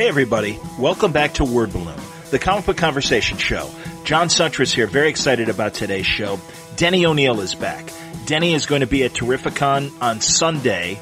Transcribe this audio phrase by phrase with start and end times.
[0.00, 3.68] Hey everybody, welcome back to Word Balloon, the comic book conversation show.
[4.02, 6.40] John Siuntres here, very excited about today's show.
[6.76, 7.92] Denny O'Neil is back.
[8.24, 10.98] Denny is going to be at Terrificon on Sunday,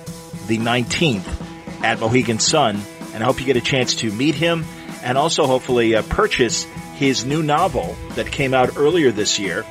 [0.48, 2.80] the 19th, at Mohegan Sun,
[3.14, 4.64] and I hope you get a chance to meet him
[5.04, 6.64] and also hopefully uh, purchase
[6.96, 9.64] his new novel that came out earlier this year.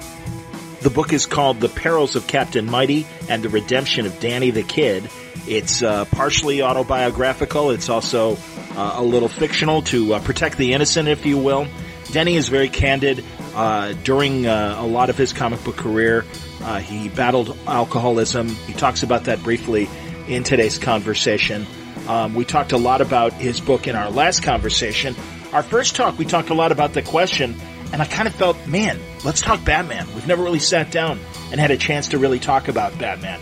[0.80, 4.64] The book is called The Perils of Captain Mighty and the Redemption of Danny the
[4.64, 5.10] Kid.
[5.50, 7.72] It's uh, partially autobiographical.
[7.72, 8.38] It's also
[8.78, 11.68] uh, a little fictional to uh, protect the innocent, if you will.
[12.12, 13.24] Denny is very candid.
[13.56, 16.24] Uh, during uh, a lot of his comic book career,
[16.62, 18.50] uh, he battled alcoholism.
[18.50, 19.90] He talks about that briefly
[20.28, 21.66] in today's conversation.
[22.08, 25.16] Um, we talked a lot about his book in our last conversation.
[25.52, 27.56] Our first talk, we talked a lot about the question,
[27.92, 30.06] and I kind of felt, man, let's talk Batman.
[30.14, 31.20] We've never really sat down
[31.52, 33.40] and had a chance to really talk about Batman.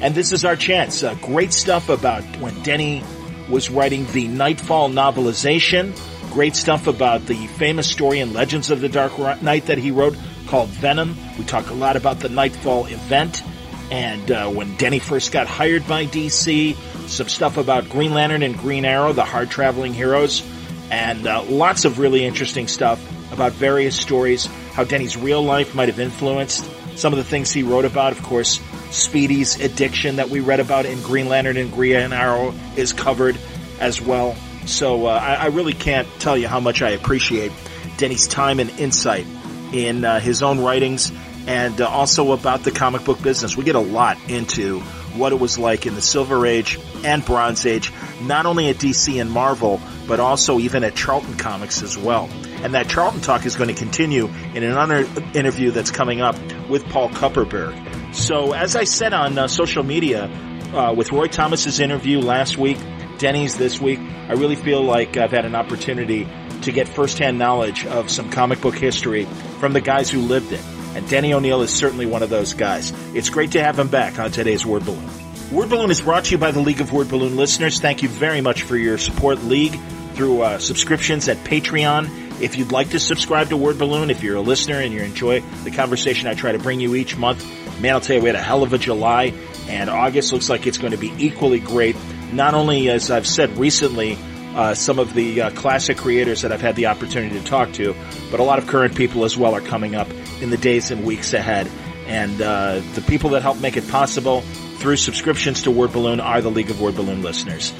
[0.00, 1.02] And this is our chance.
[1.02, 3.04] Uh, great stuff about when Denny
[3.48, 5.94] was writing the Knightfall novelization.
[6.32, 10.16] Great stuff about the famous story and Legends of the Dark Knight that he wrote
[10.46, 11.16] called Venom.
[11.38, 13.42] We talk a lot about the Knightfall event
[13.90, 16.74] and uh, when Denny first got hired by DC.
[17.08, 20.42] Some stuff about Green Lantern and Green Arrow, the hard traveling heroes,
[20.90, 23.00] and uh, lots of really interesting stuff
[23.32, 26.64] about various stories, how Denny's real life might have influenced
[26.96, 28.12] some of the things he wrote about.
[28.12, 28.60] Of course,
[28.92, 33.38] Speedy's addiction that we read about in Green Lantern and Green Arrow is covered
[33.80, 34.36] as well.
[34.66, 37.50] So uh, I, I, really can't tell you how much I appreciate
[37.96, 39.26] Denny's time and insight
[39.72, 41.10] in uh, his own writings
[41.46, 43.56] and uh, also about the comic book business.
[43.56, 44.80] We get a lot into
[45.16, 49.20] what it was like in the Silver Age and Bronze Age, not only at DC
[49.20, 52.28] and Marvel, but also even at Charlton Comics as well.
[52.62, 56.36] And that Charlton talk is going to continue in another interview that's coming up
[56.68, 58.01] with Paul Kupperberg.
[58.12, 60.30] So as I said on uh, social media,
[60.72, 62.78] uh, with Roy Thomas's interview last week,
[63.18, 66.28] Denny's this week, I really feel like I've had an opportunity
[66.62, 69.24] to get firsthand knowledge of some comic book history
[69.60, 70.62] from the guys who lived it.
[70.94, 72.92] And Denny O'Neil is certainly one of those guys.
[73.14, 75.08] It's great to have him back on today's Word Balloon.
[75.50, 77.80] Word Balloon is brought to you by the League of Word Balloon listeners.
[77.80, 79.78] Thank you very much for your support, League,
[80.14, 82.40] through uh, subscriptions at Patreon.
[82.40, 85.40] If you'd like to subscribe to Word Balloon, if you're a listener and you enjoy
[85.64, 87.44] the conversation I try to bring you each month,
[87.82, 89.34] man, I'll tell you, we had a hell of a July,
[89.68, 91.96] and August looks like it's going to be equally great.
[92.32, 94.16] Not only, as I've said recently,
[94.54, 97.94] uh, some of the uh, classic creators that I've had the opportunity to talk to,
[98.30, 100.08] but a lot of current people as well are coming up
[100.40, 101.68] in the days and weeks ahead.
[102.06, 104.42] And uh, the people that help make it possible
[104.76, 107.72] through subscriptions to Word Balloon are the League of Word Balloon listeners.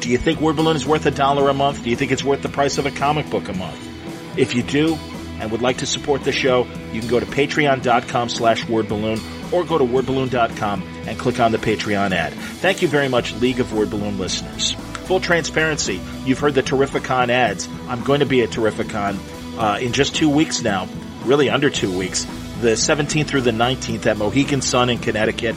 [0.00, 1.82] Do you think Word Balloon is worth a dollar a month?
[1.82, 4.38] Do you think it's worth the price of a comic book a month?
[4.38, 4.94] If you do
[5.40, 9.64] and would like to support the show, you can go to patreon.com slash wordballoon or
[9.64, 12.32] go to wordballoon.com and click on the Patreon ad.
[12.32, 14.72] Thank you very much, League of Word Balloon listeners.
[15.06, 17.68] Full transparency, you've heard the Terrificon ads.
[17.88, 19.18] I'm going to be at Terrificon
[19.58, 20.88] uh, in just two weeks now,
[21.24, 22.24] really under two weeks,
[22.60, 25.56] the 17th through the 19th at Mohegan Sun in Connecticut.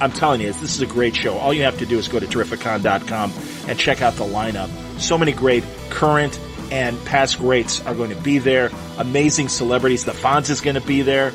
[0.00, 1.38] I'm telling you, this is a great show.
[1.38, 3.32] All you have to do is go to Terrificon.com
[3.68, 4.68] and check out the lineup.
[5.00, 6.38] So many great current
[6.70, 8.70] and past greats are going to be there.
[8.98, 10.04] Amazing celebrities.
[10.04, 11.32] The Fonz is going to be there.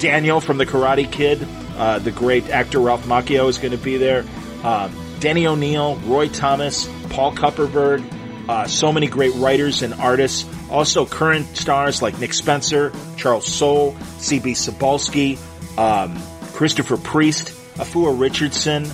[0.00, 1.46] Daniel from The Karate Kid,
[1.76, 4.24] uh, the great actor Ralph Macchio is going to be there.
[4.64, 4.90] Uh,
[5.20, 8.02] Denny O'Neil, Roy Thomas, Paul Kupperberg,
[8.48, 10.48] uh, so many great writers and artists.
[10.70, 14.52] Also current stars like Nick Spencer, Charles Soule, C.B.
[14.52, 15.38] Cebulski,
[15.78, 16.18] um,
[16.54, 18.86] Christopher Priest, Afua Richardson,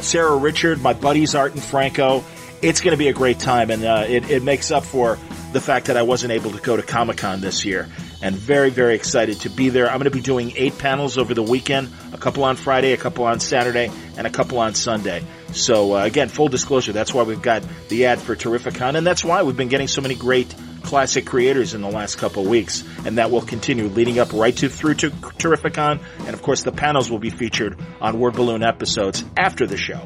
[0.00, 2.24] Sarah Richard, my buddies Art and Franco.
[2.62, 5.18] It's going to be a great time, and uh, it, it makes up for
[5.52, 7.88] the fact that I wasn't able to go to Comic Con this year.
[8.20, 9.86] And very, very excited to be there.
[9.86, 12.96] I'm going to be doing eight panels over the weekend, a couple on Friday, a
[12.96, 15.24] couple on Saturday, and a couple on Sunday.
[15.52, 19.24] So uh, again, full disclosure, that's why we've got the ad for Terrificon, and that's
[19.24, 20.52] why we've been getting so many great
[20.82, 24.68] classic creators in the last couple weeks, and that will continue leading up right to
[24.68, 29.24] through to Terrificon, and of course the panels will be featured on Word Balloon episodes
[29.36, 30.00] after the show.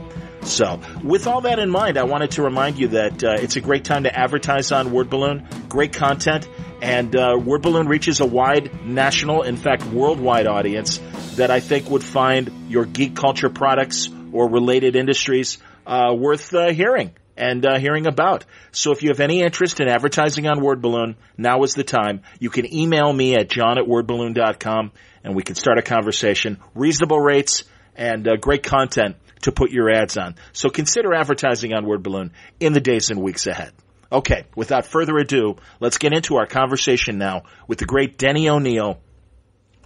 [0.45, 3.61] So, with all that in mind, I wanted to remind you that uh, it's a
[3.61, 5.47] great time to advertise on Word Balloon.
[5.69, 6.49] Great content,
[6.83, 11.00] and uh, Word Balloon reaches a wide national, in fact, worldwide audience
[11.37, 16.73] that I think would find your geek culture products or related industries uh, worth uh,
[16.73, 18.45] hearing and uh, hearing about.
[18.73, 22.23] So if you have any interest in advertising on Word Balloon, now is the time.
[22.41, 24.93] You can email me at john at wordballoon.com
[25.25, 26.59] and we can start a conversation.
[26.75, 27.65] Reasonable rates
[27.97, 30.35] and uh, great content to put your ads on.
[30.53, 33.73] So consider advertising on Word Balloon in the days and weeks ahead.
[34.11, 39.00] Okay, without further ado, let's get into our conversation now with the great Denny O'Neil.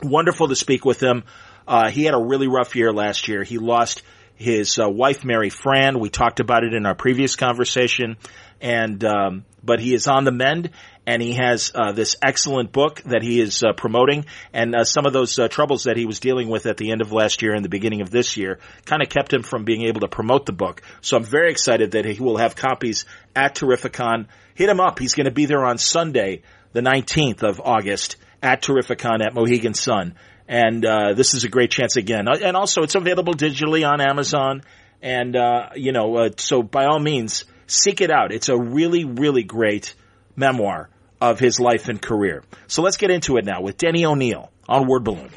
[0.03, 1.25] Wonderful to speak with him.
[1.67, 3.45] Uh, he had a really rough year last year.
[3.45, 4.03] He lost
[4.35, 5.99] his uh, wife Mary Fran.
[6.01, 8.17] We talked about it in our previous conversation,
[8.61, 10.71] and um, but he is on the mend,
[11.07, 15.07] and he has uh, this excellent book that he is uh, promoting, and uh, some
[15.07, 17.55] of those uh, troubles that he was dealing with at the end of last year
[17.55, 20.47] and the beginning of this year kind of kept him from being able to promote
[20.47, 20.83] the book.
[21.01, 23.05] So I'm very excited that he will have copies
[23.35, 24.27] at Terrificon.
[24.55, 26.43] Hit him up; he's going to be there on Sunday,
[26.73, 30.15] the 19th of August at Terrificon at Mohegan Sun
[30.49, 32.29] and uh, this is a great chance again.
[32.29, 34.63] Uh, and also, it's available digitally on Amazon.
[35.03, 38.33] And uh, you know, so by all means, seek it out.
[38.33, 39.95] It's a really, really great
[40.37, 40.89] memoir
[41.21, 42.43] of his life and career.
[42.67, 45.31] So let's get into it now with Denny O'Neil on Word Balloon.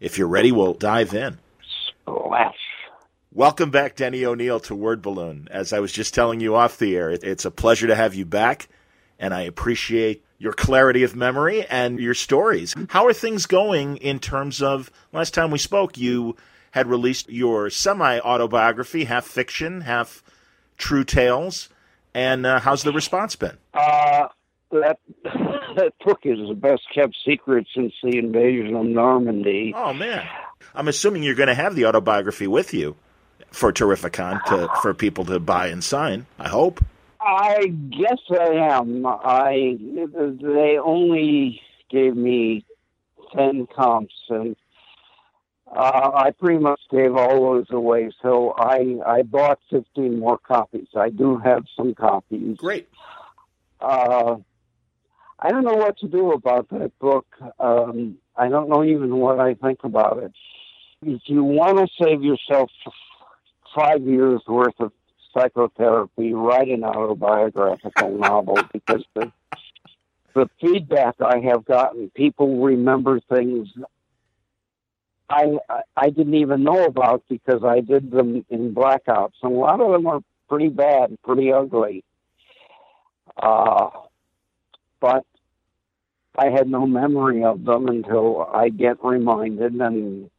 [0.00, 1.38] If you're ready, we'll dive in.
[1.88, 2.54] Splash.
[3.32, 5.46] Welcome back, Denny O'Neil, to Word Balloon.
[5.50, 8.24] As I was just telling you off the air, it's a pleasure to have you
[8.24, 8.68] back,
[9.18, 12.74] and I appreciate your clarity of memory and your stories.
[12.88, 16.34] How are things going in terms of last time we spoke, you
[16.72, 20.24] had released your semi autobiography, half fiction, half
[20.76, 21.68] true tales.
[22.14, 23.56] And uh, how's the response been?
[23.72, 24.28] Uh,
[24.70, 29.72] that that book is the best kept secret since the invasion of Normandy.
[29.76, 30.26] Oh man,
[30.74, 32.96] I'm assuming you're going to have the autobiography with you
[33.50, 36.26] for Terrificon to for people to buy and sign.
[36.38, 36.84] I hope.
[37.20, 39.04] I guess I am.
[39.06, 41.60] I they only
[41.90, 42.64] gave me
[43.36, 44.56] ten comps, and
[45.74, 48.10] uh, I pretty much gave all those away.
[48.22, 50.88] So I I bought fifteen more copies.
[50.96, 52.56] I do have some copies.
[52.56, 52.88] Great.
[53.80, 54.36] Uh,
[55.38, 57.26] I don't know what to do about that book.
[57.58, 60.32] Um, I don't know even what I think about it.
[61.02, 62.70] If you want to save yourself
[63.74, 64.92] five years worth of
[65.32, 69.32] psychotherapy, write an autobiographical novel because the
[70.34, 73.68] the feedback I have gotten, people remember things
[75.30, 75.58] I
[75.96, 79.92] I didn't even know about because I did them in blackouts, and a lot of
[79.92, 82.04] them are pretty bad, pretty ugly.
[83.36, 83.90] Uh,
[85.00, 85.24] but
[86.36, 90.30] I had no memory of them until I get reminded, and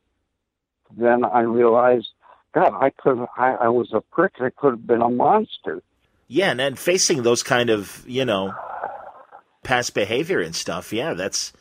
[0.98, 2.10] then I realized
[2.54, 4.34] God, I could I, I was a prick.
[4.42, 5.82] I could have been a monster.
[6.28, 8.54] Yeah, and then facing those kind of you know
[9.64, 10.92] past behavior and stuff.
[10.92, 11.54] Yeah, that's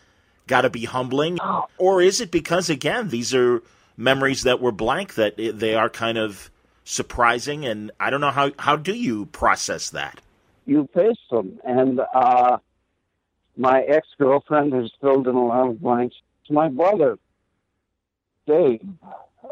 [0.50, 1.38] got to be humbling.
[1.78, 3.62] Or is it because again these are
[3.96, 6.50] memories that were blank that they are kind of
[6.84, 10.20] surprising and I don't know how how do you process that?
[10.66, 12.58] You face them, and uh,
[13.56, 16.16] my ex girlfriend has filled in a lot of blanks.
[16.48, 17.18] My brother,
[18.46, 18.86] Dave,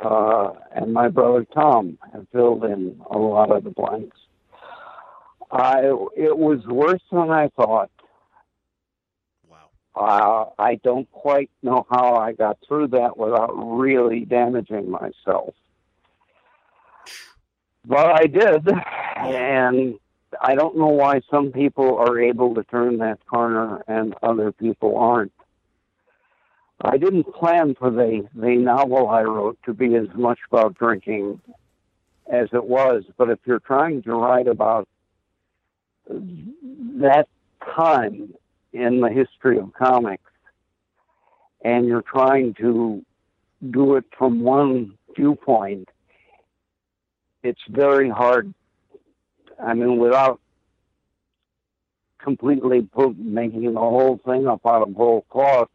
[0.04, 4.16] uh, and my brother Tom have filled in a lot of the blanks.
[5.50, 5.80] I,
[6.16, 7.90] it was worse than I thought.
[9.98, 15.54] Uh, I don't quite know how I got through that without really damaging myself.
[17.84, 18.68] But I did,
[19.16, 19.98] and
[20.40, 24.96] I don't know why some people are able to turn that corner and other people
[24.96, 25.32] aren't.
[26.80, 31.40] I didn't plan for the, the novel I wrote to be as much about drinking
[32.30, 34.86] as it was, but if you're trying to write about
[36.08, 37.26] that
[37.74, 38.34] time
[38.72, 40.30] in the history of comics
[41.62, 43.04] and you're trying to
[43.70, 45.88] do it from one viewpoint,
[47.42, 48.52] it's very hard.
[49.62, 50.40] I mean, without
[52.18, 55.68] completely making the whole thing up out of whole cloth,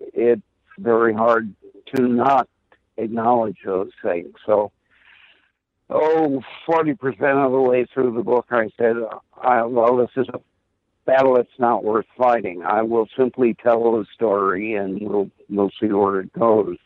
[0.00, 0.42] it's
[0.78, 1.54] very hard
[1.94, 2.48] to not
[2.96, 4.34] acknowledge those things.
[4.46, 4.72] So,
[5.88, 6.98] oh, 40%
[7.46, 10.40] of the way through the book, I said, uh, I, well, this is a
[11.10, 12.62] battle that's not worth fighting.
[12.62, 16.76] I will simply tell the story and we'll, we'll see where it goes.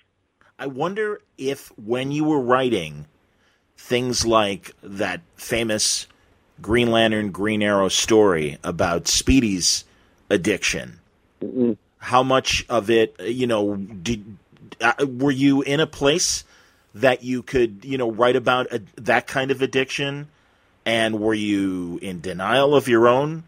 [0.58, 3.06] I wonder if when you were writing
[3.76, 6.06] things like that famous
[6.62, 9.84] Green Lantern, Green Arrow story about Speedy's
[10.30, 11.00] addiction,
[11.42, 11.72] mm-hmm
[12.04, 14.36] how much of it, you know, did
[14.78, 16.44] uh, were you in a place
[16.94, 20.28] that you could, you know, write about a, that kind of addiction,
[20.84, 23.44] and were you in denial of your own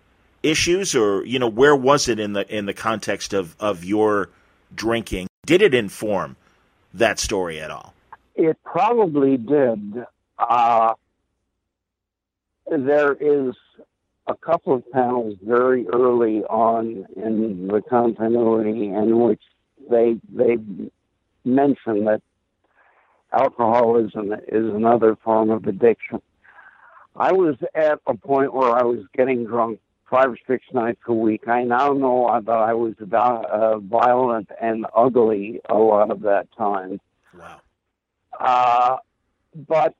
[0.46, 4.30] issues, or you know, where was it in the in the context of of your
[4.74, 5.28] drinking?
[5.44, 6.36] Did it inform
[6.94, 7.94] that story at all?
[8.34, 10.04] It probably did.
[10.38, 10.94] Uh,
[12.70, 13.54] there is
[14.26, 19.42] a couple of panels very early on in the continuity in which
[19.90, 20.58] they they
[21.44, 22.22] mention that
[23.32, 26.20] alcoholism is another form of addiction.
[27.14, 31.12] I was at a point where I was getting drunk five or six nights a
[31.12, 31.48] week.
[31.48, 37.00] I now know that I was uh, violent and ugly a lot of that time.
[37.36, 37.60] Wow.
[38.38, 38.96] Uh,
[39.68, 39.94] but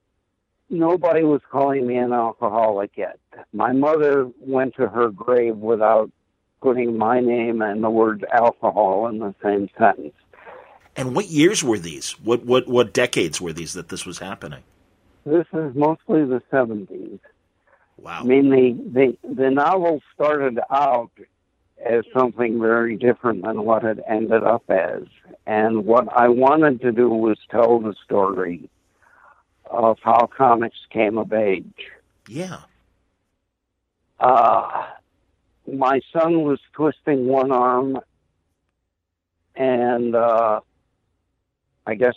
[0.71, 3.19] nobody was calling me an alcoholic yet.
[3.53, 6.11] My mother went to her grave without
[6.61, 10.15] putting my name and the word alcohol in the same sentence.
[10.97, 12.13] And what years were these?
[12.13, 14.63] What what what decades were these that this was happening?
[15.27, 17.19] This is mostly the seventies.
[17.99, 18.21] Wow.
[18.21, 21.11] I mean, the, the the novel started out
[21.85, 25.05] as something very different than what it ended up as,
[25.47, 28.69] and what I wanted to do was tell the story
[29.71, 31.91] of how comics came of age.
[32.29, 32.61] Yeah.
[34.19, 34.87] Uh,
[35.73, 38.01] my son was twisting one arm,
[39.55, 40.61] and uh,
[41.87, 42.15] I guess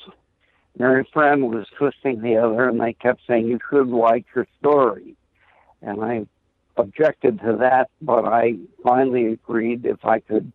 [0.77, 5.15] Mary Fran was twisting the other, and they kept saying, You should write your story.
[5.81, 6.25] And I
[6.77, 10.51] objected to that, but I finally agreed if I could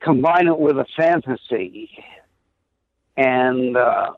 [0.00, 1.90] combine it with a fantasy
[3.16, 4.12] and uh,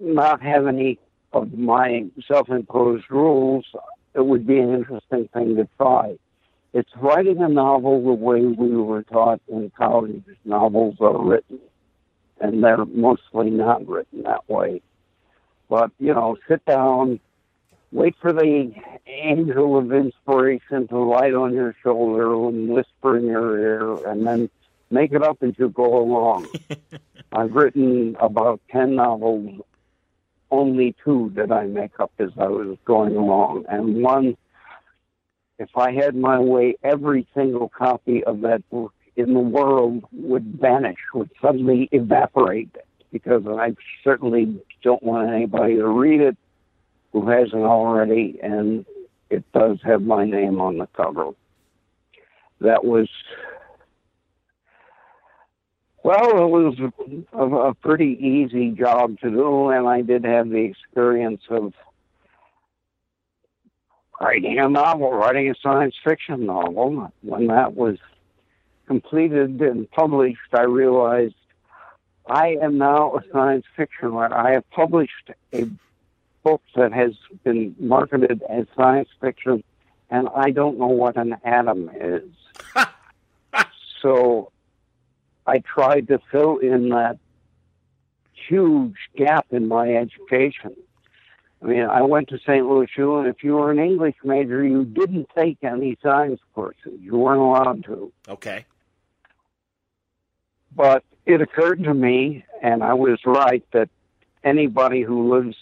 [0.00, 0.98] not have any
[1.32, 3.66] of my self imposed rules,
[4.14, 6.16] it would be an interesting thing to try.
[6.74, 11.58] It's writing a novel the way we were taught in college novels are written,
[12.40, 14.80] and they're mostly not written that way.
[15.68, 17.20] But, you know, sit down,
[17.92, 18.72] wait for the
[19.06, 24.50] angel of inspiration to light on your shoulder and whisper in your ear, and then
[24.90, 26.46] make it up as you go along.
[27.32, 29.62] I've written about 10 novels
[30.52, 33.64] only two did I make up as I was going along.
[33.68, 34.36] And one,
[35.58, 40.44] if I had my way, every single copy of that book in the world would
[40.60, 42.76] vanish, would suddenly evaporate,
[43.12, 46.36] because I certainly don't want anybody to read it
[47.12, 48.86] who hasn't already, and
[49.30, 51.30] it does have my name on the cover.
[52.60, 53.08] That was
[56.02, 56.74] well, it was
[57.32, 61.72] a, a, pretty easy job to do, and I did have the experience of
[64.20, 67.12] writing a novel, writing a science fiction novel.
[67.22, 67.98] When that was
[68.88, 71.34] completed and published, I realized
[72.26, 74.34] I am now a science fiction writer.
[74.34, 75.66] I have published a
[76.42, 77.12] book that has
[77.44, 79.62] been marketed as science fiction,
[80.10, 82.30] and I don't know what an atom is.
[84.02, 84.52] so
[85.46, 87.18] I tried to fill in that
[88.48, 90.76] huge gap in my education.
[91.62, 92.66] I mean, I went to St.
[92.66, 96.98] Louis U, and if you were an English major, you didn't take any science courses.
[97.00, 98.12] You weren't allowed to.
[98.28, 98.64] Okay.
[100.74, 103.88] But it occurred to me, and I was right, that
[104.42, 105.56] anybody who lives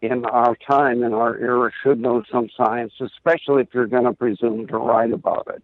[0.00, 4.12] in our time, in our era, should know some science, especially if you're going to
[4.12, 5.62] presume to write about it.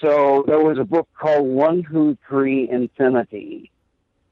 [0.00, 3.70] So there was a book called One, Two, Three, Infinity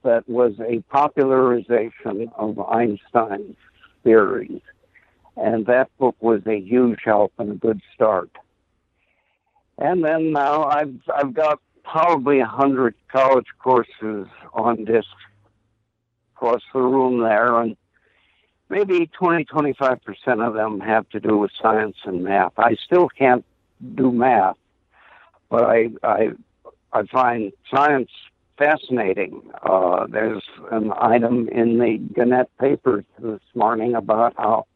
[0.03, 3.57] that was a popularization of Einstein's
[4.03, 4.63] theories.
[5.37, 8.31] And that book was a huge help and a good start.
[9.77, 15.09] And then now I've I've got probably a hundred college courses on disc
[16.37, 17.77] across the room there and
[18.69, 22.53] maybe 20 25% of them have to do with science and math.
[22.59, 23.45] I still can't
[23.95, 24.57] do math,
[25.49, 26.31] but I I
[26.93, 28.11] I find science
[28.59, 29.51] fascinating.
[29.63, 34.67] Uh, there's an item in the Gannett papers this morning about how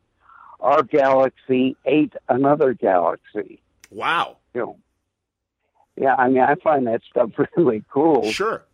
[0.61, 3.61] our galaxy ate another galaxy.
[3.91, 4.39] Wow.
[4.55, 4.77] You know,
[5.97, 8.31] yeah, I mean, I find that stuff really cool.
[8.31, 8.65] Sure.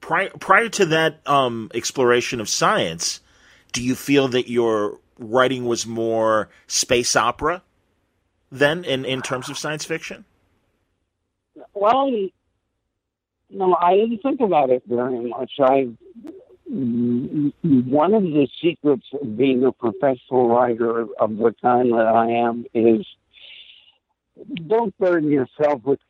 [0.00, 3.20] Prior, prior to that um, exploration of science,
[3.72, 7.62] do you feel that your writing was more space opera
[8.50, 10.24] then in, in terms of science fiction?
[11.74, 12.10] Well,
[13.50, 15.52] no, I didn't think about it very much.
[15.60, 15.90] I
[16.72, 22.64] one of the secrets of being a professional writer of the kind that I am
[22.72, 23.04] is
[24.66, 26.00] don't burden yourself with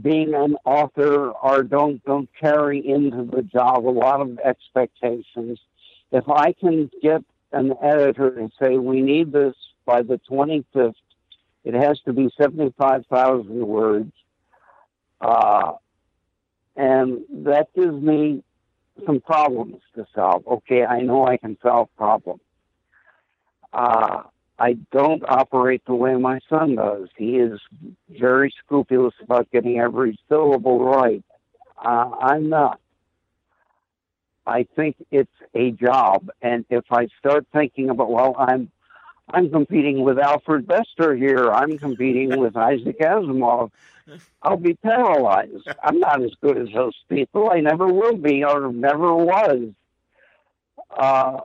[0.00, 5.58] being an author or don't don't carry into the job a lot of expectations.
[6.12, 10.94] If I can get an editor and say we need this by the 25th,
[11.64, 14.12] it has to be 75,000 words
[15.20, 15.72] uh,
[16.76, 18.42] and that gives me
[19.06, 20.46] some problems to solve.
[20.46, 22.40] Okay, I know I can solve problems.
[23.72, 24.22] Uh,
[24.58, 27.08] I don't operate the way my son does.
[27.16, 27.60] He is
[28.08, 31.24] very scrupulous about getting every syllable right.
[31.76, 32.80] Uh, I'm not.
[34.46, 38.70] I think it's a job, and if I start thinking about, well, I'm,
[39.28, 41.50] I'm competing with Alfred Bester here.
[41.50, 43.70] I'm competing with Isaac Asimov
[44.42, 45.68] I'll be paralyzed.
[45.82, 47.50] I'm not as good as those people.
[47.50, 49.70] I never will be or never was.
[50.90, 51.40] Uh,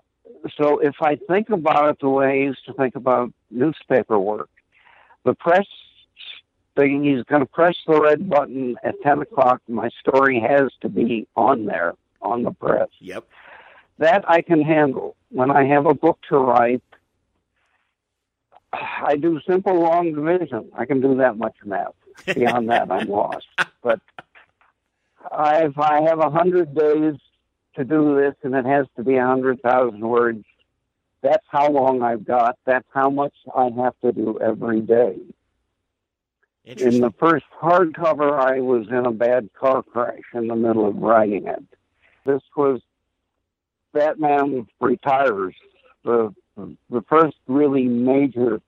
[0.58, 4.50] so if I think about it the way I used to think about newspaper work,
[5.26, 5.66] the press
[6.76, 9.62] thinking he's going to press the red button at 10 o'clock.
[9.68, 12.88] My story has to be on there, on the press.
[13.00, 13.28] Yep.
[13.98, 15.16] That I can handle.
[15.30, 16.82] When I have a book to write,
[18.72, 20.72] I do simple long division.
[20.78, 21.94] I can do that much math.
[22.34, 23.48] Beyond that, I'm lost.
[23.82, 24.02] But
[25.32, 27.16] if I have a hundred days
[27.80, 30.44] to do this, and it has to be a hundred thousand words,
[31.22, 32.58] that's how long I've got.
[32.66, 35.18] That's how much I have to do every day.
[36.66, 40.98] In the first hardcover, I was in a bad car crash in the middle of
[40.98, 41.64] writing it.
[42.26, 42.82] This was
[43.94, 45.56] Batman Retires,
[46.04, 48.62] the the first really major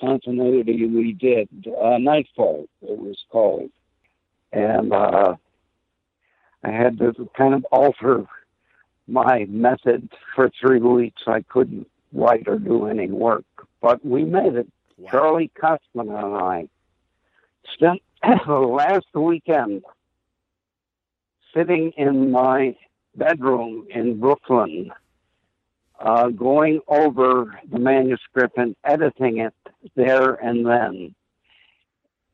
[0.00, 1.48] continuity we did.
[1.80, 3.70] Uh, Knightfall, it was called,
[4.52, 5.36] and uh,
[6.64, 8.24] I had to kind of alter
[9.06, 11.22] my method for three weeks.
[11.26, 13.44] I couldn't write or do any work,
[13.82, 14.68] but we made it.
[14.96, 15.10] Wow.
[15.10, 16.68] Charlie Kochman and I
[17.74, 18.00] spent
[18.46, 19.82] the last weekend
[21.54, 22.76] sitting in my
[23.16, 24.90] bedroom in Brooklyn,
[26.00, 29.54] uh, going over the manuscript and editing it
[29.94, 31.14] there and then.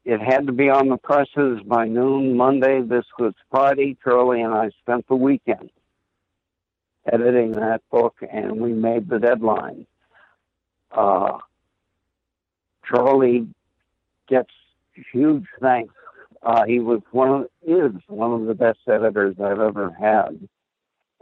[0.05, 2.81] It had to be on the presses by noon Monday.
[2.83, 3.97] This was Friday.
[4.03, 5.71] Charlie and I spent the weekend
[7.11, 9.87] editing that book, and we made the deadline.
[10.91, 11.39] Uh,
[12.89, 13.47] Charlie
[14.29, 14.51] gets
[15.13, 15.95] huge thanks.
[16.43, 20.49] Uh, he was one of, is one of the best editors I've ever had,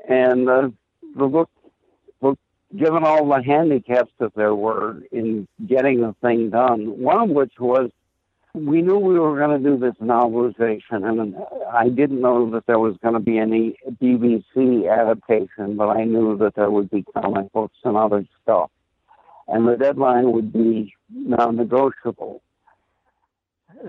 [0.08, 0.68] and uh,
[1.16, 1.50] the book,
[2.20, 2.38] book,
[2.76, 7.54] given all the handicaps that there were in getting the thing done, one of which
[7.58, 7.90] was
[8.54, 11.36] we knew we were going to do this novelization, and
[11.72, 16.36] I didn't know that there was going to be any BBC adaptation, but I knew
[16.38, 18.70] that there would be comic books and other stuff,
[19.46, 22.42] and the deadline would be non-negotiable.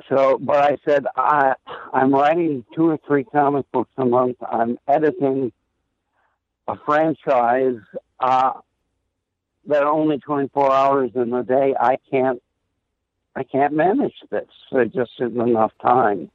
[0.08, 1.56] So, but I said I
[1.94, 4.38] I'm writing two or three comic books a month.
[4.42, 5.52] I'm editing
[6.68, 7.80] a franchise
[8.20, 8.54] uh,
[9.66, 11.74] that are only 24 hours in the day.
[11.80, 12.42] I can't
[13.36, 14.50] I can't manage this.
[14.72, 16.30] There just isn't enough time.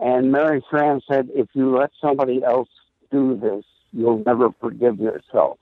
[0.00, 2.68] And Mary Fran said, if you let somebody else
[3.10, 5.58] do this, you'll never forgive yourself.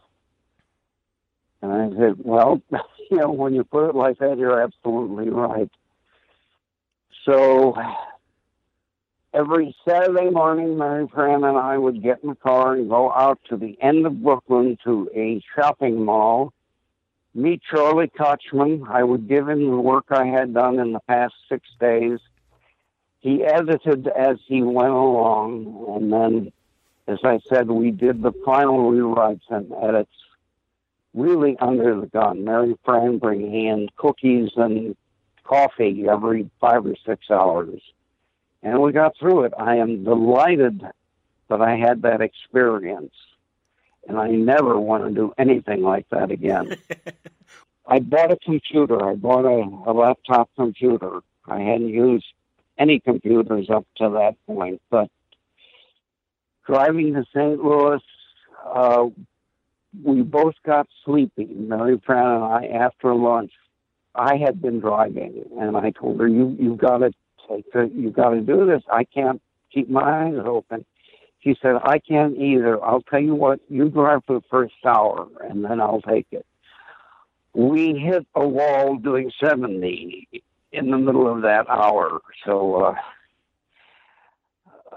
[1.62, 2.60] And I said, well,
[3.10, 5.70] you know, when you put it like that, you're absolutely right.
[7.24, 7.76] So
[9.32, 13.38] every Saturday morning, Mary Fran and I would get in the car and go out
[13.48, 16.52] to the end of Brooklyn to a shopping mall,
[17.36, 18.88] meet Charlie Kochman.
[18.88, 22.18] I would give him the work I had done in the past six days.
[23.20, 26.52] He edited as he went along, and then,
[27.06, 30.12] as I said, we did the final rewrites and edits
[31.14, 32.44] really under the gun.
[32.44, 34.96] Mary Fran bringing in cookies and
[35.44, 37.80] coffee every five or six hours.
[38.62, 39.52] And we got through it.
[39.58, 40.82] I am delighted
[41.48, 43.14] that I had that experience.
[44.08, 46.76] And I never want to do anything like that again.
[47.86, 49.04] I bought a computer.
[49.04, 51.20] I bought a, a laptop computer.
[51.46, 52.26] I hadn't used
[52.78, 55.08] any computers up to that point, but
[56.66, 57.62] driving to St.
[57.62, 58.00] Louis,
[58.64, 59.06] uh,
[60.04, 63.52] we both got sleepy, Mary Fran and I, after lunch.
[64.14, 67.12] I had been driving, and I told her, "You you've got to
[67.48, 68.82] take the, you've got to do this.
[68.90, 69.42] I can't
[69.72, 70.84] keep my eyes open."
[71.46, 72.84] She said, "I can't either.
[72.84, 73.60] I'll tell you what.
[73.68, 76.44] You drive for the first hour, and then I'll take it."
[77.54, 80.28] We hit a wall doing seventy
[80.72, 82.94] in the middle of that hour, so uh,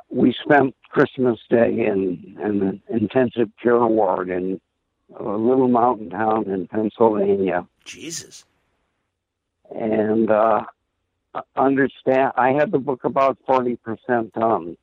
[0.10, 4.60] we spent Christmas Day in, in an intensive care ward in
[5.20, 7.68] a little mountain town in Pennsylvania.
[7.86, 8.44] Jesus
[9.70, 10.64] and uh,
[11.56, 12.32] understand.
[12.36, 14.78] I had the book about forty percent done.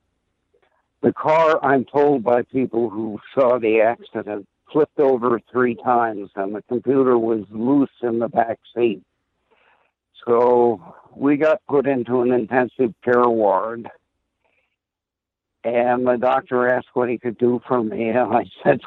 [1.03, 6.55] The car, I'm told by people who saw the accident, flipped over three times, and
[6.55, 9.03] the computer was loose in the back seat.
[10.27, 13.89] So we got put into an intensive care ward.
[15.63, 18.81] And the doctor asked what he could do for me, and I said,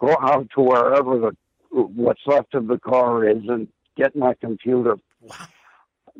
[0.00, 1.36] "Go out to wherever the
[1.70, 5.36] what's left of the car is and get my computer Wow.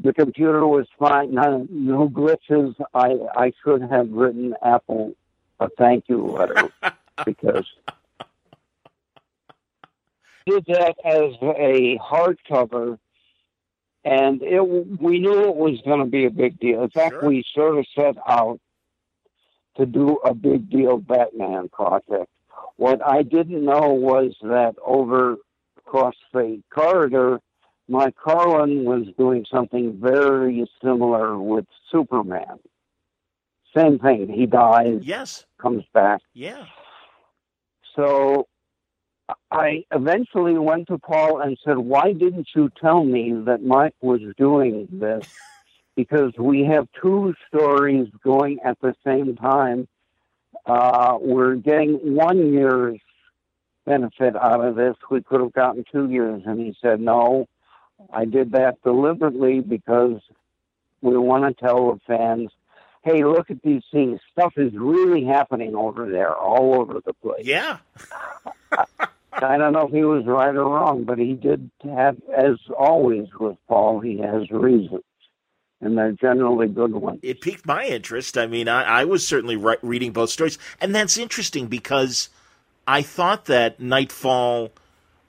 [0.00, 2.74] The computer was fine, no, no glitches.
[2.94, 5.14] I, I should have written Apple
[5.60, 6.70] a thank you letter
[7.26, 7.66] because
[10.46, 12.98] did that as a hardcover
[14.04, 14.60] and it
[15.00, 16.82] we knew it was going to be a big deal.
[16.82, 17.28] In fact, Sure.
[17.28, 18.58] we sort of set out
[19.76, 22.26] to do a big deal Batman project.
[22.76, 25.36] What I didn't know was that over
[25.78, 27.40] across the corridor,
[27.88, 32.58] Mike Carlin was doing something very similar with Superman.
[33.76, 34.28] Same thing.
[34.28, 35.46] He dies, Yes.
[35.58, 36.20] comes back.
[36.34, 36.66] Yeah.
[37.96, 38.46] So
[39.50, 44.20] I eventually went to Paul and said, Why didn't you tell me that Mike was
[44.36, 45.26] doing this?
[45.94, 49.86] Because we have two stories going at the same time.
[50.64, 52.98] Uh, we're getting one year's
[53.84, 54.96] benefit out of this.
[55.10, 56.44] We could have gotten two years.
[56.46, 57.46] And he said, No,
[58.12, 60.20] I did that deliberately because
[61.00, 62.50] we want to tell the fans,
[63.02, 64.20] hey, look at these things.
[64.30, 67.44] Stuff is really happening over there, all over the place.
[67.44, 67.78] Yeah.
[69.32, 73.28] I don't know if he was right or wrong, but he did have, as always
[73.38, 75.02] with Paul, he has reasons.
[75.80, 77.18] And they're generally good ones.
[77.22, 78.38] It piqued my interest.
[78.38, 80.56] I mean, I, I was certainly re- reading both stories.
[80.80, 82.28] And that's interesting because
[82.86, 84.70] I thought that Knightfall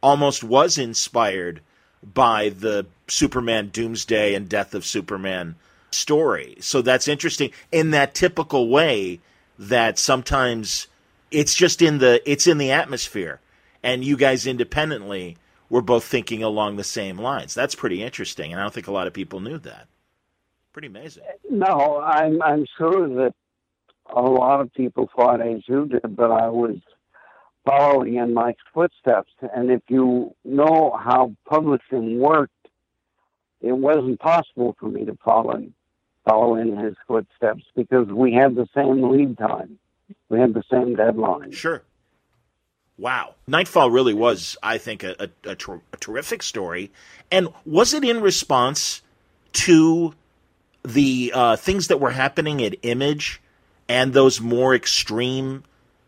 [0.04, 1.62] almost was inspired
[2.14, 5.56] by the Superman Doomsday and Death of Superman
[5.92, 6.58] story.
[6.60, 9.20] So that's interesting in that typical way
[9.60, 10.88] that sometimes
[11.32, 13.40] it's just in the it's in the atmosphere
[13.84, 15.38] and you guys independently
[15.70, 17.54] were both thinking along the same lines.
[17.54, 19.88] That's pretty interesting and I don't think a lot of people knew that.
[20.74, 21.24] Pretty amazing.
[21.50, 23.34] No, I'm I'm sure that
[24.16, 26.78] a lot of people thought as you did, but I was
[27.66, 29.32] following in Mike's footsteps.
[29.56, 32.54] And if you know how publishing worked,
[33.62, 35.74] it wasn't possible for me to follow in,
[36.26, 39.80] follow in his footsteps because we had the same lead time,
[40.30, 41.52] we had the same deadline.
[41.52, 41.84] Sure.
[42.98, 43.36] Wow.
[43.48, 46.92] Knightfall really was, I think, a, a, a, ter- a terrific story.
[47.32, 49.02] And was it in response
[49.54, 50.14] to
[50.84, 53.42] the uh, things that were happening at Image
[53.88, 55.64] and those more extreme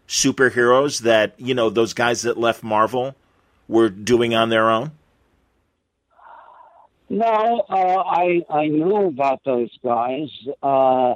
[0.08, 3.16] superheroes that, you know, those guys that left Marvel
[3.68, 4.92] were doing on their own?
[7.10, 10.30] No, uh, I I knew about those guys.
[10.62, 11.16] Uh,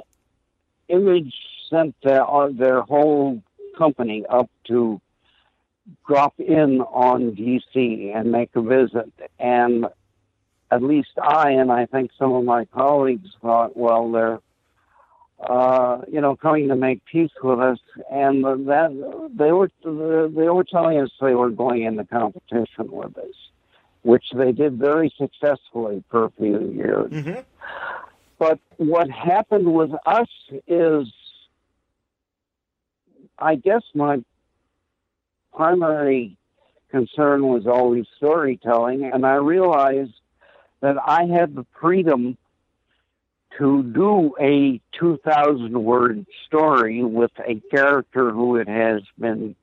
[0.88, 1.34] Image
[1.68, 3.42] sent their uh, their whole
[3.76, 5.00] company up to
[6.06, 9.86] drop in on DC and make a visit, and
[10.70, 14.40] at least I and I think some of my colleagues thought, well, they're
[15.48, 17.78] uh, you know coming to make peace with us,
[18.10, 23.34] and that they were they were telling us they were going into competition with us
[24.02, 27.12] which they did very successfully for a few years.
[27.12, 27.40] Mm-hmm.
[28.38, 30.28] But what happened with us
[30.66, 31.06] is,
[33.38, 34.22] I guess my
[35.54, 36.38] primary
[36.90, 40.14] concern was always storytelling, and I realized
[40.80, 42.38] that I had the freedom
[43.58, 49.54] to do a 2,000 word story with a character who it has been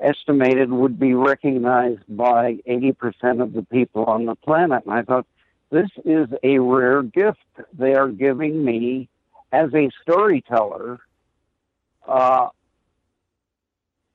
[0.00, 4.84] estimated would be recognized by 80% of the people on the planet.
[4.84, 5.26] And I thought,
[5.70, 7.38] this is a rare gift
[7.72, 9.08] they are giving me
[9.50, 11.00] as a storyteller.
[12.06, 12.48] Uh,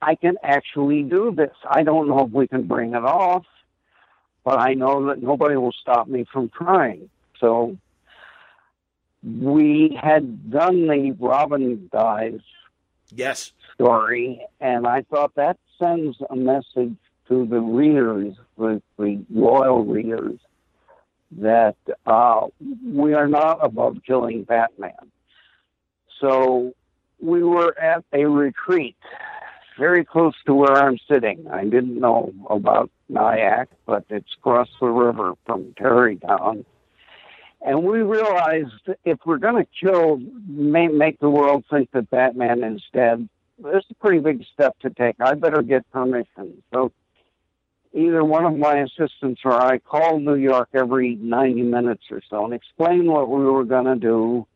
[0.02, 1.56] I can actually do this.
[1.70, 3.46] I don't know if we can bring it off,
[4.46, 7.10] but I know that nobody will stop me from trying.
[7.40, 7.78] So
[9.24, 12.40] we had done the Robin Dies
[13.12, 13.54] Yes.
[13.74, 16.96] story, and I thought that sends a message
[17.28, 20.40] to the readers, the, the loyal readers,
[21.40, 22.48] that uh,
[22.86, 25.12] we are not above killing Batman.
[26.20, 26.74] So
[27.20, 28.98] we were at a retreat
[29.78, 31.48] very close to where I'm sitting.
[31.50, 36.66] I didn't know about Nyack, but it's across the river from Tarrytown.
[37.62, 40.18] And we realized if we're going to kill,
[40.48, 43.28] make the world think that Batman is dead,
[43.66, 45.18] it's a pretty big step to take.
[45.20, 46.64] I better get permission.
[46.74, 46.94] So
[47.94, 52.46] either one of my assistants or I called New York every 90 minutes or so
[52.46, 54.48] and explained what we were going to do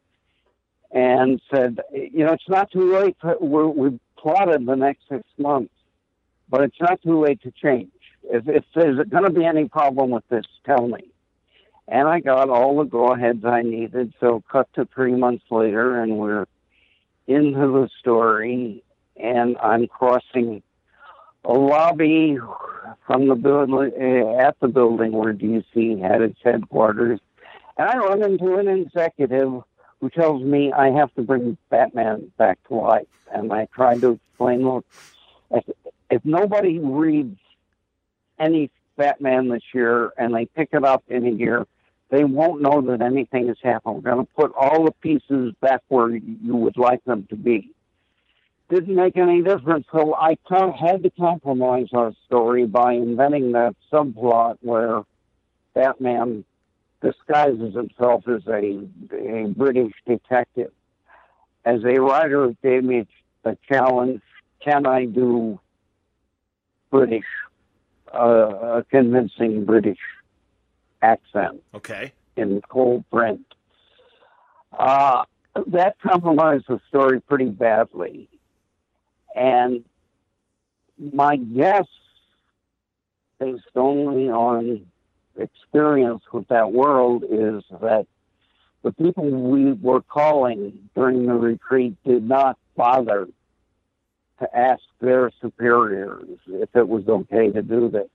[0.91, 3.17] and said, you know, it's not too late.
[3.41, 5.73] We're, we've plotted the next six months,
[6.49, 7.89] but it's not too late to change.
[8.23, 11.12] If, if there's going to be any problem with this, tell me.
[11.87, 14.13] And I got all the go aheads I needed.
[14.19, 16.45] So, cut to three months later, and we're
[17.27, 18.83] into the story,
[19.17, 20.63] and I'm crossing
[21.45, 22.37] a lobby
[23.05, 27.19] from the building uh, at the building where DC had its headquarters,
[27.77, 29.63] and I run into an executive
[29.99, 34.11] who tells me I have to bring Batman back to life, and I try to
[34.11, 34.85] explain, look,
[35.51, 35.63] if,
[36.09, 37.39] if nobody reads
[38.37, 41.65] any Batman this year and they pick it up in a year,
[42.09, 43.95] they won't know that anything has happened.
[43.95, 47.71] We're going to put all the pieces back where you would like them to be.
[48.69, 54.57] Didn't make any difference, so I had to compromise our story by inventing that subplot
[54.61, 55.03] where
[55.73, 56.45] Batman
[57.01, 60.71] disguises himself as a, a British detective.
[61.65, 63.05] As a writer, it gave me
[63.43, 64.21] a challenge.
[64.61, 65.59] Can I do
[66.89, 67.25] British,
[68.13, 69.99] uh, a convincing British
[71.01, 71.61] accent?
[71.73, 72.13] Okay.
[72.35, 73.45] In cold print.
[74.77, 75.23] Uh,
[75.67, 78.27] that compromised the story pretty badly.
[79.35, 79.83] And
[80.99, 81.85] my guess,
[83.39, 84.85] based only on
[85.37, 88.07] experience with that world, is that
[88.83, 93.27] the people we were calling during the retreat did not bother
[94.39, 98.09] to ask their superiors if it was okay to do this.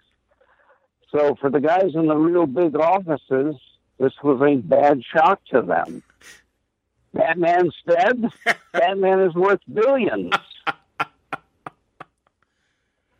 [1.10, 3.56] So for the guys in the real big offices,
[3.98, 6.02] this was a bad shock to them.
[7.14, 8.30] Batman's dead.
[8.72, 10.34] Batman is worth billions.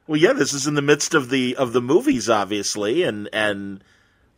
[0.07, 3.85] Well, yeah, this is in the midst of the of the movies, obviously, and and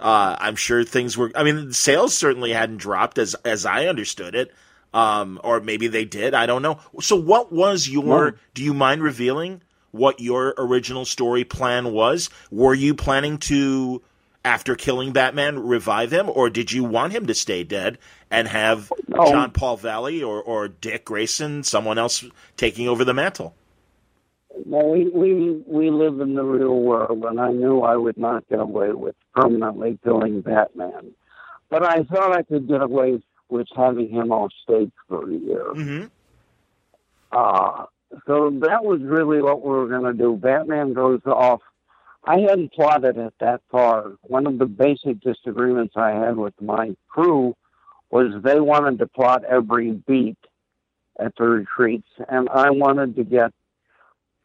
[0.00, 1.30] uh, I'm sure things were.
[1.34, 4.52] I mean, sales certainly hadn't dropped as as I understood it,
[4.92, 6.35] um, or maybe they did.
[6.35, 6.79] I don't know.
[7.00, 8.37] So, what was your?
[8.55, 12.31] Do you mind revealing what your original story plan was?
[12.50, 14.03] Were you planning to,
[14.44, 17.98] after killing Batman, revive him, or did you want him to stay dead
[18.31, 19.26] and have no.
[19.26, 22.24] Jean Paul Valley or or Dick Grayson, someone else,
[22.57, 23.55] taking over the mantle?
[24.66, 28.48] Well, we, we we live in the real world, and I knew I would not
[28.48, 31.12] get away with permanently killing Batman.
[31.68, 35.64] But I thought I could get away with having him off stage for a year.
[35.74, 36.06] Mm-hmm.
[37.32, 37.84] Uh,
[38.26, 40.36] so that was really what we were going to do.
[40.36, 41.60] Batman goes off.
[42.24, 44.12] I hadn't plotted it that far.
[44.22, 47.56] One of the basic disagreements I had with my crew
[48.10, 50.38] was they wanted to plot every beat
[51.18, 53.52] at the retreats, and I wanted to get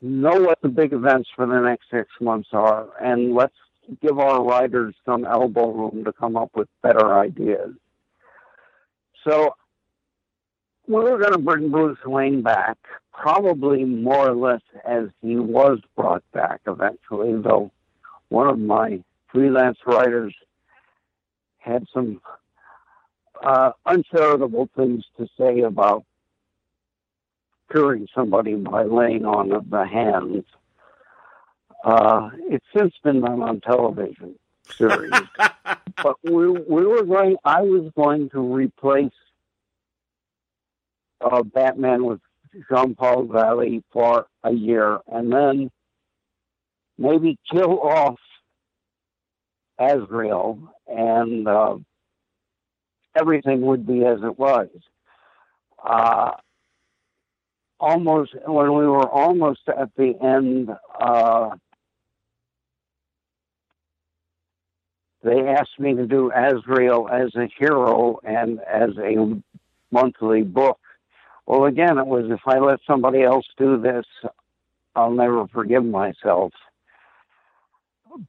[0.02, 3.56] know what the big events for the next six months are, and let's
[4.02, 7.72] give our writers some elbow room to come up with better ideas.
[9.28, 9.56] So
[10.88, 12.78] we were going to bring Bruce Wayne back,
[13.12, 17.72] probably more or less as he was brought back eventually, though
[18.30, 20.34] one of my freelance writers
[21.58, 22.22] had some
[23.44, 26.06] uh, uncharitable things to say about
[27.72, 30.44] curing somebody by laying on of the hands.
[31.84, 34.36] Uh, it's since been done on television
[34.78, 35.12] series,
[36.06, 37.36] but we we were going.
[37.44, 39.10] I was going to replace
[41.20, 42.20] uh, Batman with
[42.70, 45.72] Jean Paul Valley for a year, and then
[47.00, 48.20] maybe kill off
[49.80, 51.78] Azrael, and uh,
[53.18, 54.70] everything would be as it was.
[55.84, 56.34] Uh,
[57.80, 61.50] almost when we were almost at the end, uh,
[65.26, 69.42] they asked me to do Azrael as a hero and as a
[69.92, 70.80] monthly book.
[71.46, 74.06] Well, again, it was if I let somebody else do this,
[74.96, 76.54] I'll never forgive myself.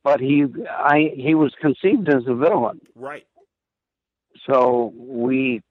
[0.03, 3.27] But he, I, he was conceived as a villain, right?
[4.49, 5.63] So we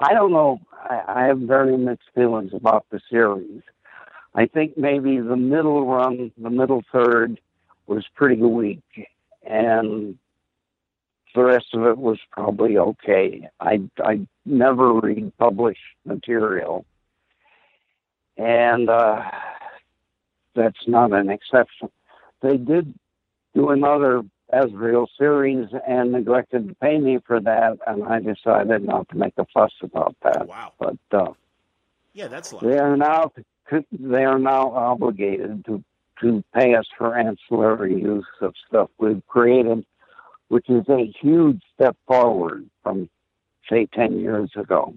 [0.00, 0.60] I don't know.
[0.72, 3.62] I, I have very mixed feelings about the series.
[4.34, 7.38] I think maybe the middle run, the middle third,
[7.86, 8.82] was pretty weak,
[9.44, 10.16] and
[11.34, 13.48] the rest of it was probably okay.
[13.60, 16.84] I I never read published material,
[18.36, 19.30] and uh,
[20.54, 21.90] that's not an exception.
[22.42, 22.94] They did
[23.54, 29.08] do another Azrael series and neglected to pay me for that, and I decided not
[29.10, 30.48] to make a fuss about that.
[30.48, 30.72] Wow!
[30.78, 31.32] But uh,
[32.12, 33.32] yeah, that's they are now
[33.92, 35.84] they are now obligated to
[36.20, 39.84] to pay us for ancillary use of stuff we've created,
[40.50, 43.08] which is a huge step forward from
[43.70, 44.94] say ten years ago.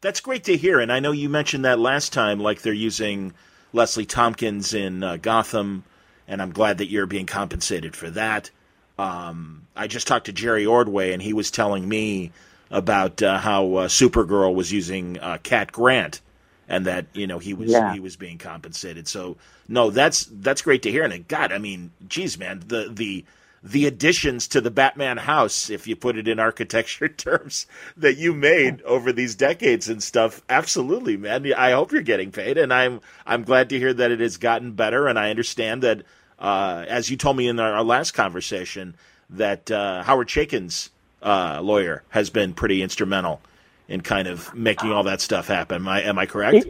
[0.00, 3.32] That's great to hear, and I know you mentioned that last time, like they're using
[3.72, 5.84] Leslie Tompkins in uh, Gotham,
[6.26, 8.50] and I'm glad that you're being compensated for that.
[8.98, 12.32] Um, I just talked to Jerry Ordway, and he was telling me
[12.70, 16.20] about uh, how uh, Supergirl was using uh, Cat Grant,
[16.66, 17.92] and that you know he was yeah.
[17.92, 19.06] he was being compensated.
[19.06, 19.36] So
[19.68, 21.04] no, that's that's great to hear.
[21.04, 23.24] And God, I mean, geez, man, the the
[23.64, 28.34] the additions to the Batman house, if you put it in architecture terms, that you
[28.34, 30.42] made over these decades and stuff.
[30.50, 31.50] Absolutely, man.
[31.54, 34.72] I hope you're getting paid, and I'm I'm glad to hear that it has gotten
[34.72, 35.08] better.
[35.08, 36.02] And I understand that
[36.38, 38.96] uh, as you told me in our, last conversation,
[39.30, 40.90] that uh, Howard Chaykin's
[41.22, 43.40] uh, lawyer, has been pretty instrumental
[43.88, 45.76] in kind of making all that stuff happen.
[45.76, 46.66] Am I, am I correct?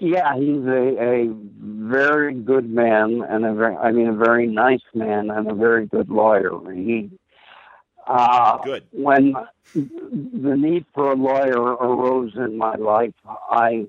[0.00, 4.82] Yeah, he's a, a very good man and a very, I mean, a very nice
[4.94, 6.52] man and a very good lawyer.
[6.72, 7.10] He,
[8.06, 8.84] uh, good.
[8.92, 9.34] When
[9.74, 13.86] the need for a lawyer arose in my life, I,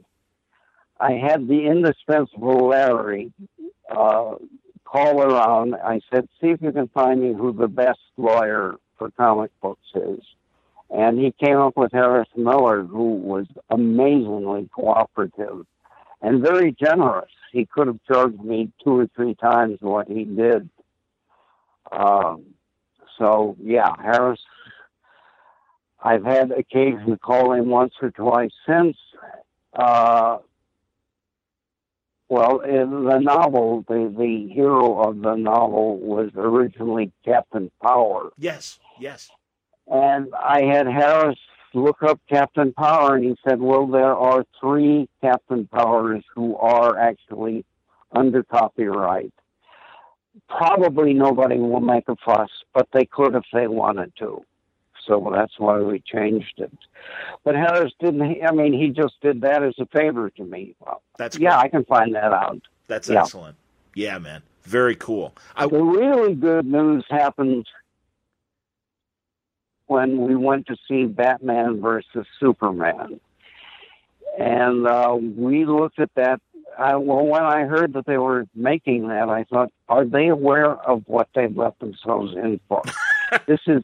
[1.00, 3.32] I had the indispensable Larry,
[3.90, 4.36] uh,
[4.84, 5.76] call around.
[5.76, 9.88] I said, see if you can find me who the best lawyer for comic books
[9.94, 10.22] is.
[10.90, 15.68] And he came up with Harris Miller, who was amazingly cooperative
[16.22, 17.32] and very generous.
[17.52, 20.70] He could have charged me two or three times what he did.
[21.92, 22.46] Um,
[23.18, 24.40] so yeah, Harris.
[26.02, 28.96] I've had occasion to call him once or twice since.
[29.74, 30.38] Uh,
[32.30, 38.30] well, in the novel, the the hero of the novel was originally Captain Power.
[38.38, 39.30] Yes, yes.
[39.88, 41.40] And I had Harris
[41.74, 46.98] look up Captain Power, and he said, well, there are three Captain Powers who are
[46.98, 47.66] actually
[48.12, 49.34] under copyright.
[50.48, 54.44] Probably nobody will make a fuss, but they could if they wanted to.
[55.06, 56.72] So that's why we changed it.
[57.44, 60.76] But Harris didn't, I mean, he just did that as a favor to me.
[60.80, 62.62] Well, that's Yeah, I can find that out.
[62.88, 63.22] That's yeah.
[63.22, 63.58] excellent.
[63.96, 64.44] Yeah, man.
[64.64, 65.36] Very cool.
[65.56, 65.68] I...
[65.68, 67.66] The really good news happened
[69.90, 73.20] when we went to see Batman versus Superman.
[74.38, 76.40] And uh, we looked at that.
[76.78, 80.72] I, well, when I heard that they were making that, I thought, are they aware
[80.72, 82.84] of what they've let themselves in for?
[83.48, 83.82] this is,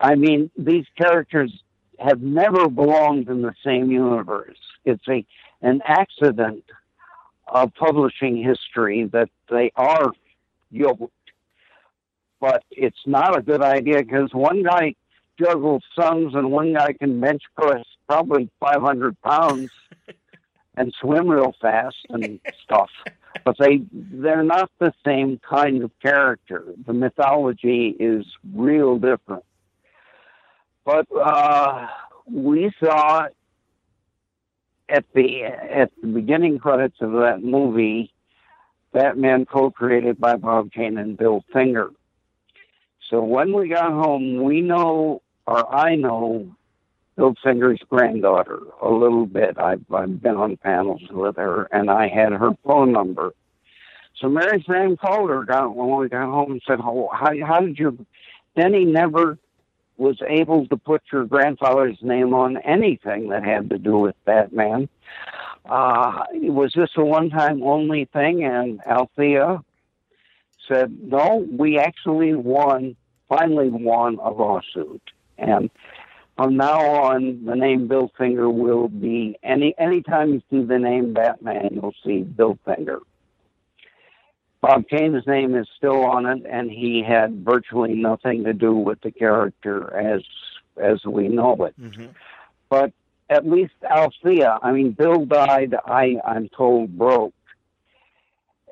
[0.00, 1.52] I mean, these characters
[1.98, 4.58] have never belonged in the same universe.
[4.84, 5.26] It's a
[5.60, 6.64] an accident
[7.48, 10.12] of publishing history that they are
[10.70, 11.12] yoked.
[12.40, 14.94] But it's not a good idea because one guy
[15.38, 19.70] juggle sums, and one guy can bench press probably 500 pounds
[20.76, 22.90] and swim real fast and stuff.
[23.44, 26.64] But they they're not the same kind of character.
[26.86, 29.44] The mythology is real different.
[30.84, 31.88] But uh,
[32.30, 33.26] we saw
[34.88, 38.12] at the at the beginning credits of that movie,
[38.92, 41.90] Batman co-created by Bob Kane and Bill Finger.
[43.10, 46.54] So when we got home, we know or I know
[47.16, 49.58] Bill Finger's granddaughter a little bit.
[49.58, 53.32] I've, I've been on panels with her, and I had her phone number.
[54.20, 57.60] So Mary Fran called her got, when we got home and said, oh, how, how
[57.60, 58.06] did you...
[58.56, 59.38] Denny never
[59.98, 64.88] was able to put your grandfather's name on anything that had to do with Batman.
[65.64, 68.44] Uh, was this a one-time only thing?
[68.44, 69.62] And Athena
[70.68, 72.96] said, no, we actually won,
[73.28, 75.02] finally won a lawsuit.
[75.38, 75.70] And
[76.36, 81.12] from now on, the name Bill Finger will be any anytime you see the name
[81.14, 83.00] Batman, you'll see Bill Finger.
[84.60, 89.00] Bob Kane's name is still on it, and he had virtually nothing to do with
[89.00, 90.22] the character as
[90.76, 91.80] as we know it.
[91.80, 92.06] Mm-hmm.
[92.68, 92.92] But
[93.30, 95.74] at least Athena, I mean, Bill died.
[95.86, 97.34] I I'm told broke,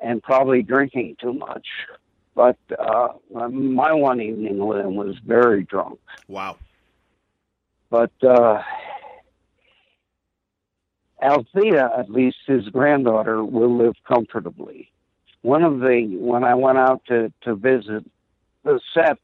[0.01, 1.67] and probably drinking too much.
[2.35, 5.99] But uh, my one evening with him was very drunk.
[6.27, 6.57] Wow.
[7.89, 8.61] But uh,
[11.21, 14.91] Athena, at least his granddaughter, will live comfortably.
[15.41, 18.03] One of the when I went out to to visit
[18.63, 19.17] the set,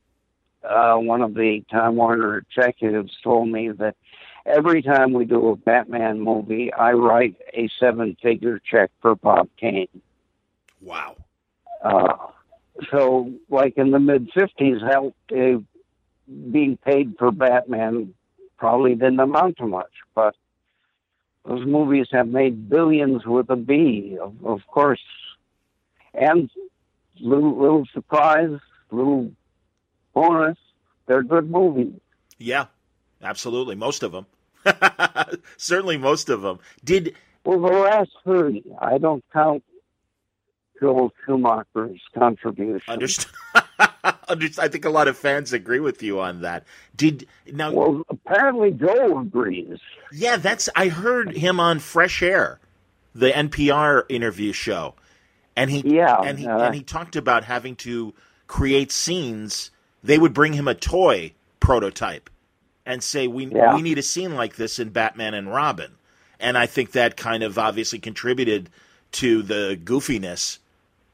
[0.63, 3.95] uh, one of the Time Warner executives told me that
[4.45, 9.49] every time we do a Batman movie, I write a seven figure check for Bob
[9.59, 9.87] Kane.
[10.79, 11.17] Wow.
[11.83, 12.15] Uh,
[12.89, 15.59] so like in the mid 50s, how uh,
[16.51, 18.13] being paid for Batman
[18.57, 20.35] probably didn't amount to much, but
[21.45, 25.01] those movies have made billions with a B, of, of course.
[26.13, 26.49] And
[27.19, 28.59] little little surprise,
[28.91, 29.31] little
[30.13, 30.57] bonus,
[31.07, 31.93] they're good movies.
[32.37, 32.65] Yeah,
[33.21, 34.25] absolutely, most of them.
[35.57, 36.59] Certainly, most of them.
[36.83, 38.63] Did well the last three?
[38.79, 39.63] I don't count
[40.81, 42.81] Joel Schumacher's contribution.
[42.87, 43.31] Understood.
[44.03, 46.65] I think a lot of fans agree with you on that.
[46.95, 47.71] Did now?
[47.71, 49.79] Well, apparently Joel agrees.
[50.11, 50.69] Yeah, that's.
[50.75, 52.59] I heard him on Fresh Air,
[53.13, 54.95] the NPR interview show,
[55.55, 58.13] and he yeah, and he uh, and he talked about having to
[58.47, 59.69] create scenes.
[60.03, 62.29] They would bring him a toy prototype
[62.85, 63.75] and say, "We yeah.
[63.75, 65.91] we need a scene like this in Batman and Robin,"
[66.39, 68.69] and I think that kind of obviously contributed
[69.11, 70.57] to the goofiness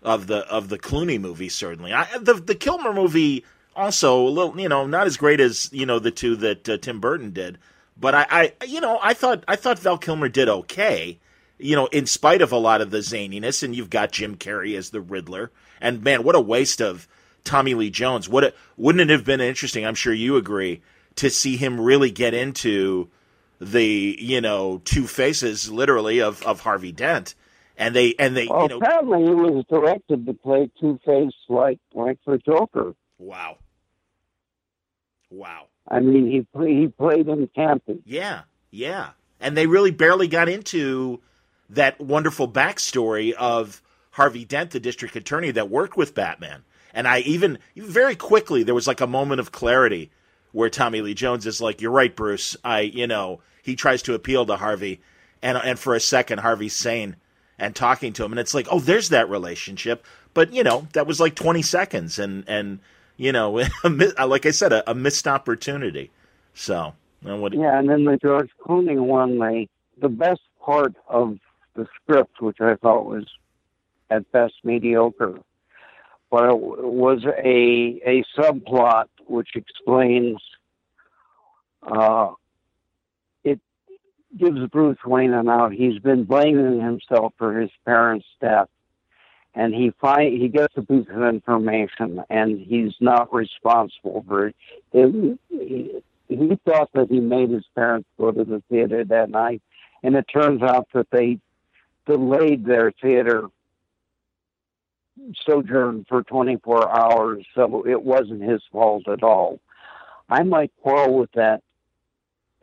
[0.07, 1.49] of the of the Clooney movie.
[1.49, 3.43] Certainly, I, the the Kilmer movie
[3.75, 6.77] also a little, you know, not as great as you know the two that uh,
[6.77, 7.57] Tim Burton did.
[7.99, 11.19] But I, I, you know, I thought I thought Val Kilmer did okay.
[11.59, 14.77] You know, in spite of a lot of the zaniness, and you've got Jim Carrey
[14.77, 15.51] as the Riddler,
[15.81, 17.07] and man, what a waste of
[17.43, 18.29] Tommy Lee Jones.
[18.29, 19.85] What a, wouldn't it have been interesting?
[19.85, 20.81] I'm sure you agree
[21.15, 23.09] to see him really get into
[23.59, 27.35] the you know two faces literally of of Harvey Dent
[27.77, 31.31] and they and they well, you know apparently he was directed to play Two Face
[31.47, 32.95] like like the Joker.
[33.19, 33.57] Wow.
[35.29, 35.67] Wow.
[35.87, 38.01] I mean, he he played in camping.
[38.05, 41.21] Yeah, yeah, and they really barely got into
[41.69, 46.63] that wonderful backstory of Harvey Dent, the district attorney that worked with Batman.
[46.93, 50.11] And I even very quickly there was like a moment of clarity
[50.51, 52.57] where Tommy Lee Jones is like, "You're right, Bruce.
[52.63, 55.01] I, you know." He tries to appeal to Harvey,
[55.41, 57.17] and and for a second Harvey's sane
[57.59, 60.05] and talking to him, and it's like, oh, there's that relationship.
[60.33, 62.79] But you know, that was like 20 seconds, and and
[63.17, 63.51] you know,
[63.83, 66.11] like I said, a, a missed opportunity.
[66.53, 67.53] So, what?
[67.53, 69.67] Yeah, and then the George Clooney one, the
[69.99, 71.37] the best part of
[71.75, 73.25] the script, which I thought was
[74.09, 75.39] at best mediocre,
[76.29, 80.37] but it was a a subplot which explains
[81.83, 82.31] uh,
[84.37, 85.73] gives Bruce Wayne an out.
[85.73, 88.69] He's been blaming himself for his parents' death,
[89.55, 94.55] and he find he gets a piece of information, and he's not responsible for it.
[94.93, 99.61] it he, he thought that he made his parents go to the theater that night,
[100.03, 101.39] and it turns out that they
[102.05, 103.47] delayed their theater
[105.47, 109.59] sojourn for 24 hours, so it wasn't his fault at all.
[110.29, 111.63] I might quarrel with that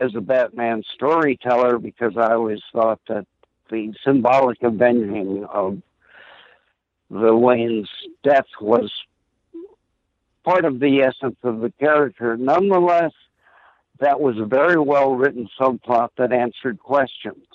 [0.01, 3.27] as a Batman storyteller because I always thought that
[3.71, 5.81] the symbolic avenging of
[7.11, 7.89] the Wayne's
[8.23, 8.91] death was
[10.45, 12.37] part of the essence of the character.
[12.37, 13.13] Nonetheless,
[14.01, 17.47] that was a very well written subplot that answered questions.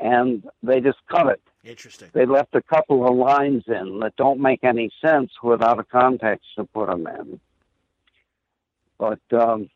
[0.00, 1.40] And they just cut it.
[1.64, 2.10] Interesting.
[2.12, 6.46] They left a couple of lines in that don't make any sense without a context
[6.56, 7.40] to put them in.
[8.98, 9.68] But um,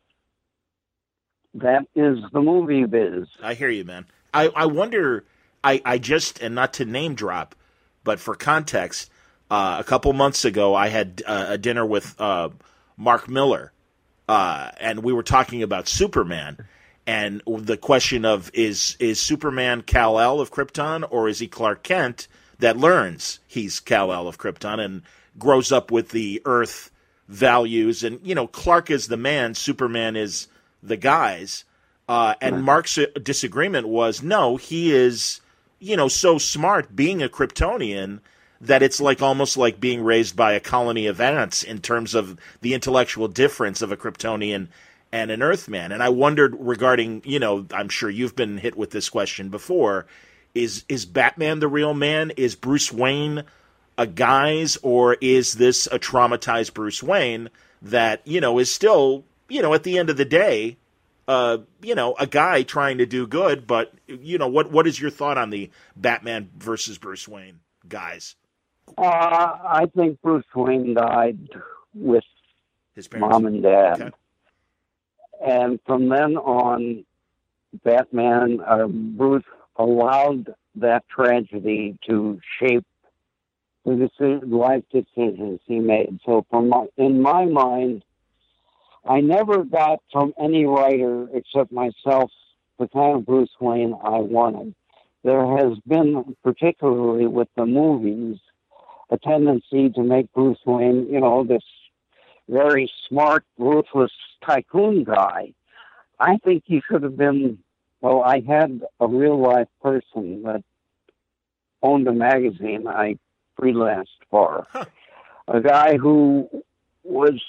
[1.55, 3.27] that is the movie biz.
[3.41, 4.05] I hear you, man.
[4.33, 5.25] I, I wonder.
[5.63, 7.55] I, I just and not to name drop,
[8.03, 9.11] but for context,
[9.51, 12.49] uh, a couple months ago I had uh, a dinner with uh,
[12.97, 13.71] Mark Millar,
[14.27, 16.65] uh, and we were talking about Superman,
[17.05, 21.83] and the question of is is Superman Kal El of Krypton or is he Clark
[21.83, 22.27] Kent
[22.59, 25.01] that learns he's Kal El of Krypton and
[25.37, 26.91] grows up with the Earth
[27.27, 30.47] values, and you know Clark is the man, Superman is
[30.81, 31.65] the guys.
[32.07, 35.39] Uh, and Mark's disagreement was no, he is,
[35.79, 38.19] you know, so smart being a Kryptonian
[38.59, 42.37] that it's like almost like being raised by a colony of ants in terms of
[42.61, 44.67] the intellectual difference of a Kryptonian
[45.11, 45.91] and an Earthman.
[45.91, 50.05] And I wondered regarding, you know, I'm sure you've been hit with this question before.
[50.53, 52.31] Is is Batman the real man?
[52.31, 53.43] Is Bruce Wayne
[53.97, 57.49] a guise, or is this a traumatized Bruce Wayne
[57.81, 60.77] that, you know, is still you know, at the end of the day,
[61.27, 64.99] uh, you know, a guy trying to do good, but you know, what what is
[64.99, 68.35] your thought on the Batman versus Bruce Wayne guys?
[68.97, 71.37] Uh, I think Bruce Wayne died
[71.93, 72.23] with
[72.95, 73.31] his parents.
[73.33, 74.11] mom and dad, Okay.
[75.45, 77.05] and from then on,
[77.83, 79.45] Batman uh, Bruce
[79.77, 82.85] allowed that tragedy to shape
[83.85, 86.19] the decision, life decisions he made.
[86.25, 88.03] So, from my, in my mind,
[89.05, 92.31] I never got from any writer except myself
[92.79, 94.75] the kind of Bruce Wayne I wanted.
[95.23, 98.37] There has been, particularly with the movies,
[99.09, 101.63] a tendency to make Bruce Wayne, you know, this
[102.49, 104.11] very smart, ruthless
[104.45, 105.53] tycoon guy.
[106.19, 107.59] I think he should have been.
[108.01, 110.63] Well, I had a real life person that
[111.83, 113.17] owned a magazine I
[113.59, 114.65] freelanced for.
[115.47, 116.49] A guy who
[117.03, 117.39] was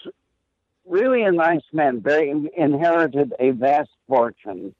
[0.86, 4.74] really a nice man, very inherited a vast fortune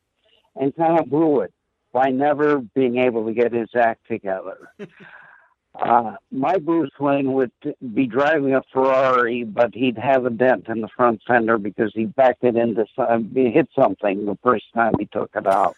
[0.56, 1.52] and kind of blew it
[1.92, 4.68] by never being able to get his act together.
[5.74, 7.52] uh, my Bruce Wayne would
[7.94, 12.06] be driving a Ferrari, but he'd have a dent in the front fender because he
[12.06, 15.76] backed it into some, he hit something the first time he took it out.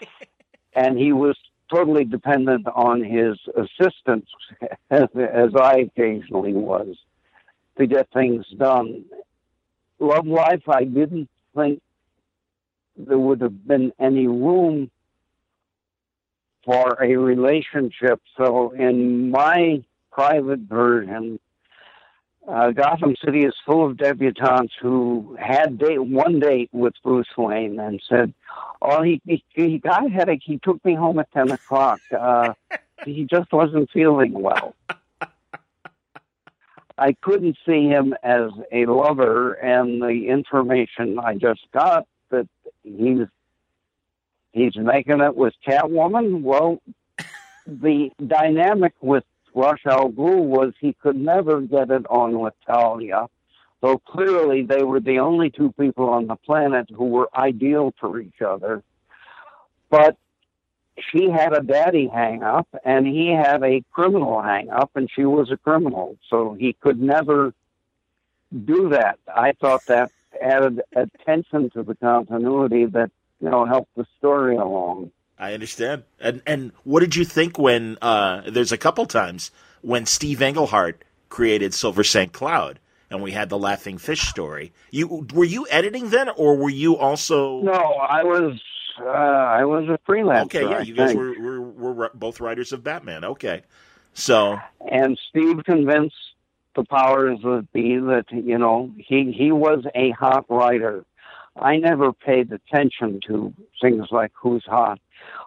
[0.74, 1.36] and he was
[1.72, 4.30] totally dependent on his assistants,
[4.90, 6.96] as, as I occasionally was,
[7.78, 9.04] to get things done
[9.98, 11.80] love life, I didn't think
[12.96, 14.90] there would have been any room
[16.64, 18.20] for a relationship.
[18.36, 19.82] So, in my
[20.12, 21.38] private version,
[22.46, 27.78] uh, Gotham City is full of debutantes who had date, one date with Bruce Wayne
[27.80, 28.34] and said,
[28.82, 30.42] "Oh, he he, he got a headache.
[30.44, 32.00] He took me home at ten o'clock.
[32.16, 32.52] Uh,
[33.04, 34.74] he just wasn't feeling well."
[36.96, 42.48] I couldn't see him as a lover, and the information I just got that
[42.82, 43.26] he's
[44.52, 46.42] he's making it with Catwoman.
[46.42, 46.80] Well,
[47.66, 49.24] the dynamic with
[49.54, 53.26] Ra's al Ghul was he could never get it on with Talia.
[53.80, 58.18] So clearly they were the only two people on the planet who were ideal for
[58.20, 58.82] each other.
[59.90, 60.16] But
[60.98, 65.24] she had a daddy hang up and he had a criminal hang up and she
[65.24, 66.16] was a criminal.
[66.30, 67.52] So he could never
[68.64, 69.18] do that.
[69.26, 75.10] I thought that added attention to the continuity that, you know, helped the story along.
[75.38, 76.04] I understand.
[76.20, 79.50] And and what did you think when uh, there's a couple times
[79.82, 82.32] when Steve Englehart created Silver St.
[82.32, 82.78] Cloud
[83.10, 84.72] and we had the laughing fish story.
[84.92, 88.60] You were you editing then or were you also No, I was
[89.00, 90.44] uh, I was a freelancer.
[90.44, 93.24] Okay, yeah, you guys were, were were both writers of Batman.
[93.24, 93.62] Okay.
[94.14, 94.58] So
[94.90, 96.16] and Steve convinced
[96.76, 101.04] the powers that be that you know he he was a hot writer.
[101.56, 104.98] I never paid attention to things like who's hot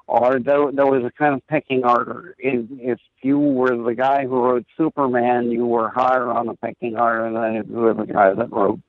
[0.07, 2.35] or there, there was a kind of pecking order.
[2.39, 6.97] If, if you were the guy who wrote Superman, you were higher on the pecking
[6.97, 8.79] order than if you were the guy that wrote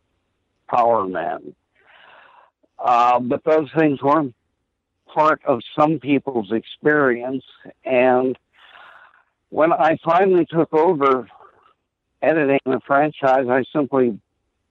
[0.71, 1.55] Power Man.
[2.79, 4.35] Uh, but those things weren't
[5.15, 7.45] part of some people's experience.
[7.85, 8.39] And
[9.51, 11.29] when I finally took over
[12.23, 14.19] editing the franchise, I simply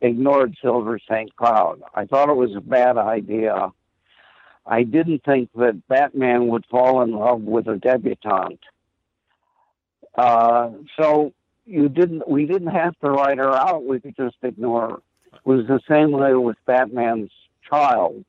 [0.01, 1.35] ignored Silver St.
[1.35, 1.81] Cloud.
[1.93, 3.71] I thought it was a bad idea
[4.67, 8.59] I didn't think that Batman would fall in love with a debutante.
[10.15, 11.33] Uh, so
[11.65, 12.27] you didn't.
[12.27, 13.85] We didn't have to write her out.
[13.85, 14.97] We could just ignore her.
[15.33, 17.31] It was the same way with Batman's
[17.69, 18.25] child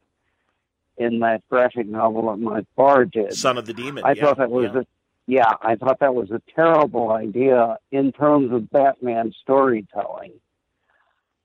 [0.98, 3.34] in that graphic novel that Mike Barr did.
[3.34, 4.04] Son of the Demon.
[4.04, 4.80] I yeah, thought that was yeah.
[4.80, 4.84] a
[5.26, 5.52] yeah.
[5.62, 10.32] I thought that was a terrible idea in terms of Batman storytelling.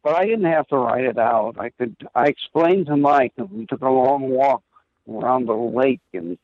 [0.03, 1.55] But I didn't have to write it out.
[1.57, 1.95] I could.
[2.13, 3.33] I explained to Mike.
[3.37, 4.63] We took a long walk
[5.09, 6.37] around the lake in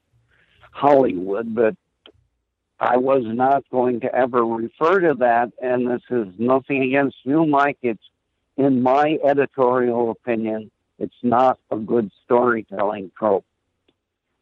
[0.72, 1.76] Hollywood, but
[2.80, 5.51] I was not going to ever refer to that.
[5.62, 7.78] And this is nothing against you, Mike.
[7.82, 8.03] It's
[8.55, 13.45] in my editorial opinion, it's not a good storytelling trope.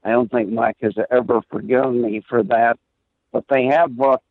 [0.03, 2.78] I don't think Mike has ever forgiven me for that,
[3.32, 4.24] but they have brought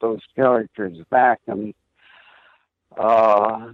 [0.00, 1.74] those characters back, and
[2.96, 3.72] uh,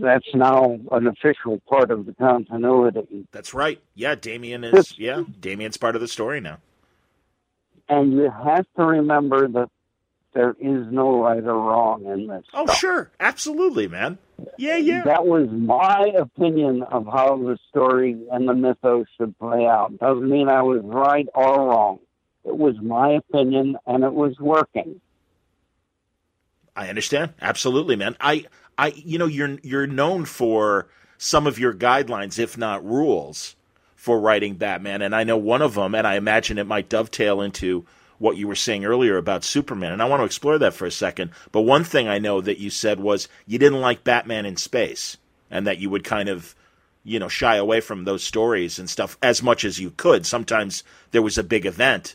[0.00, 3.26] that's now an official part of the continuity.
[3.32, 3.80] That's right.
[3.94, 4.98] Yeah, Damian is.
[4.98, 6.58] yeah, Damian's part of the story now.
[7.88, 9.68] And you have to remember that
[10.34, 12.44] there is no right or wrong in this.
[12.54, 12.78] Oh, stuff.
[12.78, 14.18] sure, absolutely, man.
[14.56, 15.02] Yeah, yeah.
[15.04, 19.98] That was my opinion of how the story and the mythos should play out.
[19.98, 21.98] Doesn't mean I was right or wrong.
[22.44, 25.00] It was my opinion, and it was working.
[26.74, 27.34] I understand.
[27.40, 28.16] Absolutely, man.
[28.20, 28.46] I
[28.78, 30.88] I you know you're you're known for
[31.18, 33.54] some of your guidelines, if not rules,
[33.94, 37.40] for writing Batman, and I know one of them, and I imagine it might dovetail
[37.40, 37.84] into
[38.22, 40.92] what you were saying earlier about Superman, and I want to explore that for a
[40.92, 41.32] second.
[41.50, 45.16] But one thing I know that you said was you didn't like Batman in space,
[45.50, 46.54] and that you would kind of
[47.02, 50.24] you know shy away from those stories and stuff as much as you could.
[50.24, 52.14] Sometimes there was a big event,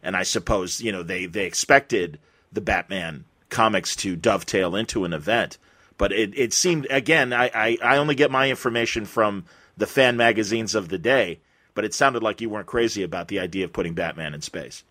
[0.00, 2.20] and I suppose you know they they expected
[2.52, 5.58] the Batman comics to dovetail into an event.
[5.96, 9.44] But it, it seemed again, I, I, I only get my information from
[9.76, 11.40] the fan magazines of the day,
[11.74, 14.84] but it sounded like you weren't crazy about the idea of putting Batman in space.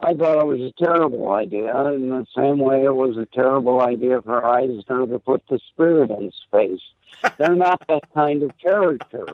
[0.00, 3.80] I thought it was a terrible idea, in the same way it was a terrible
[3.80, 6.82] idea for Eisner to put the spirit in space.
[7.38, 9.26] They're not that kind of character.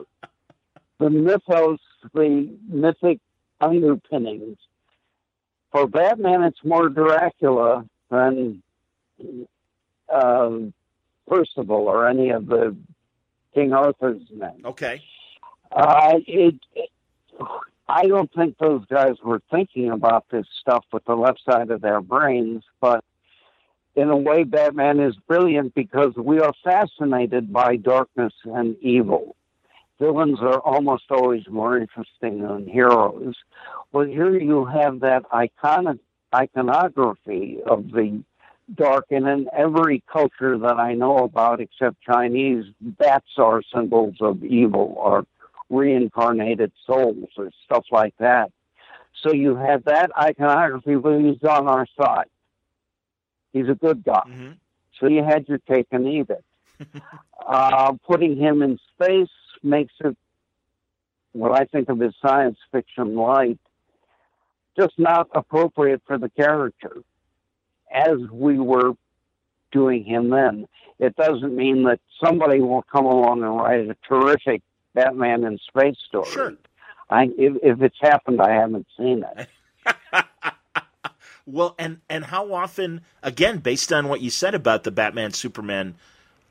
[0.99, 1.79] The mythos,
[2.13, 3.19] the mythic
[3.59, 4.57] underpinnings.
[5.71, 8.63] For Batman, it's more Dracula than
[10.13, 10.73] um,
[11.27, 12.75] Percival or any of the
[13.53, 14.61] King Arthur's men.
[14.63, 15.01] Okay.
[15.71, 16.89] Uh, it, it,
[17.87, 21.81] I don't think those guys were thinking about this stuff with the left side of
[21.81, 23.03] their brains, but
[23.95, 29.35] in a way, Batman is brilliant because we are fascinated by darkness and evil.
[29.99, 33.35] Villains are almost always more interesting than heroes.
[33.91, 35.23] Well, here you have that
[36.33, 38.23] iconography of the
[38.73, 44.43] dark, and in every culture that I know about, except Chinese, bats are symbols of
[44.43, 45.27] evil or
[45.73, 48.51] reincarnated souls or stuff like that.
[49.21, 52.27] So you have that iconography, but he's on our side.
[53.51, 54.23] He's a good guy.
[54.27, 54.51] Mm-hmm.
[54.99, 56.43] So you had your cake and eat it.
[57.47, 59.29] uh, putting him in space
[59.61, 60.17] makes it
[61.33, 63.59] what I think of as science fiction light,
[64.77, 66.97] just not appropriate for the character
[67.91, 68.93] as we were
[69.71, 70.67] doing him then.
[70.99, 74.61] It doesn't mean that somebody will come along and write a terrific
[74.93, 76.29] Batman in space story.
[76.31, 76.53] Sure.
[77.09, 79.47] I, if, if it's happened, I haven't seen it.
[81.45, 83.01] well, and and how often?
[83.21, 85.95] Again, based on what you said about the Batman Superman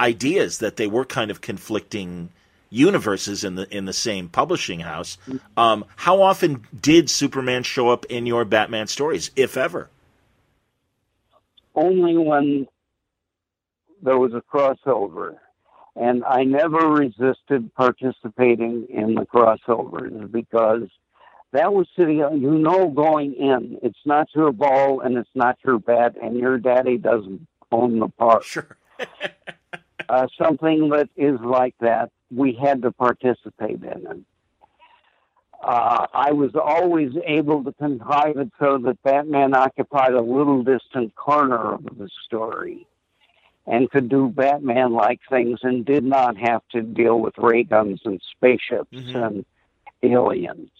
[0.00, 2.30] ideas, that they were kind of conflicting
[2.70, 5.18] universes in the in the same publishing house.
[5.56, 9.90] Um, how often did Superman show up in your Batman stories, if ever?
[11.74, 12.66] Only when
[14.02, 15.36] there was a crossover.
[15.94, 20.88] And I never resisted participating in the crossovers because
[21.52, 23.78] that was sitting, you know, going in.
[23.82, 28.08] It's not your ball and it's not your bat, and your daddy doesn't own the
[28.08, 28.42] park.
[28.44, 28.76] Sure.
[30.08, 34.20] uh, something that is like that, we had to participate in it.
[35.62, 41.14] Uh, I was always able to contrive it so that Batman occupied a little distant
[41.14, 42.86] corner of the story
[43.66, 48.00] and could do Batman like things and did not have to deal with ray guns
[48.04, 49.16] and spaceships mm-hmm.
[49.16, 49.44] and
[50.02, 50.70] aliens.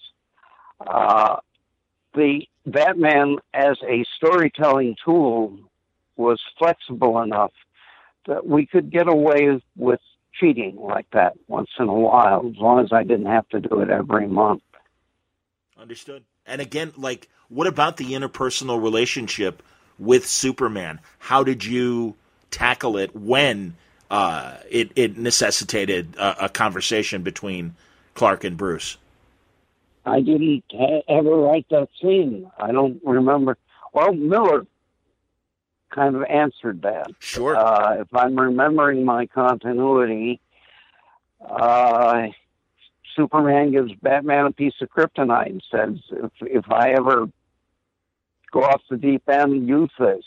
[0.81, 1.37] Uh,
[2.15, 5.57] the Batman as a storytelling tool
[6.17, 7.53] was flexible enough
[8.27, 10.01] that we could get away with
[10.39, 13.81] cheating like that once in a while, as long as I didn't have to do
[13.81, 14.63] it every month.
[15.79, 16.25] Understood.
[16.47, 19.63] And again, like, what about the interpersonal relationship
[19.99, 21.01] with Superman?
[21.19, 22.17] How did you
[22.53, 23.75] tackle it when
[24.11, 27.75] uh, it, it necessitated a, a, conversation between
[28.15, 28.99] Clark and Bruce?
[30.05, 30.65] I didn't
[31.09, 32.51] ever write that scene.
[32.59, 33.57] I don't remember.
[33.93, 34.67] Well, Miller
[35.91, 37.11] kind of answered that.
[37.21, 37.57] Sure.
[37.57, 40.41] Uh, if I'm remembering my continuity,
[41.41, 42.27] uh,
[43.17, 47.27] Superman gives Batman a piece of kryptonite and says, if, if I ever
[48.51, 50.25] go off the deep end, use this.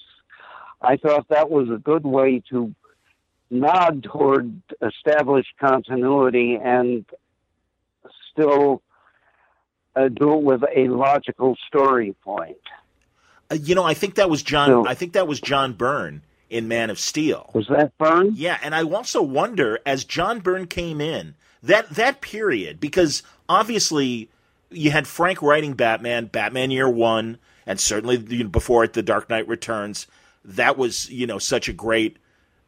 [0.82, 2.74] I thought that was a good way to
[3.50, 7.06] nod toward established continuity and
[8.32, 8.82] still
[9.96, 12.58] uh, do it with a logical story point.
[13.50, 14.70] Uh, you know, I think that was John.
[14.70, 17.52] So, I think that was John Byrne in Man of Steel.
[17.54, 18.34] Was that Byrne?
[18.36, 24.30] Yeah, and I also wonder as John Byrne came in that that period because obviously
[24.70, 29.48] you had Frank writing Batman, Batman Year One, and certainly before it, The Dark Knight
[29.48, 30.08] Returns
[30.46, 32.18] that was you know such a great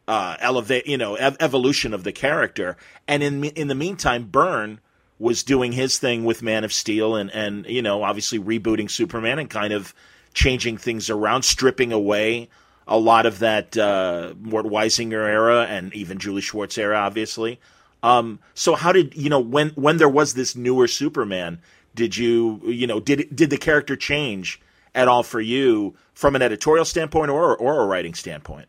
[0.07, 2.77] uh, elevate you know ev- evolution of the character.
[3.07, 4.79] And in in the meantime, Byrne
[5.19, 9.39] was doing his thing with Man of Steel and and you know obviously rebooting Superman
[9.39, 9.93] and kind of
[10.33, 12.49] changing things around, stripping away
[12.87, 17.59] a lot of that uh, Mort Weisinger era and even Julie Schwartz era, obviously.
[18.01, 21.59] Um, so how did you know when when there was this newer Superman?
[21.95, 24.61] Did you you know did did the character change
[24.97, 28.67] at all for you from an editorial standpoint or or a writing standpoint?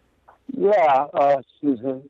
[0.57, 2.03] Yeah, uh, me.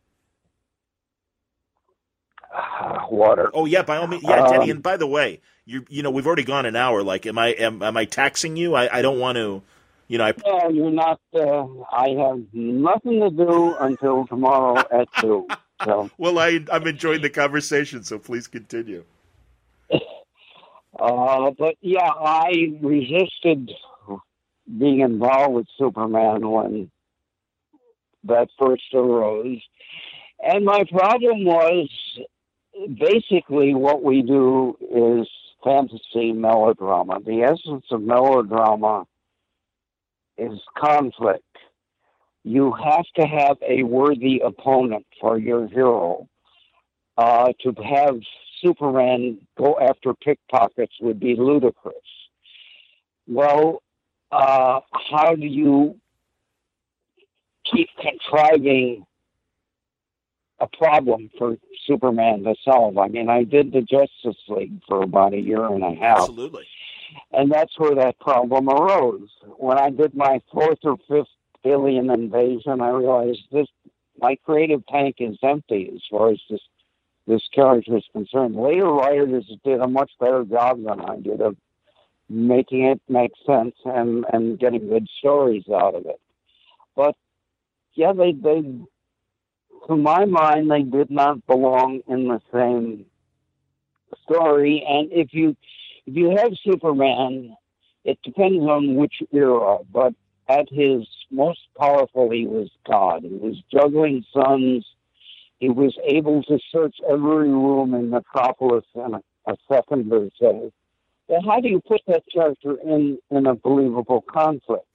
[2.54, 3.50] Uh, water.
[3.54, 4.64] Oh yeah, by all means, yeah, Denny.
[4.64, 7.02] Um, and by the way, you you know we've already gone an hour.
[7.02, 8.74] Like, am I am, am I taxing you?
[8.74, 9.62] I, I don't want to.
[10.08, 10.34] You know, I.
[10.44, 11.20] No, you're not.
[11.32, 15.46] Uh, I have nothing to do until tomorrow at two.
[15.84, 16.10] So.
[16.18, 19.04] well, I I'm enjoying the conversation, so please continue.
[20.98, 23.70] Uh, but yeah, I resisted
[24.76, 26.90] being involved with Superman when
[28.24, 29.60] that first arose.
[30.44, 31.88] And my problem was
[32.98, 35.28] basically what we do is
[35.64, 37.20] fantasy melodrama.
[37.24, 39.06] The essence of melodrama
[40.36, 41.42] is conflict.
[42.44, 46.28] You have to have a worthy opponent for your hero.
[47.16, 48.20] Uh, to have
[48.62, 51.96] Superman go after pickpockets would be ludicrous.
[53.26, 53.82] Well,
[54.30, 55.96] uh, how do you
[57.70, 59.04] keep contriving
[60.60, 61.56] a problem for
[61.86, 62.98] Superman to solve?
[62.98, 66.20] I mean, I did the Justice League for about a year and a half.
[66.20, 66.66] Absolutely.
[67.32, 69.30] And that's where that problem arose.
[69.56, 71.28] When I did my fourth or fifth
[71.64, 73.66] alien invasion, I realized this
[74.20, 76.60] my creative tank is empty as far as this
[77.26, 78.56] this character is concerned.
[78.56, 81.56] Later writers did a much better job than I did of
[82.28, 86.20] making it make sense and and getting good stories out of it.
[86.94, 87.14] But
[87.94, 88.62] yeah, they they
[89.86, 93.06] to my mind they did not belong in the same
[94.24, 94.84] story.
[94.86, 95.56] And if you
[96.06, 97.56] if you have Superman,
[98.04, 100.14] it depends on which era, but
[100.48, 103.22] at his most powerful, he was God.
[103.22, 104.86] He was juggling suns.
[105.58, 110.72] He was able to search every room in Metropolis in a, a second or so.
[111.28, 114.86] Well, how do you put that character in in a believable conflict?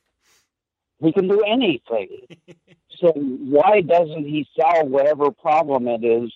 [1.00, 2.10] He can do anything.
[3.00, 6.34] so why doesn't he solve whatever problem it is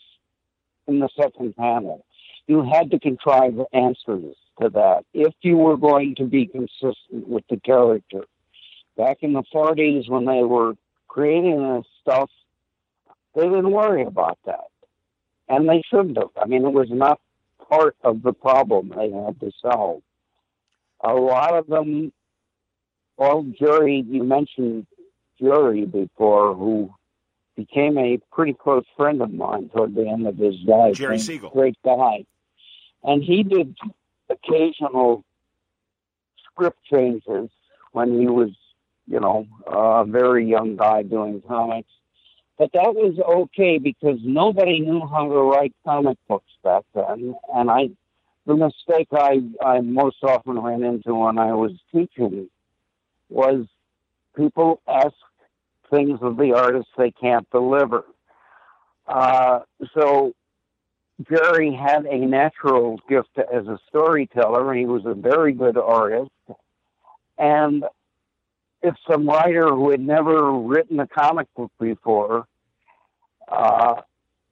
[0.88, 2.06] in the second panel?
[2.48, 7.44] You had to contrive answers to that if you were going to be consistent with
[7.50, 8.24] the character.
[8.96, 10.74] Back in the 40s, when they were
[11.08, 12.30] creating this stuff,
[13.36, 14.66] they didn't worry about that.
[15.50, 16.30] And they shouldn't have.
[16.42, 17.20] I mean, it was not
[17.70, 20.02] part of the problem they had to solve.
[21.04, 22.12] A lot of them,
[23.18, 24.88] well, Jerry, you mentioned
[25.40, 26.92] Jerry before, who
[27.56, 30.96] became a pretty close friend of mine toward the end of his life.
[30.96, 31.50] Jerry Siegel.
[31.50, 32.26] Great guy.
[33.04, 33.76] And he did
[34.30, 35.24] occasional
[36.52, 37.50] script changes
[37.92, 38.50] when he was,
[39.08, 41.90] you know, a very young guy doing comics.
[42.58, 47.36] But that was okay because nobody knew how to write comic books back then.
[47.54, 47.90] And I,
[48.48, 52.50] the mistake I, I most often ran into when I was teaching
[53.30, 53.66] was
[54.36, 55.14] people ask
[55.92, 58.06] things of the artist they can't deliver.
[59.08, 59.60] Uh,
[59.94, 60.34] so
[61.30, 66.32] Jerry had a natural gift as a storyteller, and he was a very good artist.
[67.38, 67.86] And
[68.82, 72.48] if some writer who had never written a comic book before
[73.48, 74.02] uh,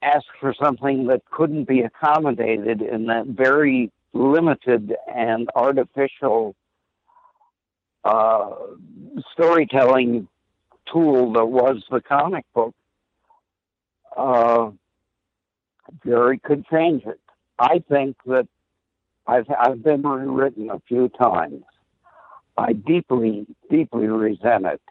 [0.01, 6.55] asked for something that couldn't be accommodated in that very limited and artificial
[8.03, 8.51] uh,
[9.33, 10.27] storytelling
[10.91, 12.73] tool that was the comic book,
[14.15, 14.69] uh,
[16.05, 17.19] Jerry could change it.
[17.59, 18.47] I think that
[19.27, 21.63] I've I've been rewritten a few times.
[22.57, 24.81] I deeply, deeply resent it.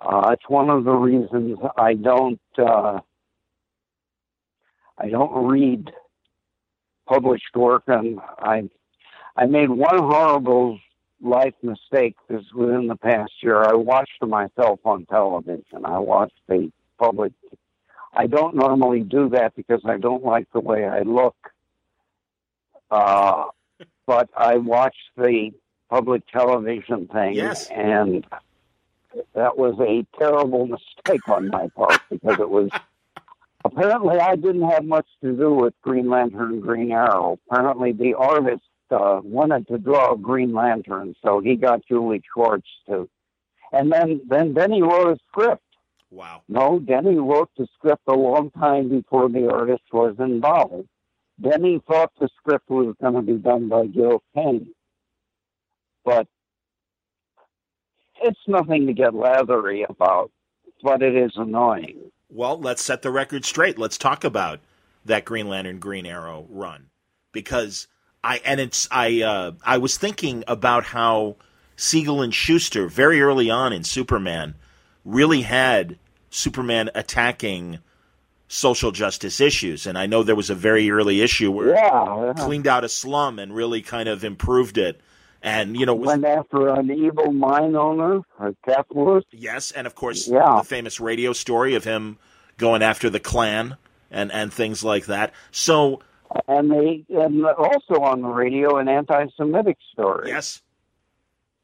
[0.00, 3.00] Uh, it's one of the reasons I don't uh,
[4.98, 5.90] I don't read
[7.06, 8.68] published work, and I
[9.36, 10.78] I made one horrible
[11.22, 13.62] life mistake this within the past year.
[13.62, 15.84] I watched myself on television.
[15.84, 17.32] I watched the public
[18.12, 21.36] I don't normally do that because I don't like the way I look.
[22.90, 23.44] Uh,
[24.06, 25.52] but I watched the
[25.90, 27.68] public television thing, yes.
[27.68, 28.24] and
[29.34, 32.70] that was a terrible mistake on my part because it was
[33.64, 37.38] apparently I didn't have much to do with Green Lantern and Green Arrow.
[37.50, 43.08] Apparently, the artist uh, wanted to draw Green Lantern, so he got Julie Schwartz to.
[43.72, 45.62] And then, then, then he wrote a script
[46.10, 46.42] Wow.
[46.48, 50.88] No, Denny wrote the script a long time before the artist was involved.
[51.40, 54.74] Denny thought the script was going to be done by Gil Kane.
[56.04, 56.26] But
[58.22, 60.30] it's nothing to get lathery about,
[60.82, 62.10] but it is annoying.
[62.28, 63.78] Well, let's set the record straight.
[63.78, 64.60] Let's talk about
[65.04, 66.86] that Green Lantern Green Arrow run
[67.32, 67.88] because
[68.22, 71.36] I and it's I uh, I was thinking about how
[71.76, 74.54] Siegel and Shuster very early on in Superman
[75.04, 75.98] really had
[76.30, 77.78] Superman attacking
[78.48, 79.86] social justice issues.
[79.86, 82.32] And I know there was a very early issue where yeah, yeah.
[82.36, 85.00] cleaned out a slum and really kind of improved it.
[85.42, 89.28] And you know, was, went after an evil mine owner, a capitalist.
[89.32, 90.58] Yes, and of course, yeah.
[90.58, 92.18] the famous radio story of him
[92.58, 93.76] going after the Klan
[94.10, 95.32] and and things like that.
[95.50, 96.02] So,
[96.46, 100.28] and they and also on the radio an anti-Semitic story.
[100.28, 100.60] Yes,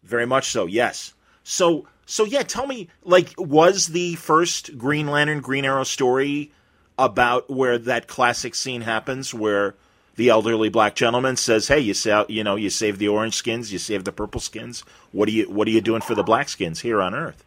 [0.02, 0.64] very much so.
[0.64, 1.12] Yes.
[1.42, 6.52] So so yeah, tell me, like, was the first Green Lantern Green Arrow story
[6.96, 9.74] about where that classic scene happens, where
[10.16, 13.72] the elderly black gentleman says, "Hey, you sa- you know, you saved the orange skins,
[13.72, 14.82] you saved the purple skins.
[15.12, 17.44] What are you What are you doing for the black skins here on Earth?"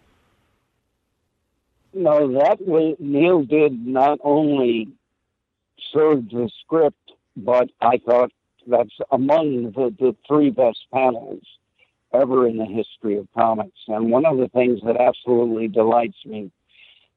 [1.94, 4.90] No, that was Neil did not only
[5.92, 8.32] serve the script, but I thought
[8.68, 11.42] that's among the, the three best panels
[12.14, 13.78] ever in the history of comics.
[13.88, 16.52] And one of the things that absolutely delights me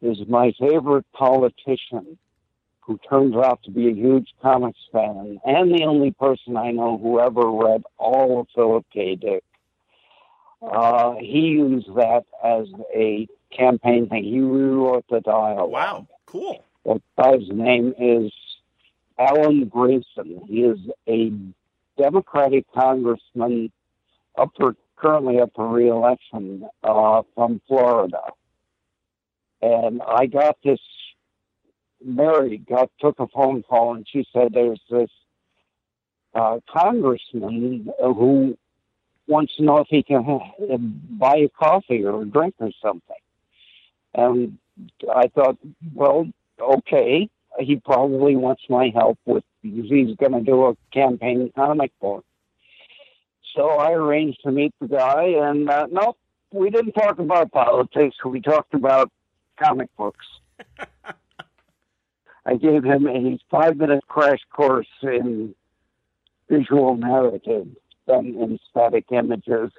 [0.00, 2.18] is my favorite politician,
[2.82, 6.98] who turns out to be a huge comics fan, and the only person I know
[6.98, 9.14] who ever read all of Philip K.
[9.14, 9.44] Dick.
[10.60, 13.26] Uh, he used that as a
[13.56, 14.24] campaign thing.
[14.24, 15.70] He rewrote the dialogue.
[15.70, 16.64] Wow, cool.
[16.84, 18.32] The guy's name is
[19.18, 20.42] Alan Grayson.
[20.48, 20.78] He is
[21.08, 21.32] a
[21.96, 23.70] Democratic congressman
[24.36, 28.22] up for currently up for reelection uh, from Florida,
[29.60, 30.80] and I got this.
[32.04, 35.10] Mary got took a phone call and she said there's this
[36.34, 38.56] uh, congressman who
[39.26, 43.16] wants to know if he can uh, buy a coffee or a drink or something.
[44.14, 44.58] And
[45.14, 45.58] I thought,
[45.94, 46.26] well,
[46.60, 47.28] okay,
[47.58, 52.24] he probably wants my help with because he's going to do a campaign comic book.
[53.54, 56.16] So I arranged to meet the guy, and uh, no,
[56.52, 58.16] we didn't talk about politics.
[58.24, 59.10] We talked about
[59.62, 60.24] comic books.
[62.44, 65.54] I gave him a five minute crash course in
[66.48, 67.68] visual narrative
[68.06, 69.70] done in static images.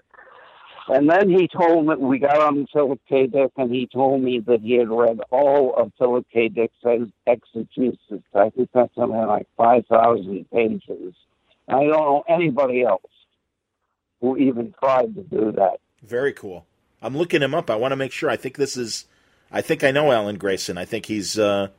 [0.87, 3.27] And then he told me, we got on Philip K.
[3.27, 6.49] Dick, and he told me that he had read all of Philip K.
[6.49, 6.73] Dick's
[7.25, 8.21] exegesis.
[8.35, 11.13] I think that's something like 5,000 pages.
[11.69, 13.01] I don't know anybody else
[14.19, 15.77] who even tried to do that.
[16.01, 16.65] Very cool.
[17.01, 17.69] I'm looking him up.
[17.69, 18.29] I want to make sure.
[18.29, 19.05] I think this is,
[19.53, 20.77] I think I know Alan Grayson.
[20.77, 21.69] I think he's uh,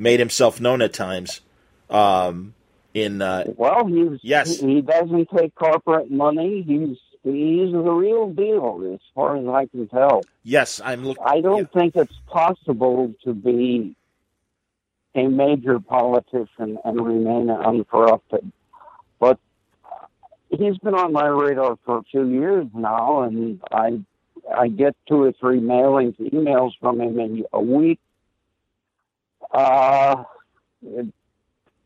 [0.00, 1.42] made himself known at times.
[1.90, 2.54] Um,
[2.94, 6.62] in uh, well, he's yes, he doesn't take corporate money.
[6.62, 10.22] He's he's the real deal, as far as I can tell.
[10.42, 11.22] Yes, I'm looking.
[11.24, 11.80] I don't yeah.
[11.80, 13.94] think it's possible to be
[15.14, 18.50] a major politician and remain uncorrupted.
[19.20, 19.38] But
[20.48, 24.00] he's been on my radar for a few years now, and I
[24.52, 28.00] I get two or three mailings, emails from him in a week.
[29.52, 30.24] Uh,
[30.82, 31.06] it,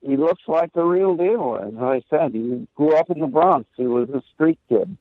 [0.00, 1.58] he looks like the real deal.
[1.60, 3.66] As I said, he grew up in the Bronx.
[3.76, 4.96] He was a street kid.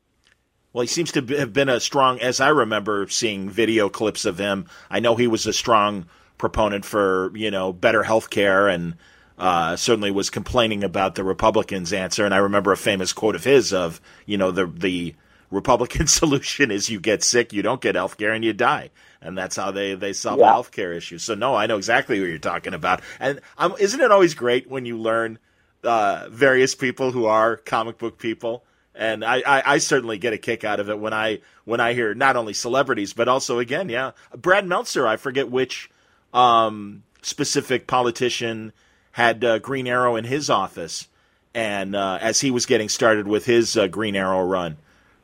[0.72, 4.40] Well, he seems to have been a strong, as I remember seeing video clips of
[4.40, 4.66] him.
[4.90, 6.06] I know he was a strong
[6.38, 8.96] proponent for you know better health care and
[9.38, 12.26] uh, certainly was complaining about the Republicans' answer.
[12.26, 15.16] And I remember a famous quote of his of you know the the
[15.54, 18.90] Republican solution is you get sick, you don't get health care, and you die.
[19.22, 20.48] And that's how they, they solve yeah.
[20.48, 21.18] the health care issue.
[21.18, 23.02] So, no, I know exactly what you're talking about.
[23.20, 25.40] And um, isn't it always great when you learn
[25.84, 28.64] uh, various people who are comic book people?
[28.96, 31.94] and I, I, I, certainly get a kick out of it when I when I
[31.94, 35.08] hear not only celebrities but also again, yeah, Brad Meltzer.
[35.08, 35.90] I forget which
[36.34, 38.72] um, specific politician
[39.12, 41.08] had uh, Green Arrow in his office,
[41.54, 44.78] and uh, as he was getting started with his uh, Green Arrow run,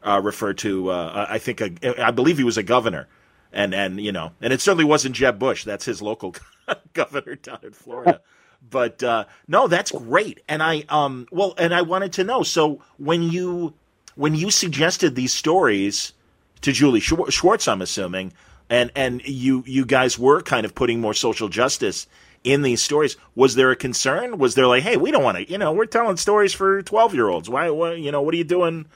[0.04, 3.08] uh, referred to uh, I think a, I believe he was a governor,
[3.52, 5.64] and and you know, and it certainly wasn't Jeb Bush.
[5.64, 6.36] That's his local
[6.94, 8.22] governor down in Florida.
[8.68, 10.42] But uh, no, that's great.
[10.48, 12.44] And I um well, and I wanted to know.
[12.44, 13.74] So when you
[14.16, 16.14] when you suggested these stories
[16.62, 18.34] to Julie Schwartz, I'm assuming,
[18.70, 22.08] and and you you guys were kind of putting more social justice
[22.44, 23.18] in these stories.
[23.36, 24.38] Was there a concern?
[24.38, 27.14] Was there like, hey, we don't want to, you know, we're telling stories for twelve
[27.14, 27.50] year olds.
[27.50, 28.88] Why, why, you know, what are you doing,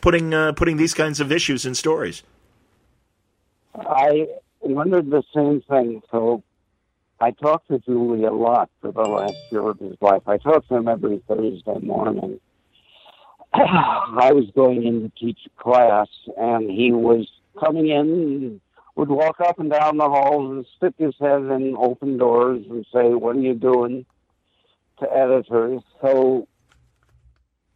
[0.00, 2.22] putting uh, putting these kinds of issues in stories?
[3.74, 4.26] I
[4.60, 6.02] wondered the same thing.
[6.10, 6.42] So
[7.20, 10.22] I talked to Julie a lot for the last year of his life.
[10.26, 12.40] I talked to him every Thursday morning.
[13.54, 17.28] I was going in to teach class, and he was
[17.58, 18.60] coming in,
[18.94, 22.86] would walk up and down the halls and stick his head in open doors and
[22.92, 24.04] say, What are you doing
[25.00, 25.82] to editors?
[26.02, 26.46] So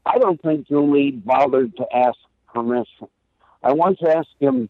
[0.05, 2.19] I don't think Julie bothered to ask
[2.53, 3.09] permission.
[3.63, 4.69] I once asked him,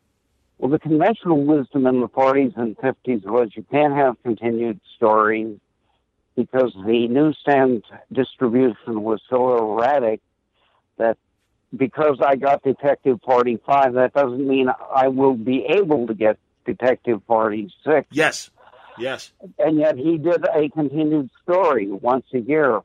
[0.58, 5.58] well, the conventional wisdom in the 40s and 50s was you can't have continued stories
[6.36, 10.20] because the newsstand distribution was so erratic
[10.98, 11.18] that
[11.76, 16.38] because I got Detective Party 5, that doesn't mean I will be able to get
[16.66, 18.06] Detective Party 6.
[18.12, 18.50] Yes.
[18.98, 19.32] Yes.
[19.58, 22.80] And yet he did a continued story once a year.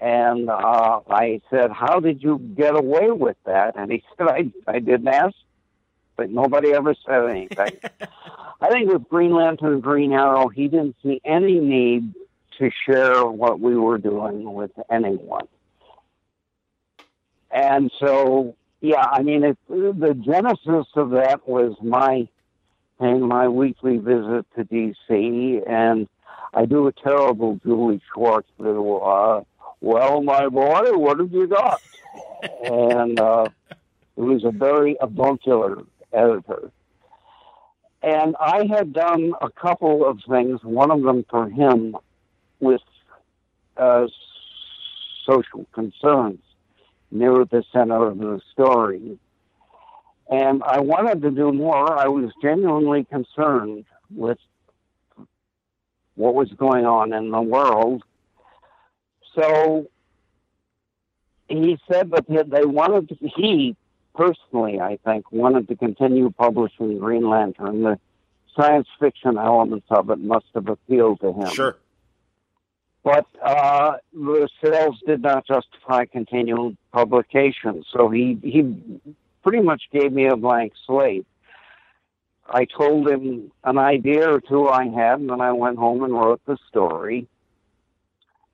[0.00, 3.74] And uh, I said, How did you get away with that?
[3.76, 5.34] And he said, I, I didn't ask
[6.18, 7.78] but nobody ever said anything.
[8.60, 12.12] I think with Green Lantern and Green Arrow, he didn't see any need
[12.58, 15.46] to share what we were doing with anyone.
[17.52, 22.28] And so, yeah, I mean, it, the genesis of that was my
[22.98, 25.60] and my weekly visit to D.C.
[25.68, 26.08] and
[26.52, 31.80] I do a terrible Julie Schwartz little, uh, well, my boy, what have you got?
[32.64, 33.48] and uh,
[34.16, 36.70] it was a very avuncular editor.
[38.02, 41.96] And I had done a couple of things, one of them for him
[42.60, 42.80] with
[43.76, 44.06] uh,
[45.26, 46.40] social concerns
[47.10, 49.18] near the center of the story.
[50.30, 51.98] And I wanted to do more.
[51.98, 54.38] I was genuinely concerned with
[56.14, 58.02] what was going on in the world.
[59.38, 59.86] So
[61.48, 63.76] he said that they wanted to, he
[64.14, 67.82] personally, I think, wanted to continue publishing Green Lantern.
[67.82, 67.98] The
[68.56, 71.50] science fiction elements of it must have appealed to him.
[71.50, 71.76] Sure.
[73.04, 78.76] But uh, the sales did not justify continued publication, so he he
[79.42, 81.26] pretty much gave me a blank slate.
[82.50, 86.12] I told him an idea or two I had, and then I went home and
[86.12, 87.28] wrote the story.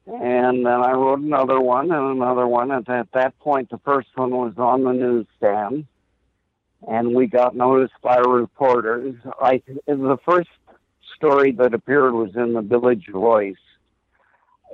[0.06, 2.70] And then I wrote another one and another one.
[2.70, 5.86] And at that point, the first one was on the newsstand,
[6.86, 9.14] and we got noticed by reporters.
[9.40, 10.50] I the first
[11.16, 13.56] story that appeared was in the Village Voice,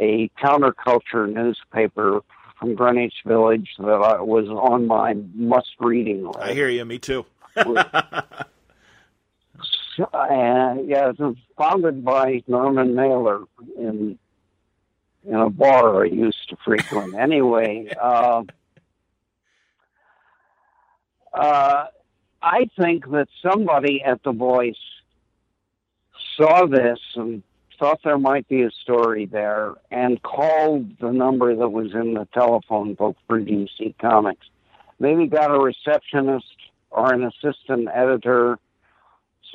[0.01, 2.23] a counterculture newspaper
[2.59, 6.39] from Greenwich Village that I was on my must-reading list.
[6.41, 6.85] I hear you.
[6.85, 7.25] Me too.
[7.57, 7.79] and
[10.13, 13.45] uh, yeah, it was founded by Norman Mailer
[13.79, 14.19] in
[15.25, 17.15] in a bar I used to frequent.
[17.15, 18.43] anyway, uh,
[21.35, 21.87] uh,
[22.43, 24.77] I think that somebody at the Voice
[26.37, 27.43] saw this and
[27.79, 32.29] thought there might be a story there and called the number that was in the
[32.33, 34.47] telephone book for DC Comics.
[34.99, 36.45] Maybe got a receptionist
[36.91, 38.59] or an assistant editor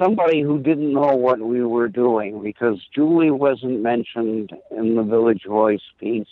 [0.01, 5.43] somebody who didn't know what we were doing because Julie wasn't mentioned in the Village
[5.45, 6.27] Voice piece,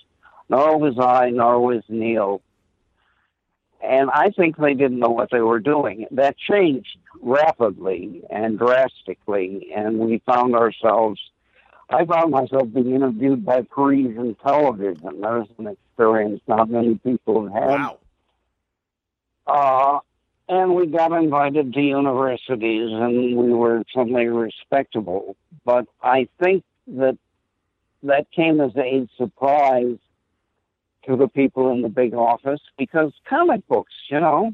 [0.49, 2.41] nor was I, nor was Neil.
[3.81, 6.05] And I think they didn't know what they were doing.
[6.11, 11.19] That changed rapidly and drastically, and we found ourselves.
[11.89, 15.03] I found myself being interviewed by Parisian television.
[15.03, 17.69] That was an experience not many people have had.
[17.69, 17.99] Wow.
[19.45, 19.99] Uh,
[20.49, 25.35] and we got invited to universities and we were suddenly respectable.
[25.65, 27.17] But I think that
[28.03, 29.97] that came as a surprise
[31.05, 34.53] to the people in the big office because comic books, you know,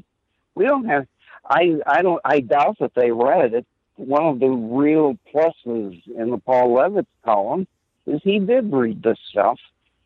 [0.54, 1.06] we don't have.
[1.44, 2.20] I I don't.
[2.24, 3.66] I doubt that they read it.
[3.96, 7.66] One of the real pluses in the Paul Levitz column
[8.06, 9.58] is he did read this stuff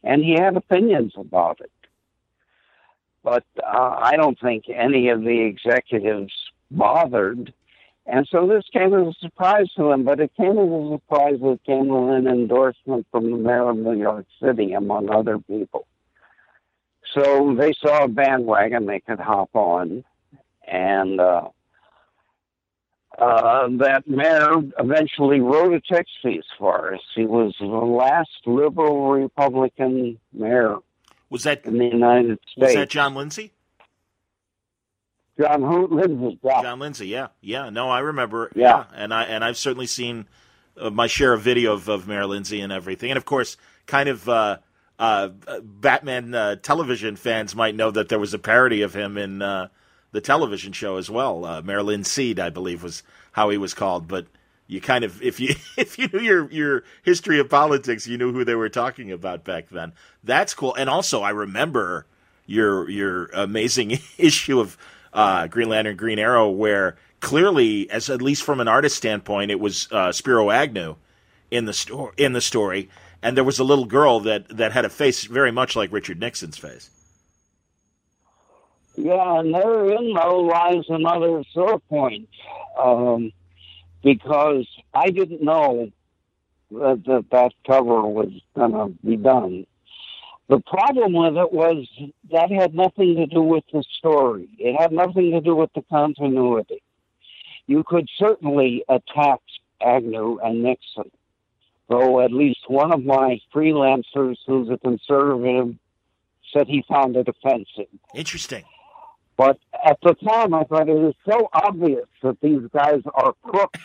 [0.03, 1.71] and he had opinions about it
[3.25, 6.33] but uh, I don't think any of the executives
[6.71, 7.53] bothered.
[8.07, 11.41] And so this came as a surprise to them, but it came as a surprise
[11.41, 15.87] that came with an endorsement from the mayor of New York City, among other people.
[17.15, 20.05] So they saw a bandwagon they could hop on,
[20.69, 21.49] and uh,
[23.19, 27.01] uh, that mayor eventually wrote a text piece for us.
[27.15, 30.77] He was the last liberal Republican mayor
[31.35, 32.67] was that in the United States.
[32.69, 33.53] Was that John Lindsay?
[35.37, 36.39] John Lindsay.
[36.45, 36.63] Yeah.
[36.63, 37.09] John Lindsay.
[37.09, 37.71] Yeah, yeah.
[37.71, 38.53] No, I remember.
[38.55, 38.85] Yeah, yeah.
[38.95, 40.29] and I and I've certainly seen
[40.81, 43.57] uh, my share of video of, of Mayor Lindsay and everything, and of course,
[43.87, 44.29] kind of.
[44.29, 44.59] Uh,
[44.97, 45.31] uh,
[45.61, 49.67] Batman uh, television fans might know that there was a parody of him in uh,
[50.13, 51.45] the television show as well.
[51.45, 54.07] Uh, Mayor Linseed, I believe, was how he was called.
[54.07, 54.29] But
[54.67, 58.33] you kind of if you if you knew your your history of politics, you knew
[58.33, 59.93] who they were talking about back then.
[60.23, 60.75] That's cool.
[60.75, 62.07] And also, I remember
[62.47, 64.77] your your amazing issue of
[65.13, 69.61] uh, Green Lantern, Green Arrow, where clearly, as at least from an artist standpoint, it
[69.61, 70.97] was uh, Spiro Agnew
[71.51, 72.91] in the story in the story,
[73.23, 76.21] and there was a little girl that that had a face very much like Richard
[76.21, 76.91] Nixon's face.
[78.97, 82.29] Yeah, and therein though lies another sore point.
[82.79, 83.33] Um,
[84.05, 85.91] because I didn't know
[86.71, 89.67] that that, that cover was going to be done.
[90.49, 91.87] The problem with it was
[92.31, 94.49] that had nothing to do with the story.
[94.59, 96.83] It had nothing to do with the continuity.
[97.67, 99.41] You could certainly attack
[99.81, 101.11] Agnew and Nixon,
[101.89, 105.77] though at least one of my freelancers who's a conservative
[106.53, 107.89] said he found it offensive.
[108.15, 108.65] Interesting.
[109.37, 113.81] But at the time, I thought it was so obvious that these guys are crooks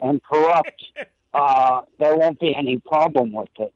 [0.00, 0.84] and corrupt.
[1.34, 3.72] Uh, there won't be any problem with this.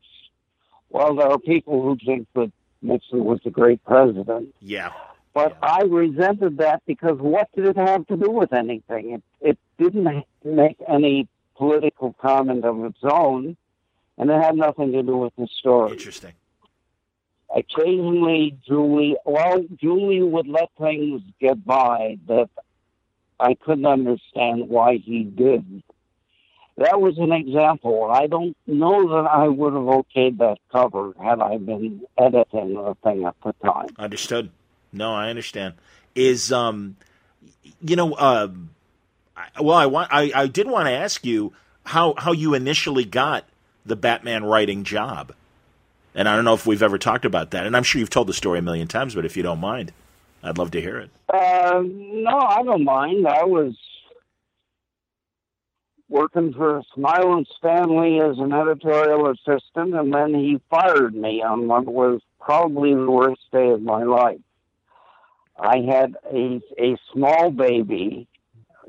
[0.90, 4.55] Well, there are people who think that Nixon was a great president.
[4.61, 4.92] Yeah.
[5.34, 5.68] But yeah.
[5.68, 9.11] I resented that because what did it have to do with anything?
[9.11, 11.26] It, it didn't make any
[11.57, 13.57] political comment of its own,
[14.16, 15.92] and it had nothing to do with the story.
[15.92, 16.34] Interesting.
[17.55, 22.51] Occasionally, Julie, well, Julie would let things get by that
[23.40, 25.82] I couldn't understand why he did.
[26.76, 28.09] That was an example.
[28.11, 32.96] I don't know that I would have okayed that cover had I been editing the
[33.03, 33.88] thing at the time.
[33.99, 34.51] Understood.
[34.92, 35.74] No, I understand.
[36.14, 36.96] Is um,
[37.80, 38.49] you know, uh,
[39.61, 41.53] well, I want, I, I did want to ask you
[41.84, 43.44] how how you initially got
[43.84, 45.32] the Batman writing job.
[46.18, 47.64] And I don't know if we've ever talked about that.
[47.64, 49.92] And I'm sure you've told the story a million times, but if you don't mind,
[50.42, 51.10] I'd love to hear it.
[51.32, 53.24] Uh, no, I don't mind.
[53.24, 53.76] I was
[56.08, 61.68] working for Smilin' Stan Lee as an editorial assistant, and then he fired me on
[61.68, 64.40] what was probably the worst day of my life.
[65.56, 68.26] I had a a small baby,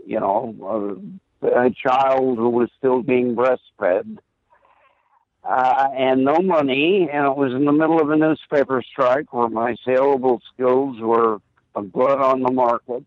[0.03, 0.99] you know,
[1.43, 4.17] a, a child who was still being breastfed,
[5.49, 9.49] uh, and no money, and it was in the middle of a newspaper strike where
[9.49, 11.39] my saleable skills were
[11.75, 13.03] a good on the market.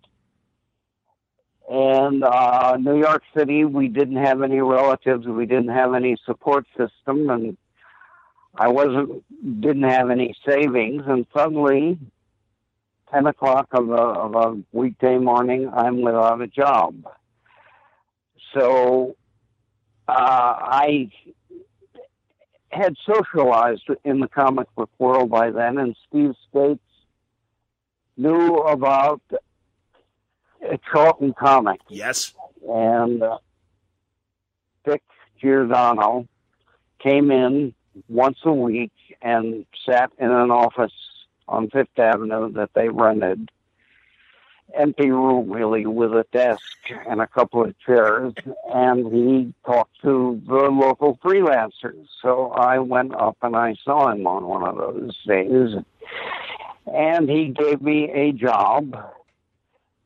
[1.70, 6.66] And uh, New York City, we didn't have any relatives, we didn't have any support
[6.76, 7.56] system, and
[8.56, 9.22] I wasn't
[9.60, 11.04] didn't have any savings.
[11.06, 11.96] And suddenly,
[13.12, 17.06] ten o'clock of a, of a weekday morning, I'm without a job.
[18.52, 19.14] So
[20.08, 21.08] uh, I
[22.72, 26.80] had socialized in the comic book world by then, and Steve Skeates
[28.16, 29.20] knew about
[30.90, 31.84] Charlton Comics.
[31.88, 32.34] Yes.
[32.68, 33.38] And uh,
[34.84, 35.02] Dick
[35.40, 36.28] Giordano
[36.98, 37.74] came in
[38.08, 40.92] once a week and sat in an office
[41.48, 43.50] on Fifth Avenue that they rented.
[44.74, 46.62] Empty room, really, with a desk
[47.08, 48.32] and a couple of chairs.
[48.72, 52.06] And he talked to the local freelancers.
[52.20, 55.76] So I went up and I saw him on one of those days.
[56.86, 58.96] And he gave me a job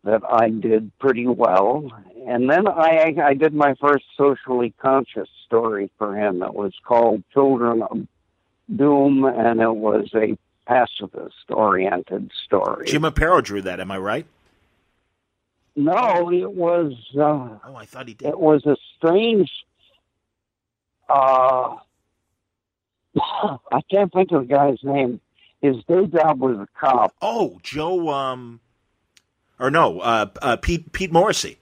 [0.04, 1.90] that I did pretty well.
[2.26, 6.42] And then I, I did my first socially conscious story for him.
[6.42, 8.06] It was called Children of
[8.74, 10.36] Doom, and it was a
[10.66, 12.86] pacifist oriented story.
[12.86, 14.26] Jim Aparo drew that, am I right?
[15.76, 16.94] No, it was.
[17.14, 18.28] Uh, oh, I thought he did.
[18.28, 19.50] It was a strange.
[21.08, 21.76] Uh,
[23.16, 25.20] I can't think of the guy's name.
[25.60, 27.14] His day job was a cop.
[27.20, 28.08] Oh, Joe.
[28.08, 28.60] Um,
[29.58, 31.56] or no, uh, uh, Pete Pete Morisi.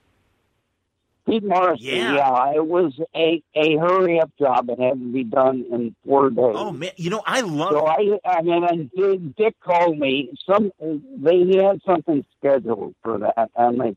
[1.25, 2.15] Pete Morisi, yeah.
[2.15, 2.53] yeah.
[2.55, 4.69] It was a, a hurry up job.
[4.69, 6.55] It had to be done in four days.
[6.55, 7.71] Oh man, you know I love.
[7.71, 10.29] So I, I mean, and Dick called me.
[10.45, 13.95] Some they he had something scheduled for that, and they,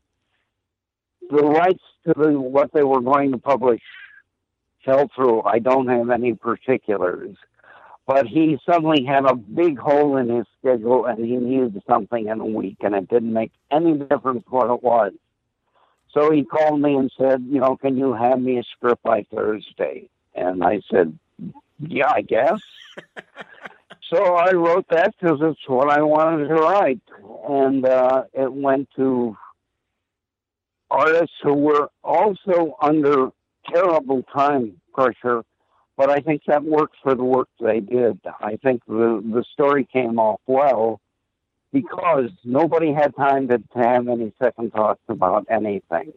[1.29, 3.81] the rights to the, what they were going to publish
[4.85, 5.43] fell through.
[5.43, 7.35] I don't have any particulars,
[8.07, 12.39] but he suddenly had a big hole in his schedule, and he needed something in
[12.39, 15.13] a week, and it didn't make any difference what it was.
[16.11, 19.25] So he called me and said, you know, can you have me a script by
[19.31, 20.09] Thursday?
[20.33, 21.17] And I said,
[21.79, 22.59] yeah, I guess.
[24.09, 27.01] so I wrote that because it's what I wanted to write.
[27.47, 29.37] And uh, it went to
[30.91, 33.29] artists who were also under
[33.71, 35.43] terrible time pressure,
[35.97, 38.19] but I think that worked for the work they did.
[38.41, 41.01] I think the, the story came off well
[41.71, 46.13] because nobody had time to, to have any second thoughts about anything.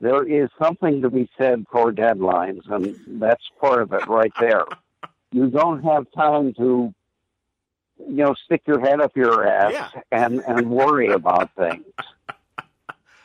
[0.00, 4.64] There is something to be said for deadlines, and that's part of it right there.
[5.32, 6.92] You don't have time to,
[7.98, 10.02] you know, stick your head up your ass yeah.
[10.12, 11.84] and, and worry about things.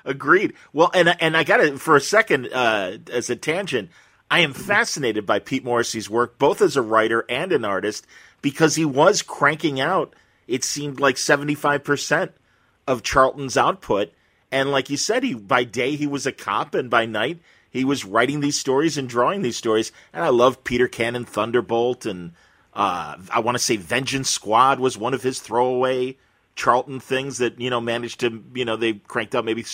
[0.05, 0.53] Agreed.
[0.73, 3.89] Well, and and I got it for a second uh, as a tangent.
[4.29, 8.07] I am fascinated by Pete Morisi's work, both as a writer and an artist,
[8.41, 10.15] because he was cranking out
[10.51, 12.31] it seemed like 75%
[12.85, 14.11] of Charlton's output.
[14.51, 17.39] And like you said, he by day he was a cop, and by night
[17.69, 19.93] he was writing these stories and drawing these stories.
[20.11, 22.33] And I love Peter Cannon Thunderbolt, and
[22.73, 26.17] uh, I want to say Vengeance Squad was one of his throwaway
[26.55, 29.65] Charlton things that you know managed to you know they cranked out maybe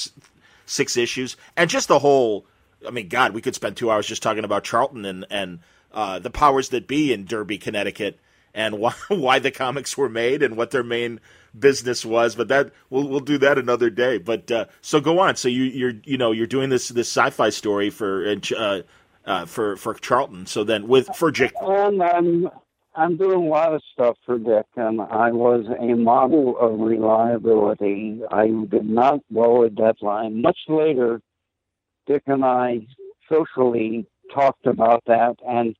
[0.65, 2.45] six issues, and just the whole.
[2.87, 5.59] I mean, God, we could spend two hours just talking about Charlton and and
[5.91, 8.19] uh, the powers that be in Derby, Connecticut,
[8.53, 11.19] and why why the comics were made and what their main
[11.57, 12.35] business was.
[12.35, 14.17] But that we'll we'll do that another day.
[14.17, 15.35] But uh, so go on.
[15.35, 18.81] So you you're you know you're doing this this sci-fi story for uh,
[19.25, 20.45] uh, for for Charlton.
[20.45, 21.31] So then with for.
[21.61, 22.49] And I'm
[22.97, 28.21] I'm doing a lot of stuff for Dick, and I was a model of reliability.
[28.31, 30.41] I did not blow a deadline.
[30.41, 31.21] Much later,
[32.07, 32.87] Dick and I
[33.29, 35.75] socially talked about that and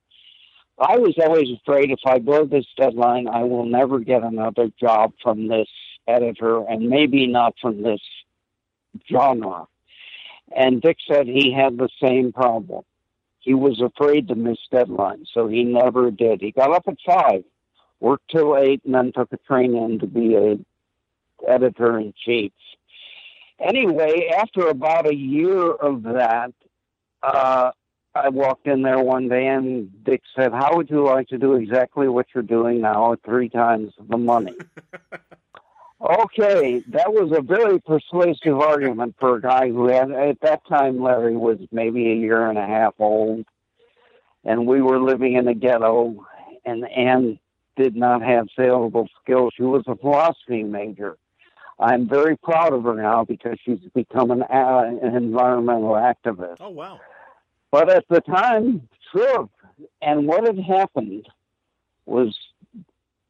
[0.80, 5.12] I was always afraid if I blow this deadline, I will never get another job
[5.20, 5.68] from this
[6.06, 8.00] editor and maybe not from this
[9.10, 9.66] genre.
[10.56, 12.84] And Dick said he had the same problem.
[13.40, 16.40] He was afraid to miss deadlines, so he never did.
[16.40, 17.44] He got up at five,
[18.00, 20.58] worked till eight, and then took a train in to be a
[21.48, 22.52] editor in chief.
[23.60, 26.52] Anyway, after about a year of that,
[27.22, 27.72] uh,
[28.14, 31.54] I walked in there one day and Dick said, How would you like to do
[31.54, 34.54] exactly what you're doing now at three times the money?
[36.00, 41.02] okay, that was a very persuasive argument for a guy who had, at that time,
[41.02, 43.44] Larry was maybe a year and a half old,
[44.44, 46.26] and we were living in a ghetto,
[46.64, 47.38] and Anne
[47.76, 49.52] did not have saleable skills.
[49.56, 51.16] She was a philosophy major.
[51.80, 56.56] I'm very proud of her now because she's become an, uh, an environmental activist.
[56.58, 56.98] Oh wow!
[57.70, 59.48] But at the time, sure.
[60.02, 61.28] And what had happened
[62.04, 62.36] was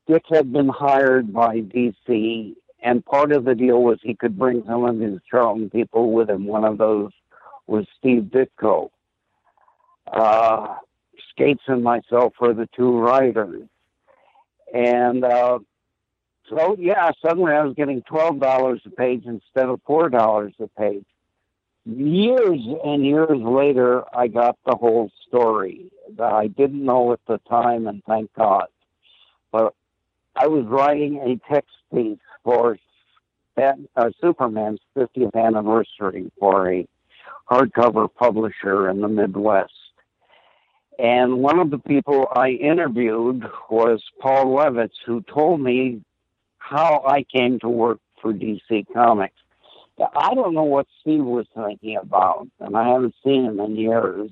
[0.08, 4.64] Dick had been hired by DC, and part of the deal was he could bring
[4.66, 6.46] some of his Charlton people with him.
[6.46, 7.12] One of those
[7.66, 8.88] was Steve Ditko.
[10.10, 10.76] Uh,
[11.30, 13.68] Skeates and myself were the two writers.
[14.72, 15.58] And uh,
[16.48, 21.04] so, yeah, suddenly I was getting $12 a page instead of $4 a page.
[21.84, 27.38] Years and years later, I got the whole story that I didn't know at the
[27.48, 28.66] time, and thank God.
[29.52, 29.74] But
[30.40, 32.78] I was writing a text piece for
[33.56, 36.86] uh, Superman's 50th anniversary for a
[37.50, 39.72] hardcover publisher in the Midwest.
[40.96, 46.02] And one of the people I interviewed was Paul Levitz, who told me
[46.58, 49.34] how I came to work for DC Comics.
[50.14, 54.30] I don't know what Steve was thinking about, and I haven't seen him in years.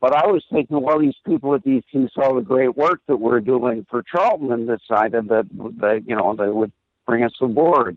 [0.00, 3.40] But I was thinking, well, these people at DC saw the great work that we're
[3.40, 5.46] doing for Charlton and decided that,
[5.78, 6.72] that you know, they would
[7.06, 7.96] bring us aboard.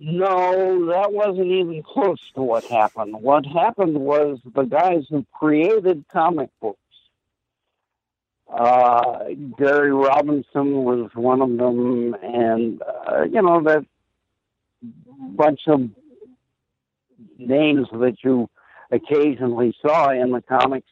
[0.00, 3.14] No, that wasn't even close to what happened.
[3.20, 6.78] What happened was the guys who created comic books
[8.54, 9.24] uh,
[9.58, 13.84] Gary Robinson was one of them, and uh, you know that
[14.82, 15.88] bunch of
[17.38, 18.48] names that you
[18.90, 20.88] occasionally saw in the comics.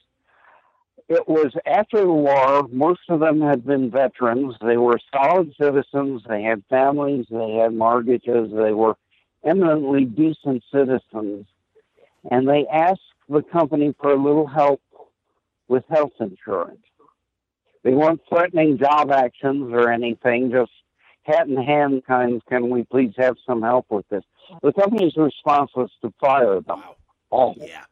[1.08, 2.68] It was after the war.
[2.70, 4.54] Most of them had been veterans.
[4.60, 6.22] They were solid citizens.
[6.28, 7.26] They had families.
[7.30, 8.50] They had mortgages.
[8.52, 8.96] They were
[9.44, 11.46] eminently decent citizens,
[12.30, 14.80] and they asked the company for a little help
[15.68, 16.78] with health insurance
[17.82, 20.70] they weren't threatening job actions or anything, just
[21.24, 22.42] hat in hand kinds.
[22.48, 24.24] Can we please have some help with this?
[24.62, 26.80] The company's response was to fire them.
[26.80, 26.96] Wow.
[27.32, 27.56] All.
[27.58, 27.84] Yeah.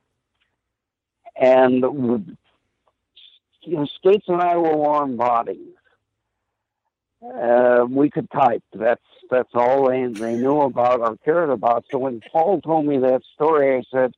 [1.37, 1.83] And
[3.63, 5.75] you know, Skeates and I were warm bodies.
[7.23, 8.63] Uh, we could type.
[8.73, 11.85] That's that's all they they knew about or cared about.
[11.91, 14.13] So when Paul told me that story, I said,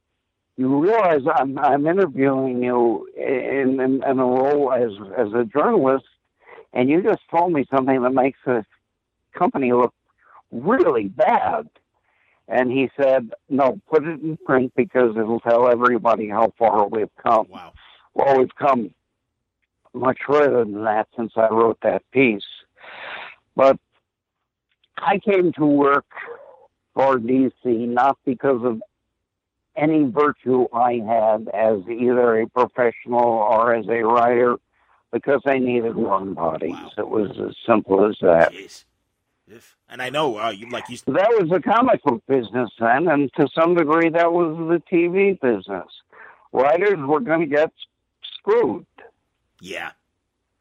[0.56, 6.04] you realize I'm, I'm interviewing you in, in, in a role as, as a journalist,
[6.72, 8.64] and you just told me something that makes the
[9.36, 9.94] company look
[10.50, 11.68] really bad.
[12.52, 17.08] And he said, no, put it in print because it'll tell everybody how far we've
[17.16, 17.46] come.
[17.48, 17.72] Wow.
[18.12, 18.92] Well, we've come
[19.94, 22.44] much further than that since I wrote that piece.
[23.56, 23.78] But
[24.98, 26.04] I came to work
[26.92, 28.82] for DC not because of
[29.74, 34.56] any virtue I had as either a professional or as a writer
[35.10, 36.72] because I needed warm bodies.
[36.72, 36.90] Wow.
[36.98, 38.52] It was as simple as that.
[38.52, 38.84] Jeez.
[39.54, 40.96] If, and I know, uh, you like you.
[41.06, 45.38] That was the comic book business then, and to some degree, that was the TV
[45.40, 45.86] business.
[46.52, 47.70] Writers were going to get
[48.38, 48.86] screwed.
[49.60, 49.90] Yeah,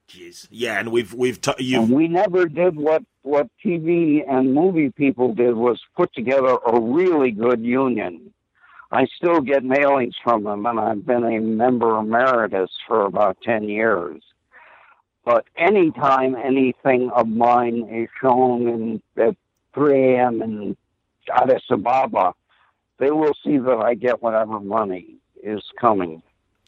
[0.10, 1.82] jeez, yeah, and we've we've t- you.
[1.82, 7.32] We never did what what TV and movie people did was put together a really
[7.32, 8.34] good union.
[8.92, 13.70] I still get mailings from them, and I've been a member emeritus for about 10
[13.70, 14.22] years.
[15.23, 19.35] But anytime anything of mine is shown in, at
[19.76, 20.41] 3 a.m.
[20.41, 20.77] in
[21.31, 22.34] Addis Ababa,
[22.98, 26.22] they will see that I get whatever money is coming.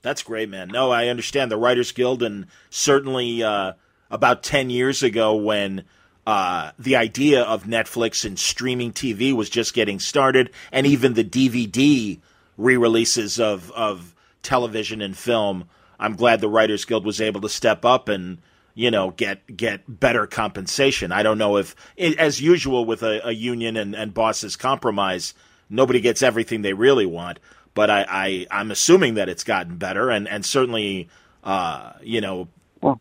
[0.03, 0.67] That's great, man.
[0.67, 3.73] No, I understand the Writers Guild, and certainly uh,
[4.11, 5.85] about 10 years ago when
[6.27, 11.23] uh, the idea of Netflix and streaming TV was just getting started, and even the
[11.23, 12.19] DVD
[12.57, 15.69] re-releases of of television and film.
[16.03, 18.39] I'm glad the Writers Guild was able to step up and
[18.75, 21.13] you know get get better compensation.
[21.13, 25.33] I don't know if, as usual with a, a union and, and bosses compromise,
[25.69, 27.39] nobody gets everything they really want.
[27.73, 31.07] But I, I I'm assuming that it's gotten better, and and certainly,
[31.41, 32.49] uh, you know,
[32.81, 32.99] well,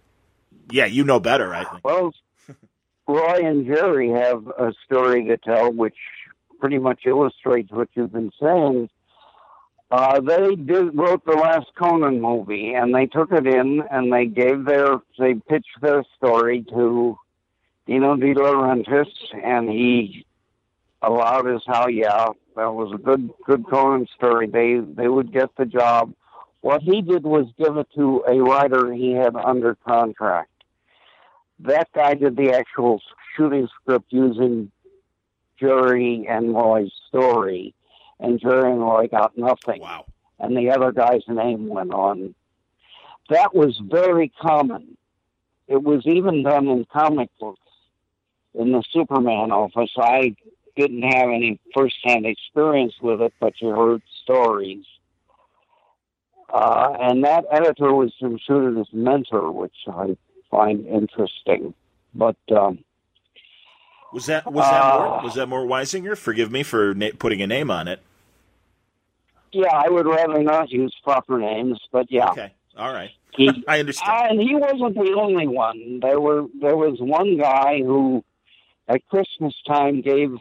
[0.70, 1.52] yeah, you know better.
[1.52, 1.84] I think.
[1.84, 2.14] Well,
[3.08, 5.96] Roy and Gerry have a story to tell, which
[6.60, 8.88] pretty much illustrates what you've been saying.
[9.92, 14.24] Uh, they did wrote the last Conan movie, and they took it in and they
[14.24, 17.18] gave their they pitched their story to
[17.86, 19.12] Dino De Laurentiis,
[19.44, 20.24] and he
[21.02, 24.46] allowed us how yeah that was a good good Conan story.
[24.46, 26.14] They they would get the job.
[26.62, 30.48] What he did was give it to a writer he had under contract.
[31.58, 33.02] That guy did the actual
[33.36, 34.70] shooting script using
[35.60, 37.74] Gerry and Roy's story
[38.22, 39.80] and Gerry and Roy got nothing.
[39.80, 40.06] Wow.
[40.38, 42.34] And the other guy's name went on.
[43.28, 44.96] That was very common.
[45.68, 47.58] It was even done in comic books.
[48.54, 50.36] In the Superman office, I
[50.76, 54.84] didn't have any firsthand experience with it, but you heard stories.
[56.52, 60.16] Uh, and that editor was Jim Shooter's mentor, which I
[60.50, 61.72] find interesting.
[62.14, 62.84] But um,
[64.12, 66.16] was that was that uh, more was that Mort Weisinger?
[66.16, 68.00] Forgive me for na- putting a name on it.
[69.52, 72.30] Yeah, I would rather not use proper names, but yeah.
[72.30, 73.10] Okay, all right.
[73.34, 74.32] He, I understand.
[74.32, 76.00] And he wasn't the only one.
[76.00, 78.24] There were there was one guy who,
[78.88, 80.36] at Christmas time, gave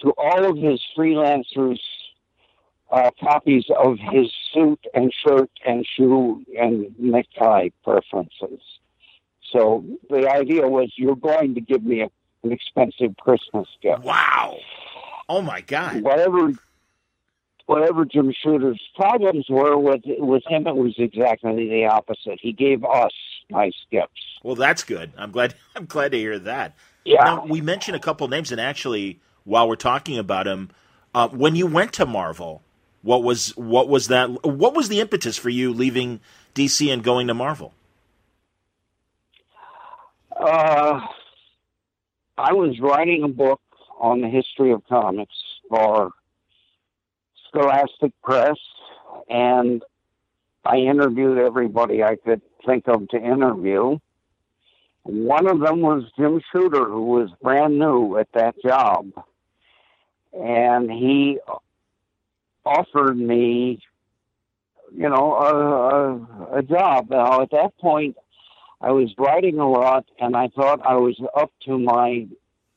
[0.00, 1.78] to all of his freelancers
[2.90, 8.60] uh, copies of his suit and shirt and shoe and necktie preferences.
[9.50, 12.08] So the idea was, you're going to give me a,
[12.42, 14.02] an expensive Christmas gift.
[14.02, 14.58] Wow!
[15.28, 16.02] Oh my God!
[16.02, 16.52] Whatever,
[17.66, 22.38] whatever Jim Shooter's problems were with with him, it was exactly the opposite.
[22.40, 23.12] He gave us
[23.50, 24.38] nice gifts.
[24.42, 25.12] Well, that's good.
[25.16, 25.54] I'm glad.
[25.76, 26.76] I'm glad to hear that.
[27.04, 27.24] Yeah.
[27.24, 30.70] Now, we mentioned a couple names, and actually, while we're talking about him,
[31.14, 32.62] uh, when you went to Marvel,
[33.02, 34.44] what was what was that?
[34.44, 36.20] What was the impetus for you leaving
[36.54, 37.74] DC and going to Marvel?
[40.34, 41.00] Uh,
[42.36, 43.60] I was writing a book
[44.00, 45.34] on the history of comics
[45.68, 46.10] for
[47.54, 48.56] Scholastic Press,
[49.28, 49.82] and
[50.64, 53.98] I interviewed everybody I could think of to interview.
[55.04, 59.10] One of them was Jim Shooter, who was brand new at that job.
[60.32, 61.38] And he
[62.64, 63.80] offered me,
[64.92, 67.10] you know, a, a, a job.
[67.10, 68.16] Now, at that point,
[68.80, 72.26] I was writing a lot, and I thought I was up to my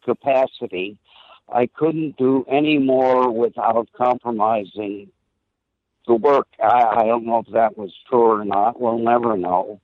[0.04, 1.00] capacity.
[1.50, 5.10] I couldn't do any more without compromising
[6.08, 6.48] the work.
[6.62, 8.80] I, I don't know if that was true or not.
[8.80, 9.80] We'll never know.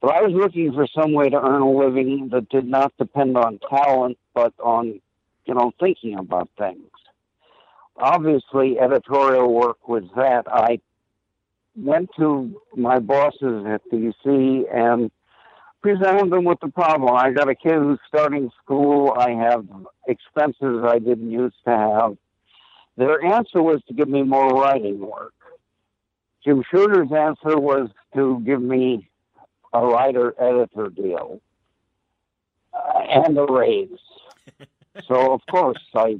[0.00, 3.36] But I was looking for some way to earn a living that did not depend
[3.36, 5.00] on talent, but on,
[5.46, 6.90] you know, thinking about things
[7.96, 10.44] obviously editorial work was that.
[10.48, 10.80] I
[11.76, 15.10] went to my bosses at DC and
[15.84, 17.14] presented them with the problem.
[17.14, 19.12] I got a kid who's starting school.
[19.14, 19.66] I have
[20.08, 22.16] expenses I didn't used to have.
[22.96, 25.34] Their answer was to give me more writing work.
[26.42, 29.10] Jim Shooter's answer was to give me
[29.74, 31.42] a writer editor deal
[32.72, 33.90] uh, and a raise.
[35.06, 36.18] so, of course, I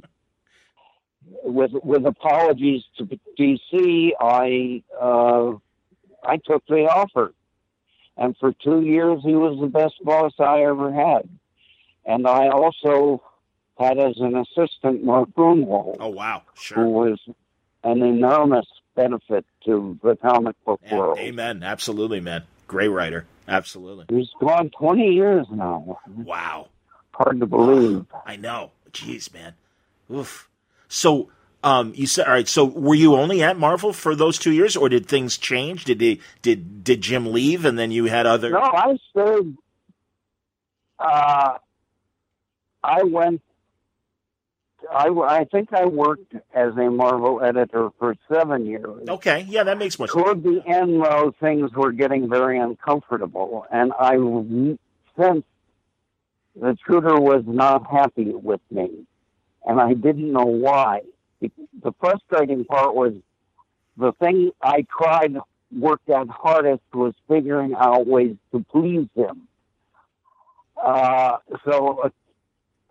[1.43, 5.53] with with apologies to DC, I uh,
[6.23, 7.33] I took the offer,
[8.17, 11.29] and for two years he was the best boss I ever had,
[12.05, 13.23] and I also
[13.77, 15.97] had as an assistant Mark Gruenwald.
[15.99, 16.83] Oh wow, sure.
[16.83, 17.19] Who was
[17.83, 18.65] an enormous
[18.95, 21.19] benefit to the comic book yeah, world.
[21.19, 21.63] Amen.
[21.63, 22.43] Absolutely, man.
[22.67, 23.25] Great writer.
[23.47, 24.05] Absolutely.
[24.09, 25.99] He's gone twenty years now.
[26.07, 26.69] Wow.
[27.11, 28.05] Hard to believe.
[28.25, 28.71] I know.
[28.91, 29.53] Jeez, man.
[30.11, 30.49] Oof.
[30.87, 31.29] So,
[31.65, 32.47] um, you said, all right.
[32.47, 35.83] So, were you only at Marvel for those two years, or did things change?
[35.83, 38.51] Did they, did did Jim leave, and then you had other?
[38.51, 39.57] No, I stayed.
[40.99, 41.57] Uh,
[42.83, 43.41] I went.
[44.91, 49.09] I, I think I worked as a Marvel editor for seven years.
[49.09, 50.21] Okay, yeah, that makes more sense.
[50.21, 54.17] Toward the end, though, things were getting very uncomfortable, and I
[55.19, 55.47] sensed
[56.55, 59.07] the Shooter was not happy with me
[59.65, 61.01] and I didn't know why.
[61.41, 63.13] The frustrating part was
[63.97, 65.35] the thing I tried
[65.71, 69.47] worked at hardest was figuring out ways to please him.
[70.81, 71.37] Uh,
[71.67, 72.09] so uh,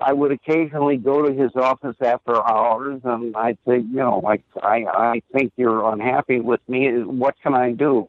[0.00, 4.42] I would occasionally go to his office after hours, and I'd say, you know, like
[4.62, 7.02] I, I think you're unhappy with me.
[7.02, 8.08] What can I do?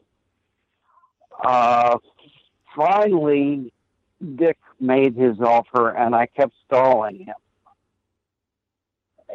[1.42, 1.98] Uh,
[2.74, 3.72] finally,
[4.36, 7.34] Dick made his offer, and I kept stalling him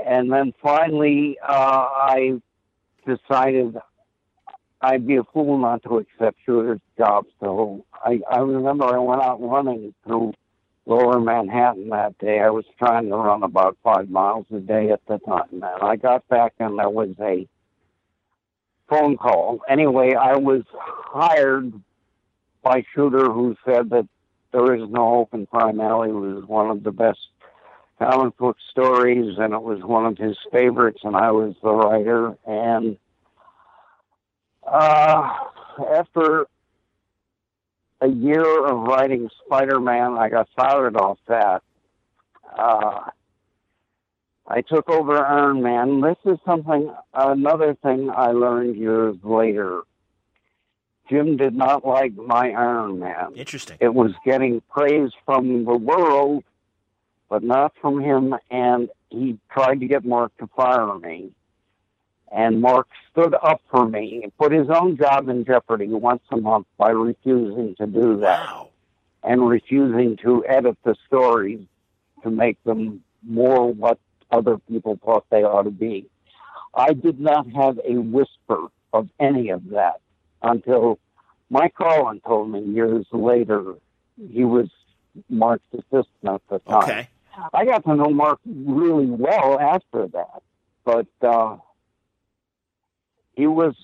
[0.06, 2.41] and then finally, uh, I
[3.06, 3.78] decided
[4.82, 7.26] I'd be a fool not to accept Shooter's job.
[7.40, 10.34] So I, I remember I went out running through
[10.86, 12.40] lower Manhattan that day.
[12.40, 15.49] I was trying to run about five miles a day at the time.
[15.52, 17.48] And I got back and there was a
[18.90, 19.61] phone call.
[19.69, 21.72] Anyway, I was hired
[22.64, 24.07] by Shooter who said that
[24.52, 27.19] there is no hope in Crime Alley was one of the best
[28.02, 32.36] comic book stories, and it was one of his favorites, and I was the writer.
[32.48, 32.98] And
[34.65, 35.30] uh,
[35.95, 36.48] after
[38.02, 41.61] a year of writing Spider-Man, I got fired off that.
[42.57, 43.02] Uh,
[44.48, 46.02] I took over Iron Man.
[46.02, 49.82] This is something, another thing I learned years later.
[51.10, 53.34] Jim did not like my Iron Man.
[53.36, 53.78] Interesting.
[53.80, 56.44] It was getting praise from the world,
[57.32, 58.36] but not from him.
[58.52, 61.32] And he tried to get Mark to fire me.
[62.30, 66.38] And Mark stood up for me and put his own job in jeopardy once a
[66.38, 68.68] month by refusing to do that Wow.
[69.24, 71.62] and refusing to edit the stories
[72.24, 73.98] to make them more what
[74.30, 76.06] other people thought they ought to be.
[76.74, 80.02] I did not have a whisper of any of that
[80.41, 80.99] until
[81.49, 83.76] Mike Carlin told me years later.
[84.32, 84.70] He was
[85.30, 86.84] Mark's assistant at the time.
[86.84, 87.08] Okay.
[87.53, 90.44] I got to know Mark really well after that,
[90.84, 91.58] but uh,
[93.36, 93.76] he was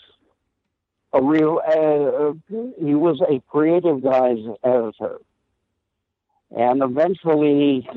[1.13, 2.33] a real uh,
[2.79, 5.19] he was a creative guy's editor,
[6.55, 7.87] and eventually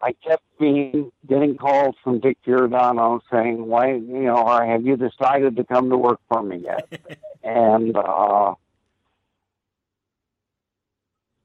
[0.00, 5.56] I kept being getting calls from Dick Giordano saying, "Why, you know, have you decided
[5.56, 8.54] to come to work for me yet?" and uh,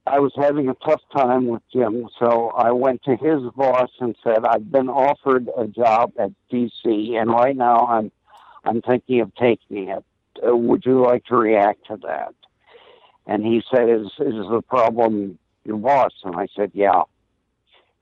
[0.10, 4.16] I was having a tough time with Jim, so I went to his boss and
[4.24, 8.12] said, "I've been offered a job at DC, and right now I'm
[8.64, 10.04] I'm thinking of taking it.
[10.46, 12.34] Uh, would you like to react to that?"
[13.26, 17.04] And he said, "Is is the problem your boss?" And I said, "Yeah."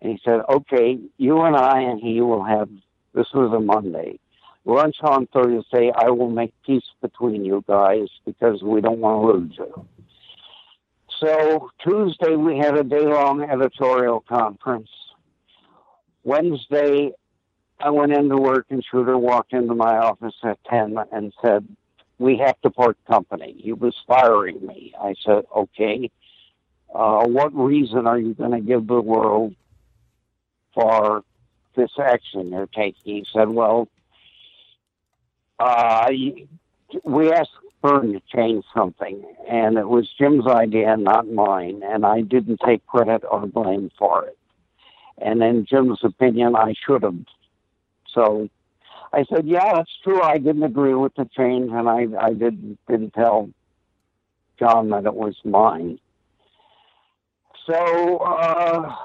[0.02, 2.70] And he said, "Okay, you and I and he will have
[3.14, 4.20] this was a Monday."
[4.68, 9.28] Lunch on Thursday, I will make peace between you guys because we don't want to
[9.28, 9.88] lose you.
[11.20, 14.90] So Tuesday we had a day long editorial conference.
[16.24, 17.12] Wednesday
[17.80, 21.68] I went into work and Shooter walked into my office at ten and said,
[22.20, 23.56] We have to part company.
[23.58, 24.94] He was firing me.
[25.00, 26.12] I said, Okay.
[26.94, 29.54] Uh, what reason are you going to give the world
[30.74, 31.24] for
[31.76, 32.96] this action you're taking?
[33.04, 33.88] He said, Well,
[35.60, 36.10] uh,
[37.04, 37.52] we asked
[37.86, 43.24] To change something, and it was Jim's idea, not mine, and I didn't take credit
[43.30, 44.38] or blame for it.
[45.20, 47.16] And in Jim's opinion, I should have.
[48.08, 48.50] So
[49.14, 50.20] I said, "Yeah, that's true.
[50.20, 53.52] I didn't agree with the change, and I I didn't didn't tell
[54.58, 56.00] John that it was mine."
[57.68, 58.18] So.
[58.18, 58.96] Uh,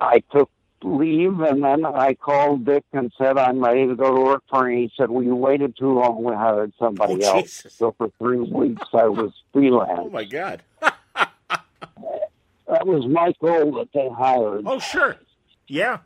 [0.00, 0.50] I took
[0.82, 4.68] leave, and then I called Dick and said I'm ready to go to work for
[4.68, 4.78] him.
[4.78, 6.22] He said, "Well, you waited too long.
[6.22, 7.74] We hired somebody Oh, else." Jesus.
[7.74, 10.00] So for three weeks, I was freelance.
[10.02, 10.62] Oh my God.
[12.68, 14.64] That was my goal that they hired.
[14.66, 15.16] Oh sure.
[15.68, 15.98] Yeah.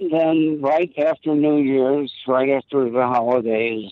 [0.00, 3.90] Then, right after New Year's, right after the holidays,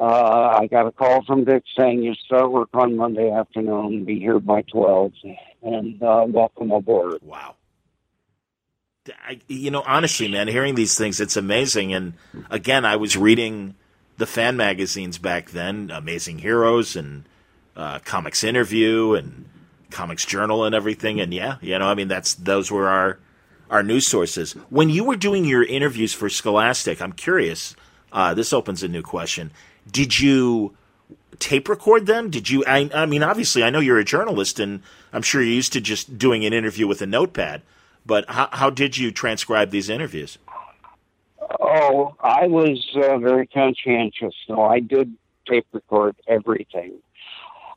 [0.00, 4.18] uh, I got a call from Dick saying you start work on Monday afternoon, be
[4.18, 5.12] here by twelve,
[5.62, 7.18] and uh, welcome aboard.
[7.22, 7.54] Wow.
[9.26, 11.92] I, you know, honestly, man, hearing these things, it's amazing.
[11.92, 12.14] And
[12.50, 13.74] again, I was reading
[14.16, 17.24] the fan magazines back then, Amazing Heroes and
[17.76, 19.48] uh, Comics Interview and
[19.90, 21.20] Comics Journal and everything.
[21.20, 23.18] And yeah, you know, I mean, that's those were our
[23.70, 24.52] our news sources.
[24.70, 27.76] When you were doing your interviews for Scholastic, I'm curious.
[28.12, 29.50] Uh, this opens a new question.
[29.90, 30.74] Did you
[31.38, 32.30] tape record them?
[32.30, 32.64] Did you?
[32.66, 34.82] I, I mean, obviously, I know you're a journalist, and
[35.12, 37.62] I'm sure you're used to just doing an interview with a notepad.
[38.08, 40.38] But how, how did you transcribe these interviews?
[41.60, 45.14] Oh, I was uh, very conscientious, so I did
[45.46, 46.94] tape record everything.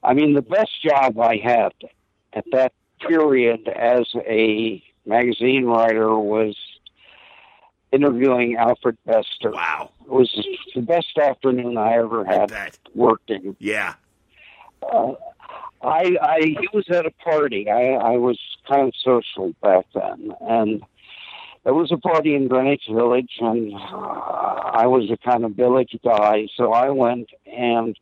[0.01, 1.73] I mean, the best job I had
[2.31, 2.71] at that
[3.07, 6.55] period as a magazine writer was
[7.91, 9.51] interviewing Alfred Bester.
[9.51, 12.79] Wow, It was the best afternoon I ever had bet.
[12.95, 13.57] working.
[13.59, 13.95] Yeah.
[14.81, 15.11] Uh,
[15.83, 17.69] I, I he was at a party.
[17.69, 20.83] I, I was kind of social back then, and
[21.63, 25.95] there was a party in Greenwich Village, and uh, I was a kind of village
[26.03, 27.97] guy, so I went, and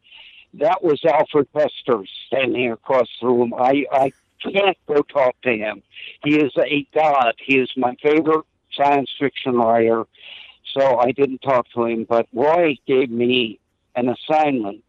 [0.56, 3.53] that was Alfred Bester standing across the room.
[3.57, 4.11] I I
[4.41, 5.81] can't go talk to him.
[6.23, 7.35] He is a god.
[7.45, 10.06] He is my favorite science fiction writer,
[10.73, 12.06] so I didn't talk to him.
[12.07, 13.60] But Roy gave me
[13.95, 14.84] an assignment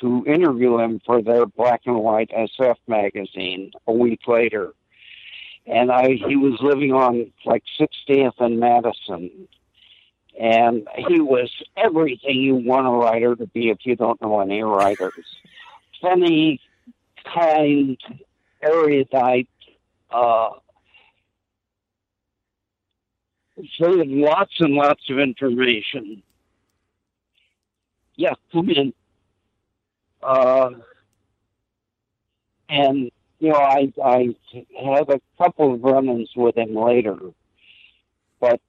[0.00, 4.72] to interview him for their black and white SF magazine a week later.
[5.66, 9.48] And I he was living on like 60th and Madison.
[10.38, 14.62] And he was everything you want a writer to be if you don't know any
[14.62, 15.26] writers.
[16.00, 16.60] Funny,
[17.24, 17.98] kind,
[18.62, 19.48] erudite,
[20.10, 20.50] uh,
[23.78, 26.22] full of lots and lots of information.
[28.16, 28.92] Yeah, come in.
[30.22, 30.70] Uh,
[32.68, 34.34] and you know, I I
[34.78, 37.16] had a couple of run-ins with him later,
[38.40, 38.60] but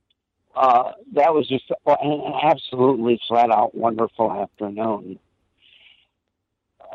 [0.56, 5.20] uh, that was just an absolutely flat-out wonderful afternoon.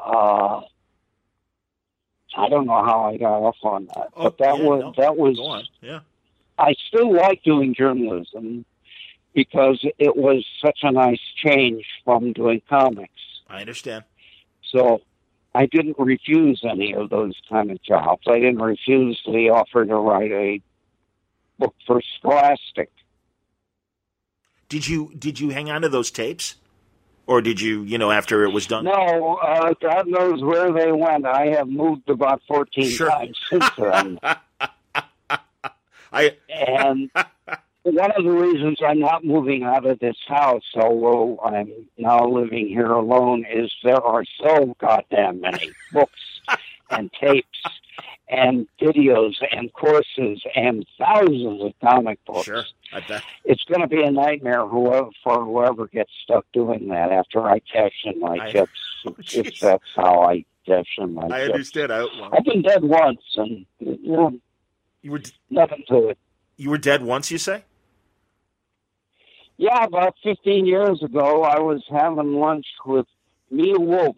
[0.05, 0.61] Uh,
[2.37, 4.95] I don't know how I got off on that, Oh, but that yeah, was no,
[4.97, 5.69] that was.
[5.81, 6.01] Yeah.
[6.59, 8.65] I still like doing journalism
[9.35, 13.13] because it was such a nice change from doing comics.
[13.49, 14.05] I understand.
[14.73, 15.01] So
[15.55, 18.23] I didn't refuse any of those kind of jobs.
[18.27, 20.61] I didn't refuse the offer to write a
[21.59, 22.91] book for Scholastic.
[24.69, 26.57] Did you did you hang on to those tapes,
[27.27, 28.85] or did you you know after it was done?
[28.85, 31.25] No, uh, God knows where they went.
[31.25, 33.09] I have moved about 14 Sure.
[33.09, 34.19] times since then.
[36.13, 37.11] I and
[37.95, 42.69] one of the reasons I'm not moving out of this house, although I'm now living
[42.69, 46.21] here alone, is there are so goddamn many books
[46.91, 47.47] and tapes
[48.29, 52.47] and videos and courses and thousands of comic books.
[52.47, 52.65] sure.
[52.93, 53.23] I bet.
[53.45, 57.61] It's going to be a nightmare whoever, for whoever gets stuck doing that after I
[57.61, 58.71] cash in my I- chips.
[59.07, 61.53] Oh, if that's how I cash in my I chips.
[61.53, 61.93] understand.
[61.93, 64.33] I, well, I've been dead once, and you know,
[65.03, 66.19] you were nothing to it.
[66.57, 67.31] you were dead once.
[67.31, 67.63] You say?
[69.59, 73.07] Yeah, about 15 years ago, I was having lunch with
[73.51, 74.17] Mia Wolff.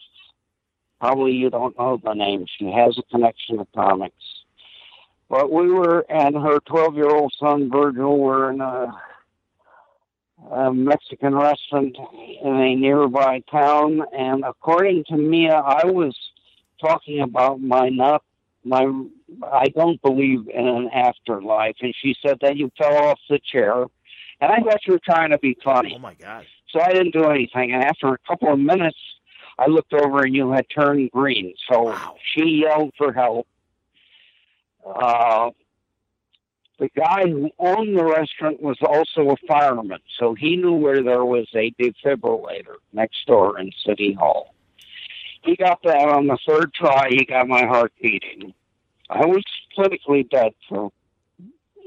[1.01, 2.47] Probably you don't know the name.
[2.59, 4.15] She has a connection to comics.
[5.29, 8.93] But we were, and her 12 year old son, Virgil, were in a,
[10.51, 11.97] a Mexican restaurant
[12.43, 14.03] in a nearby town.
[14.17, 16.17] And according to Mia, I was
[16.81, 18.25] talking about my not,
[18.65, 18.91] my,
[19.45, 21.77] I don't believe in an afterlife.
[21.81, 23.85] And she said that you fell off the chair.
[24.41, 25.93] And I thought you were trying to be funny.
[25.97, 26.47] Oh my God.
[26.71, 27.73] So I didn't do anything.
[27.73, 28.99] And after a couple of minutes,
[29.59, 31.55] I looked over and you had turned green.
[31.71, 32.17] So Wow.
[32.35, 33.47] she yelled for help.
[34.87, 35.51] Uh,
[36.79, 41.25] the guy who owned the restaurant was also a fireman, so he knew where there
[41.25, 44.55] was a defibrillator next door in City Hall.
[45.43, 47.09] He got that on the third try.
[47.11, 48.55] He got my heart beating.
[49.11, 49.43] I was
[49.77, 50.93] clinically dead for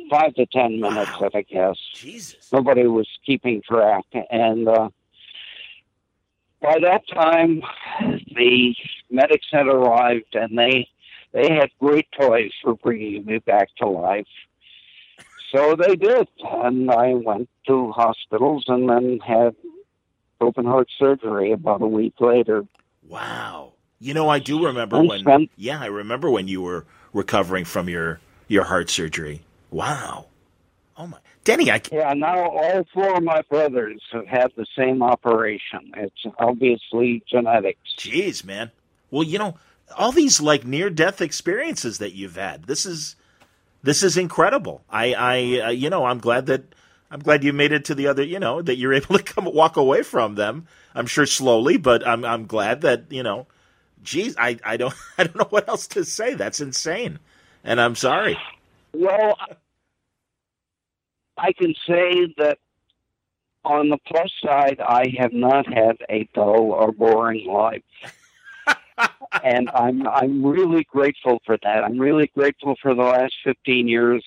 [0.10, 1.30] five to ten minutes, Wow.
[1.34, 2.52] I guess Jesus.
[2.52, 4.90] nobody was keeping track and uh
[6.62, 7.62] by that time
[8.36, 8.76] the
[9.10, 10.88] medics had arrived and they
[11.34, 14.28] they had great toys for bringing me back to life
[15.52, 19.56] so they did and i went to hospitals and then had
[20.40, 22.64] open heart surgery about a week later
[23.08, 23.74] Wow.
[24.00, 25.20] You know, I do remember And when.
[25.20, 29.42] spent- Yeah, I remember when you were recovering from your your heart surgery.
[29.72, 30.28] Wow.
[30.98, 35.02] Oh my, Denny, I yeah now all four of my brothers have had the same
[35.02, 38.72] operation it's obviously genetics Jeez, man.
[39.10, 39.56] Well, you know,
[39.98, 42.66] all these like near death experiences that you've had.
[42.66, 43.16] This is
[43.84, 44.84] this is incredible.
[44.90, 46.64] I I uh, you know, I'm glad that
[47.10, 49.46] I'm glad you made it to the other, you know, that you're able to come
[49.46, 50.68] walk away from them.
[50.94, 53.48] I'm sure slowly, but I'm I'm glad that, you know,
[54.04, 56.34] geez, I I don't I don't know what else to say.
[56.34, 57.20] That's insane.
[57.64, 58.38] And I'm sorry.
[58.94, 59.38] Well,
[61.42, 62.60] I can say that
[63.66, 67.82] on the plus side, I have not had a dull or boring life.
[69.44, 71.84] and I'm I'm really grateful for that.
[71.84, 74.24] I'm really grateful for the last 15 years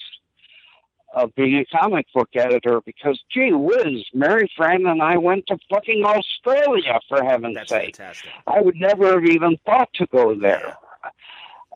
[1.14, 5.58] of being a comic book editor because gee whiz, Mary Fran and I went to
[5.70, 7.96] fucking Australia for heaven's That's sake.
[7.96, 8.30] fantastic.
[8.48, 10.76] I would never have even thought to go there.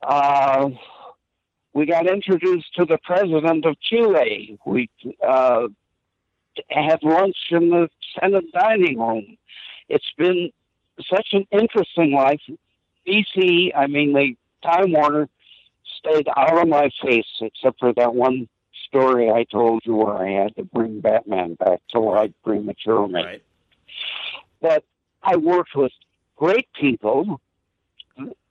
[0.03, 0.71] Uh,
[1.75, 4.59] we got introduced to the president of Chile.
[4.65, 4.91] We
[5.27, 5.69] uh,
[6.71, 7.89] had lunch in the
[8.19, 9.37] Senate dining room.
[9.89, 10.51] It's been
[11.09, 12.41] such an interesting life.
[13.07, 15.29] DC, I mean, the Time Warner
[15.99, 18.49] stayed out of my face except for that one
[18.87, 23.43] story I told you where I had to bring Batman back to life prematurely Right.
[24.61, 24.85] but
[25.23, 25.93] I worked with
[26.37, 27.41] great people.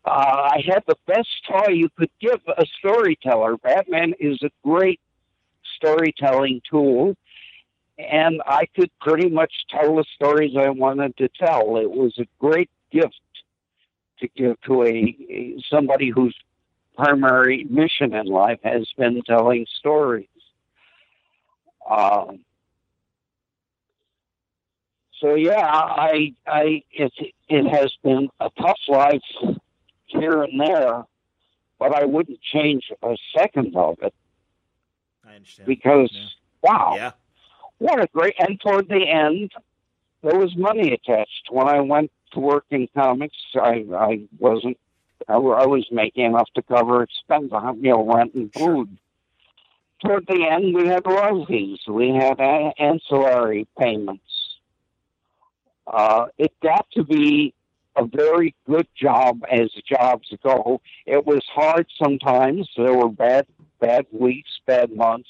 [0.07, 3.57] Uh, I had the best toy you could give a storyteller.
[3.57, 5.01] Batman is a great
[5.75, 7.17] storytelling tool,
[7.97, 11.75] and I could pretty much tell the stories I wanted to tell.
[11.75, 13.19] It was a great gift
[14.19, 16.35] to give to a, a somebody whose
[16.95, 20.29] primary mission in life has been telling stories.
[21.89, 22.39] Um,
[25.19, 27.11] so yeah, I, I, it,
[27.49, 29.21] it has been a tough life
[30.07, 31.03] here and there,
[31.79, 34.13] but I wouldn't change a second of it
[35.25, 35.67] I understand.
[35.67, 36.27] because, Yeah.
[36.71, 37.11] wow, Yeah.
[37.77, 38.35] what a great!
[38.39, 39.51] And toward the end,
[40.23, 41.47] there was money attached.
[41.49, 44.77] When I went to work in comics, I, I wasn't.
[45.27, 47.51] I, I was making enough to cover expenses,
[47.81, 48.97] you know, rent and food.
[49.99, 51.79] Toward the end, we had royalties.
[51.87, 54.23] We had ancillary payments.
[55.87, 57.53] Uh, it got to be
[57.97, 60.81] a very good job as jobs go.
[61.05, 62.69] It was hard sometimes.
[62.77, 63.47] There were bad
[63.79, 65.29] bad weeks, bad months,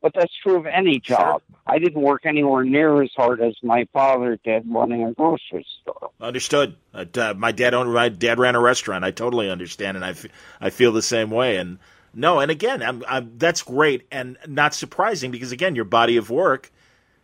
[0.00, 1.42] but that's true of any job.
[1.48, 1.56] Sure.
[1.66, 6.10] I didn't work anywhere near as hard as my father did running a grocery store.
[6.20, 6.76] Understood.
[6.94, 7.92] Uh, uh, my dad owned.
[7.92, 9.04] My dad ran a restaurant.
[9.04, 10.26] I totally understand, and I, f-
[10.60, 11.56] I feel the same way.
[11.56, 11.78] And
[12.14, 16.30] no, and again, I'm, I'm, that's great and not surprising because again, your body of
[16.30, 16.72] work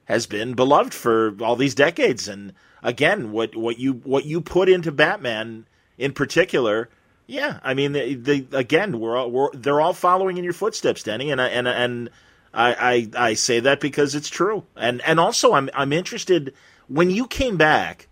[0.06, 2.52] has been beloved for all these decades, and
[2.84, 5.66] again, what what you what you put into Batman
[5.98, 6.88] in particular.
[7.26, 11.02] Yeah, I mean, the, the again, we're, all, we're they're all following in your footsteps,
[11.02, 12.10] Denny, and I, and and
[12.52, 16.52] I, I, I say that because it's true, and and also I'm I'm interested
[16.86, 18.08] when you came back,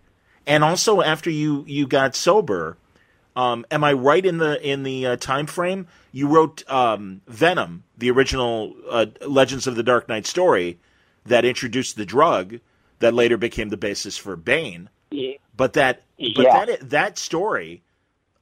[0.47, 2.79] and also after you you got sober.
[3.35, 5.87] Um, am I right in the in the uh, time frame?
[6.11, 10.79] You wrote um, Venom, the original uh, Legends of the Dark Knight story
[11.25, 12.61] that introduced the drug
[13.03, 14.89] that later became the basis for Bane.
[15.11, 15.35] Yeah.
[15.57, 16.65] But that but yeah.
[16.65, 17.83] that that story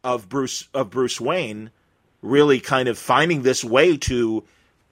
[0.04, 1.70] of Bruce of Bruce Wayne
[2.22, 4.44] really kind of finding this way to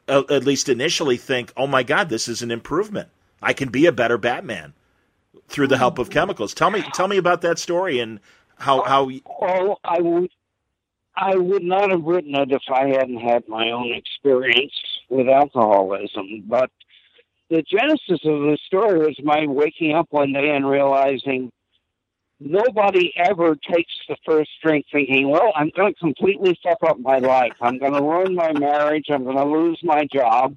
[0.08, 3.08] uh, at least initially think, oh my God, this is an improvement.
[3.42, 4.72] I can be a better Batman
[5.48, 6.54] through the help of chemicals.
[6.54, 8.20] Tell me, tell me about that story and
[8.56, 9.10] how how.
[9.26, 10.30] Oh, I would,
[11.14, 14.72] I would not have written it if I hadn't had my own experience
[15.10, 16.44] with alcoholism.
[16.46, 16.70] But
[17.50, 21.50] the genesis of the story was my waking up one day and realizing
[22.40, 27.18] nobody ever takes the first drink thinking, well, I'm going to completely fuck up my
[27.18, 27.54] life.
[27.60, 29.06] I'm going to ruin my marriage.
[29.10, 30.56] I'm going to lose my job.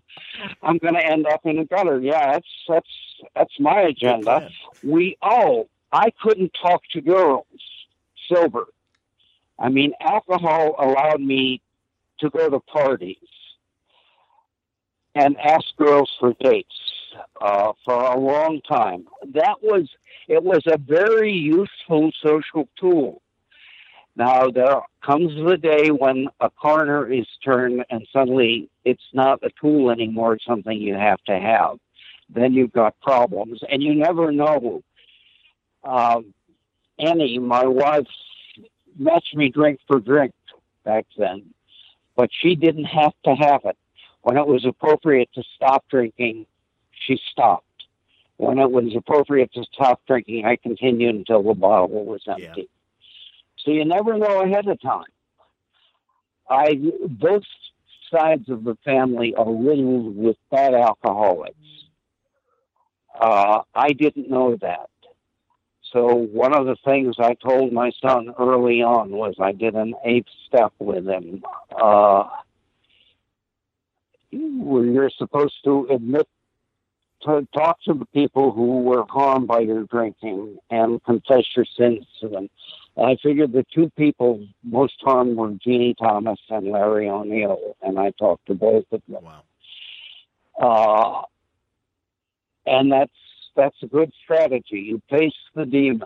[0.61, 1.99] I'm going to end up in a gutter.
[1.99, 2.89] Yeah, that's, that's,
[3.35, 4.49] that's my agenda.
[4.84, 5.69] We, all.
[5.91, 7.45] I couldn't talk to girls
[8.27, 8.65] sober.
[9.59, 11.61] I mean, alcohol allowed me
[12.19, 13.18] to go to parties
[15.15, 16.75] and ask girls for dates
[17.41, 19.07] uh, for a long time.
[19.33, 19.89] That was
[20.27, 23.21] it was a very useful social tool.
[24.15, 29.49] Now there comes the day when a corner is turned and suddenly it's not a
[29.59, 31.77] tool anymore; it's something you have to have.
[32.29, 34.83] Then you've got problems, and you never know.
[35.83, 36.33] Um,
[36.97, 38.07] Annie, my wife,
[38.97, 40.33] matched me drink for drink
[40.85, 41.53] back then,
[42.15, 43.77] but she didn't have to have it.
[44.23, 46.45] When it was appropriate to stop drinking,
[46.91, 47.65] she stopped.
[48.38, 52.43] When it was appropriate to stop drinking, I continued until the bottle was empty.
[52.56, 52.64] Yeah.
[53.64, 55.06] So you never know ahead of time.
[56.49, 56.76] I
[57.07, 57.43] both
[58.11, 61.56] sides of the family are riddled with bad alcoholics.
[63.19, 64.89] Uh, I didn't know that.
[65.93, 69.93] So one of the things I told my son early on was I did an
[70.06, 71.43] eighth step with him.
[71.72, 72.23] Uh,
[74.32, 76.28] where you're supposed to admit
[77.24, 82.06] to talk to the people who were harmed by your drinking and confess your sins
[82.20, 82.49] to them.
[82.98, 87.99] And I figured the two people most harmed were Jeannie Thomas and Larry O'Neil, and
[87.99, 89.24] I talked to both of them.
[89.24, 89.44] Wow.
[90.60, 91.22] Uh,
[92.66, 93.12] and that's
[93.56, 94.80] that's a good strategy.
[94.80, 96.03] You face the demons.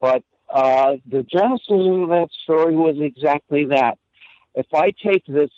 [0.00, 3.98] But uh, the genesis of that story was exactly that.
[4.54, 5.50] If I take this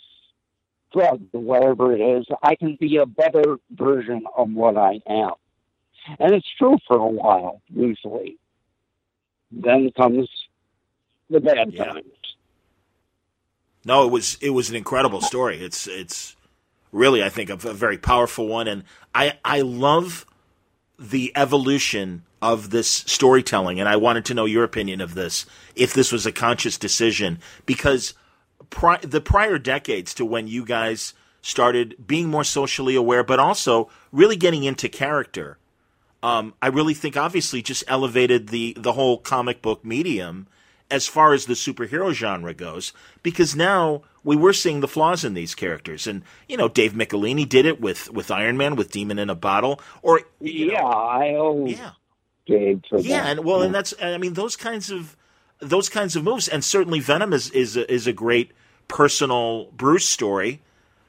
[0.93, 5.31] drug, whatever it is, I can be a better version of what I am.
[6.19, 8.37] And it's true for a while, usually.
[9.51, 10.29] Then comes
[11.29, 11.85] the bad yeah.
[11.85, 12.05] times.
[13.85, 15.61] No, it was it was an incredible story.
[15.61, 16.35] It's it's
[16.91, 18.83] really I think a, a very powerful one, and
[19.13, 20.25] I I love
[20.97, 25.45] the evolution of this storytelling, and I wanted to know your opinion of this.
[25.75, 28.13] If this was a conscious decision, because
[28.73, 33.89] pri- the prior decades to when you guys started being more socially aware, but also
[34.11, 35.57] really getting into character.
[36.23, 40.47] Um, I really think obviously just elevated the the whole comic book medium
[40.89, 42.93] as far as the superhero genre goes,
[43.23, 47.47] because now we were seeing the flaws in these characters, and you know Dave Michelinie
[47.47, 51.35] did it with with Iron Man with Demon in a Bottle, or yeah, know, I
[51.35, 51.91] owe yeah.
[52.45, 53.29] Dave for yeah, that.
[53.31, 53.65] and well, yeah.
[53.65, 55.17] and that's I mean those kinds of
[55.59, 58.51] those kinds of moves, and certainly Venom is is a, is a great
[58.87, 60.61] personal Bruce story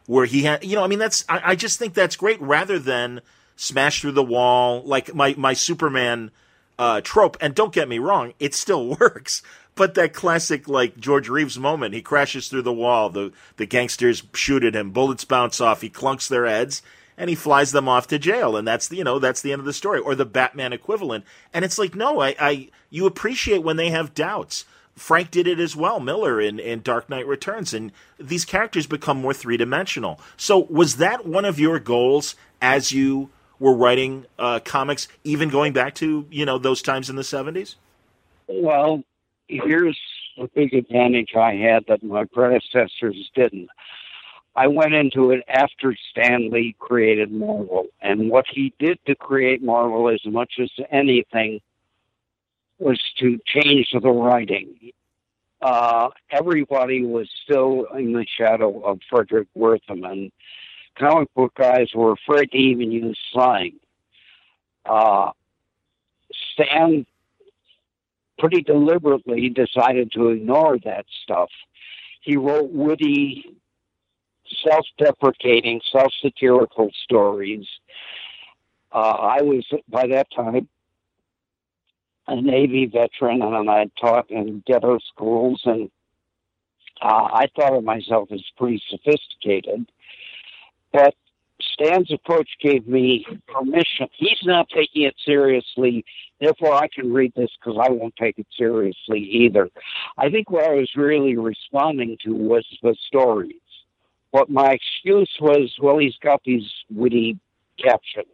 [0.07, 2.79] where he had, you know, I mean, that's, I, I, just think that's great rather
[2.79, 3.21] than
[3.57, 6.31] smash through the wall like my, my Superman
[6.79, 7.37] uh, trope.
[7.41, 9.43] And don't get me wrong, it still works.
[9.77, 14.23] But that classic, like George Reeves moment, he crashes through the wall, the, the gangsters
[14.35, 16.81] shoot at him, bullets bounce off, he clunks their heads,
[17.17, 18.57] and he flies them off to jail.
[18.57, 19.99] And that's the, you know, that's the end of the story.
[19.99, 21.25] Or the Batman equivalent.
[21.53, 24.65] And it's like, no, I, I, you appreciate when they have doubts.
[24.97, 29.21] Frank did it as well, Miller in, in Dark Knight Returns, and these characters become
[29.21, 30.21] more three dimensional.
[30.37, 35.73] So, was that one of your goals as you were writing uh, comics, even going
[35.73, 37.77] back to you know those times in the seventies?
[38.47, 39.03] Well,
[39.49, 39.99] here's
[40.37, 43.69] the big advantage I had that my predecessors didn't.
[44.57, 49.63] I went into it after Stan Lee created Marvel, and what he did to create
[49.63, 51.61] Marvel, as much as anything,
[52.85, 54.93] was to change the writing.
[55.63, 60.31] Uh, everybody was still in the shadow of Fredric Wertham, and
[60.99, 63.73] comic book guys were afraid to even use slang.
[64.85, 65.31] Uh,
[66.53, 67.07] Stan
[68.39, 71.49] pretty deliberately decided to ignore that stuff.
[72.21, 73.57] He wrote witty,
[74.67, 77.67] self deprecating, self satirical stories.
[78.93, 78.99] Uh,
[79.39, 80.69] I was, by that time,
[82.27, 85.91] a Navy veteran and I taught in ghetto schools, and
[87.03, 89.87] uh, I thought of myself as pretty sophisticated.
[90.93, 91.15] But
[91.61, 94.09] Stan's approach gave me permission.
[94.17, 96.05] He's not taking it seriously,
[96.41, 99.71] therefore I can read this because I won't take it seriously either.
[100.19, 103.57] I think what I was really responding to was the stories.
[104.33, 107.39] But my excuse was, well, he's got these witty
[107.79, 108.27] captions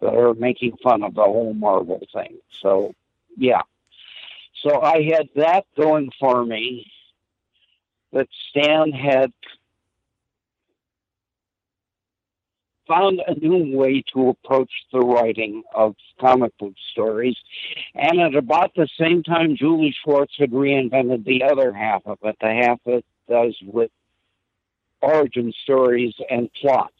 [0.00, 2.38] that are making fun of the whole Marvel thing.
[2.60, 2.94] So,
[3.36, 3.62] yeah.
[4.62, 6.90] So I had that going for me.
[8.12, 9.32] That Stan had
[12.90, 17.36] found a new way to approach the writing of comic book stories.
[17.94, 22.36] And at about the same time, Julie Schwartz had reinvented the other half of it,
[22.40, 23.92] the half that does with
[25.00, 26.92] origin stories and plots.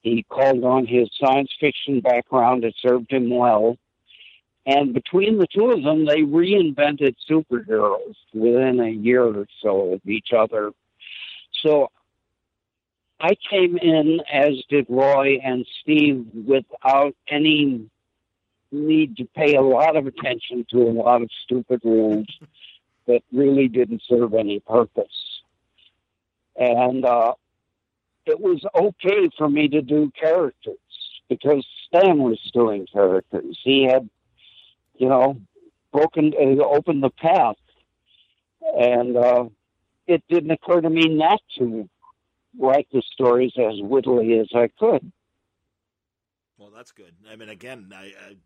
[0.00, 3.76] He called on his science fiction background, it served him well.
[4.66, 10.00] And between the two of them, they reinvented superheroes within a year or so of
[10.06, 10.72] each other.
[11.62, 11.90] So
[13.20, 17.88] I came in, as did Roy and Steve, without any
[18.72, 22.26] need to pay a lot of attention to a lot of stupid rules
[23.06, 25.42] that really didn't serve any purpose.
[26.56, 27.34] And uh,
[28.26, 30.76] it was okay for me to do characters
[31.28, 33.58] because Stan was doing characters.
[33.62, 34.08] He had,
[34.96, 35.40] you know,
[35.92, 37.56] broken, uh, opened the path.
[38.62, 39.44] And uh,
[40.06, 41.88] it didn't occur to me not to
[42.58, 45.12] write the stories as wittily as I could.
[46.58, 47.14] Well, that's good.
[47.30, 48.36] I mean, again, I, I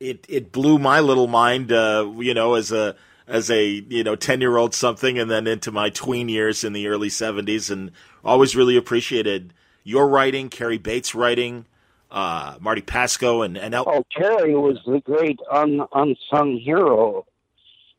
[0.00, 4.16] it it blew my little mind, uh, you know, as a as a you know
[4.16, 7.92] ten year old something, and then into my tween years in the early seventies, and
[8.24, 9.52] always really appreciated
[9.84, 11.66] your writing, Cary Bates' writing,
[12.10, 17.26] uh, Marty Pasko and and El- oh, Cary was the great un, unsung hero.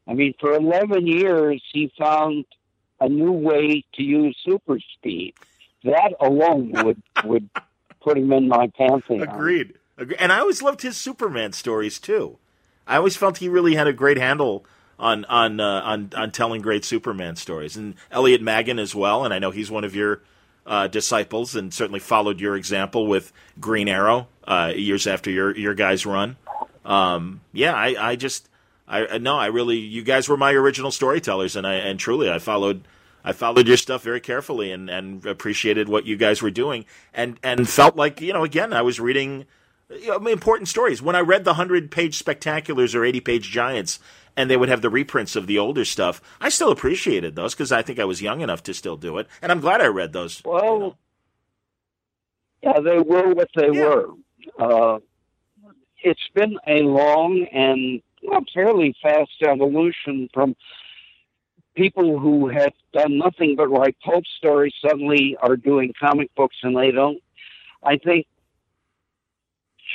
[0.07, 2.45] I mean, for eleven years, he found
[2.99, 5.33] a new way to use super speed
[5.83, 7.49] that alone would would
[8.01, 9.21] put him in my pantheon.
[9.21, 9.75] Agreed.
[9.97, 10.17] Agreed.
[10.19, 12.37] And I always loved his Superman stories too.
[12.87, 14.65] I always felt he really had a great handle
[14.97, 19.23] on on uh, on on telling great Superman stories, and Elliot Maggin as well.
[19.23, 20.21] And I know he's one of your
[20.69, 25.73] uh, disciples, and certainly followed your example with Green Arrow uh, years after your your
[25.73, 26.37] guys' run.
[26.85, 28.47] Um, yeah, I, I just
[28.87, 32.39] I no, I really you guys were my original storytellers, and I and truly I
[32.39, 32.85] followed
[33.23, 37.37] I followed your stuff very carefully and, and appreciated what you guys were doing and,
[37.43, 39.45] and felt like, you know, again, I was reading
[39.89, 41.01] you know, important stories.
[41.01, 43.99] When I read the 100 page spectaculars or 80 page giants
[44.35, 47.71] and they would have the reprints of the older stuff, I still appreciated those because
[47.71, 49.27] I think I was young enough to still do it.
[49.41, 50.41] And I'm glad I read those.
[50.43, 50.95] Well, you know.
[52.61, 53.83] yeah, they were what they yeah.
[53.83, 54.09] were.
[54.57, 54.99] Uh,
[56.01, 60.55] it's been a long and well, fairly fast evolution from
[61.75, 66.75] people who had done nothing but write pulp stories suddenly are doing comic books and
[66.75, 67.21] they don't.
[67.83, 68.27] I think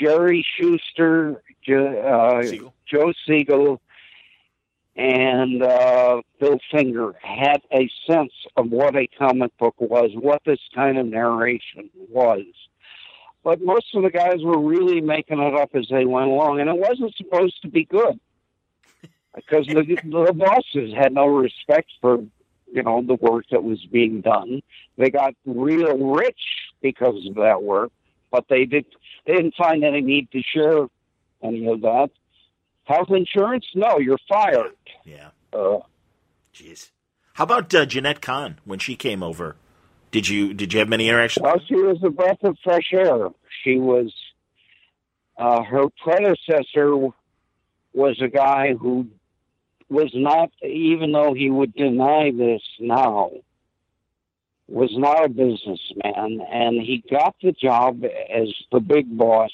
[0.01, 2.75] Jerry Shuster, uh, Siegel.
[2.87, 3.81] Joe Siegel,
[4.97, 10.61] and uh, Bill Finger had a sense of what a comic book was, what this
[10.75, 12.45] kind of narration was.
[13.43, 16.71] But most of the guys were really making it up as they went along, and
[16.71, 18.19] it wasn't supposed to be good
[19.35, 22.19] because the, the bosses had no respect for
[22.73, 24.63] you know the work that was being done.
[24.97, 26.41] They got real rich
[26.81, 27.93] because of that work,
[28.31, 28.87] but they did
[29.27, 30.87] they didn't find any need to share
[31.43, 32.11] any of that.
[32.85, 33.65] Health insurance?
[33.75, 34.77] No, you're fired.
[35.05, 35.31] Yeah.
[35.53, 35.79] Uh,
[36.55, 36.91] Jeez.
[37.35, 39.57] How about uh, Jenette Kahn when she came over?
[40.11, 41.43] Did you did you have many interactions?
[41.43, 43.31] Well, she was a breath of fresh air.
[43.65, 44.15] She was
[45.37, 46.95] uh, her predecessor
[47.93, 49.09] was a guy who
[49.89, 53.31] was not, even though he would deny this now,
[54.69, 59.51] was not a businessman, and he got the job as the big boss.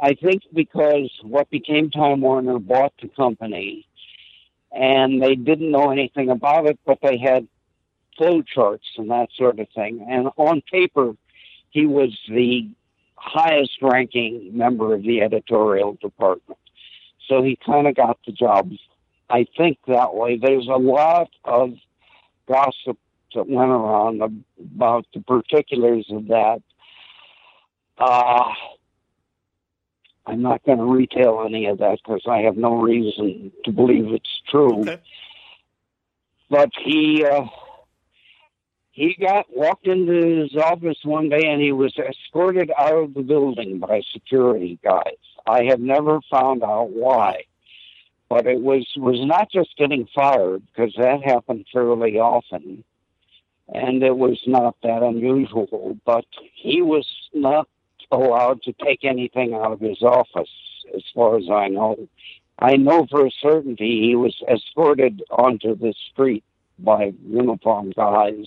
[0.00, 3.86] I think because what became Time Warner bought the company,
[4.72, 7.46] and they didn't know anything about it, but they had
[8.16, 10.06] flow charts and that sort of thing.
[10.08, 11.14] And on paper,
[11.70, 12.68] he was the
[13.16, 16.58] highest ranking member of the editorial department.
[17.28, 18.72] So he kind of got the job,
[19.30, 20.36] I think, that way.
[20.36, 21.74] There's a lot of
[22.48, 22.98] gossip
[23.34, 24.22] that went around
[24.58, 26.62] about the particulars of that.
[27.96, 28.52] Uh,
[30.26, 34.12] I'm not going to retail any of that because I have no reason to believe
[34.12, 34.82] it's true.
[34.82, 35.00] Okay.
[36.48, 37.46] But he uh,
[38.92, 43.22] he got walked into his office one day and he was escorted out of the
[43.22, 45.16] building by security guys.
[45.46, 47.44] I have never found out why,
[48.28, 52.84] but it was was not just getting fired because that happened fairly often,
[53.74, 55.98] and it was not that unusual.
[56.04, 57.66] But he was not
[58.12, 60.50] allowed to take anything out of his office,
[60.94, 62.08] as far as I know.
[62.58, 66.44] I know for a certainty he was escorted onto the street
[66.78, 68.46] by uniformed guys.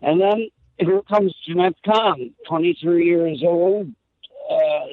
[0.00, 0.48] And then
[0.78, 3.92] here comes Jenette Kahn, 23 years old.
[4.50, 4.86] Uh,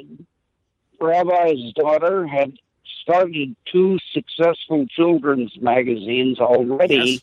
[0.99, 2.53] Rabbi's daughter had
[3.01, 7.21] started two successful children's magazines already Yes.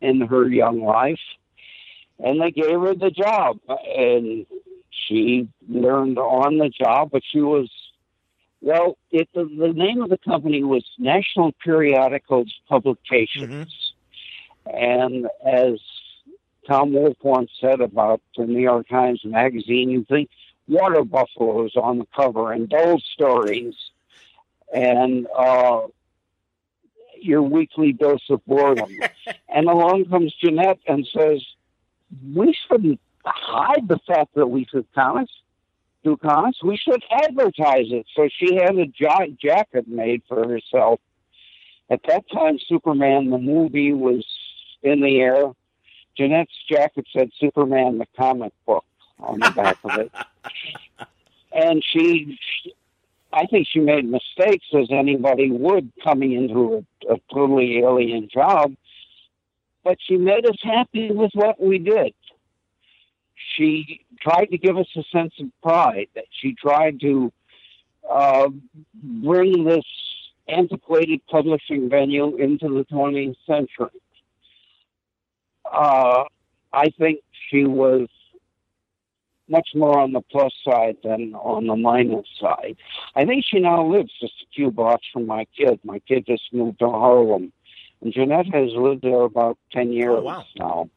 [0.00, 1.20] in her young life.
[2.18, 3.58] And they gave her the job.
[3.68, 4.46] And
[4.92, 7.70] she learned on the job, but she was,
[8.60, 13.94] well, it, the, the name of the company was National Periodicals Publications.
[14.66, 15.80] And as
[16.68, 20.30] Tom Wolfe once said about the New York Times Magazine, you think
[20.68, 23.74] water buffaloes on the cover and those stories
[24.72, 25.82] and uh,
[27.20, 28.90] your weekly dose of boredom.
[29.48, 31.42] and along comes Jenette and says,
[32.34, 35.32] we shouldn't hide the fact that we took comics,
[36.04, 36.62] do comics.
[36.62, 38.06] We should advertise it.
[38.14, 41.00] So she had a ja- jacket made for herself.
[41.90, 44.24] At that time, Superman the movie was
[44.82, 45.52] in the air.
[46.18, 48.84] Jenette's jacket said Superman the comic book
[49.20, 50.12] on the back of it.
[51.54, 52.38] And she,
[53.30, 58.74] I think she made mistakes as anybody would coming into a, a totally alien job,
[59.84, 62.14] but she made us happy with what we did.
[63.56, 66.08] She tried to give us a sense of pride.
[66.14, 67.32] That she tried to
[68.08, 68.48] uh,
[68.94, 69.84] bring this
[70.48, 73.98] antiquated publishing venue into the 20th century.
[75.70, 76.24] Uh,
[76.72, 78.08] I think she was
[79.48, 82.76] much more on the plus side than on the minus side.
[83.14, 85.78] I think she now lives just a few blocks from my kid.
[85.84, 87.52] My kid just moved to Harlem.
[88.00, 90.44] And Jenette has lived there about 10 years Oh, wow.
[90.58, 90.88] now.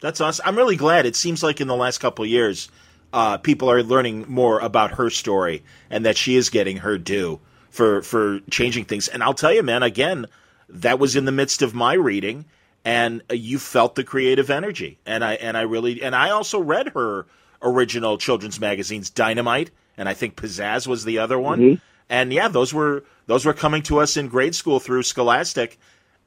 [0.00, 0.44] That's awesome.
[0.46, 1.06] I'm really glad.
[1.06, 2.68] It seems like in the last couple of years,
[3.12, 7.40] uh, people are learning more about her story and that she is getting her due
[7.70, 9.08] for for changing things.
[9.08, 10.26] And I'll tell you, man, again,
[10.68, 12.44] that was in the midst of my reading,
[12.84, 14.98] and uh, you felt the creative energy.
[15.06, 17.26] And I and I really and I also read her
[17.62, 21.60] original children's magazines, Dynamite, and I think Pizzazz was the other one.
[21.60, 21.80] Mhm.
[22.08, 25.78] And yeah, those were those were coming to us in grade school through Scholastic,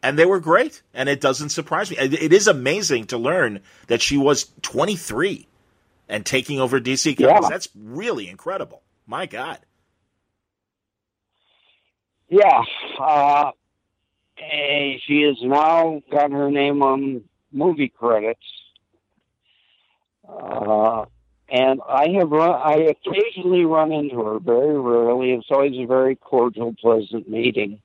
[0.01, 0.81] and they were great.
[0.93, 1.97] And it doesn't surprise me.
[1.97, 5.47] It is amazing to learn that she was 23
[6.07, 7.39] and taking over DC Comics.
[7.43, 7.49] Yeah.
[7.49, 8.81] That's really incredible.
[9.05, 9.59] My God.
[12.29, 12.61] Yeah.
[12.99, 13.51] Uh,
[14.37, 18.39] she has now got her name on movie credits.
[20.27, 21.05] Uh,
[21.51, 25.31] and I have run, I occasionally run into her, very rarely.
[25.31, 27.81] It's always a very cordial, pleasant meeting.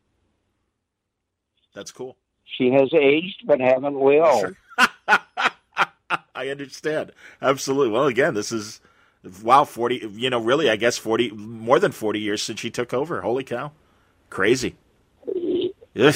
[1.74, 2.16] That's cool.
[2.44, 4.40] She has aged, but haven't we all?
[4.40, 4.56] Sure.
[6.34, 7.12] I understand.
[7.42, 7.90] Absolutely.
[7.90, 8.80] Well, again, this is
[9.42, 12.92] wow, 40, you know, really, I guess 40 more than 40 years since she took
[12.94, 13.22] over.
[13.22, 13.72] Holy cow.
[14.30, 14.76] Crazy.
[15.98, 16.14] Ugh.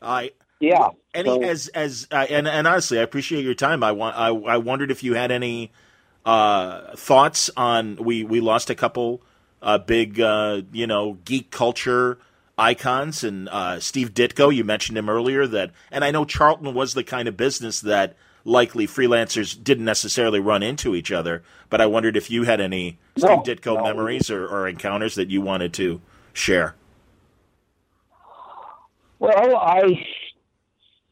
[0.00, 0.88] I Yeah.
[1.14, 3.82] any So- as as uh, and and honestly, I appreciate your time.
[3.82, 5.70] I want I I wondered if you had any
[6.24, 9.22] uh, thoughts on we we lost a couple
[9.62, 12.18] uh, big uh, you know geek culture
[12.58, 14.54] icons and uh, Steve Ditko.
[14.54, 18.16] You mentioned him earlier that, and I know Charlton was the kind of business that
[18.44, 21.42] likely freelancers didn't necessarily run into each other.
[21.70, 23.84] But I wondered if you had any No, Steve Ditko no.
[23.84, 26.00] memories or, or encounters that you wanted to
[26.32, 26.74] share.
[29.18, 30.06] Well, I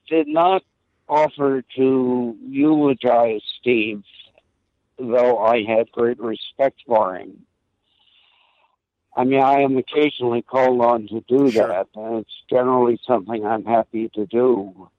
[0.09, 0.63] did not
[1.09, 4.03] offer to eulogize Steve,
[4.99, 7.46] though I had great respect for him.
[9.17, 11.69] I mean, I am occasionally called on to do Sure.
[11.69, 14.91] that, and it's generally something I'm happy to do.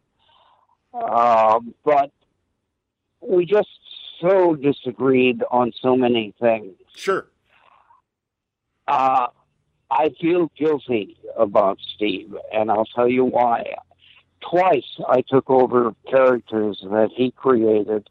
[0.92, 2.12] Uh, but
[3.22, 3.70] we just
[4.20, 6.74] so disagreed on so many things.
[6.96, 7.28] Sure.
[8.88, 9.28] Uh,
[9.92, 13.76] I feel guilty about Steve, and I'll tell you why.
[14.42, 18.10] Twice I took over characters that he created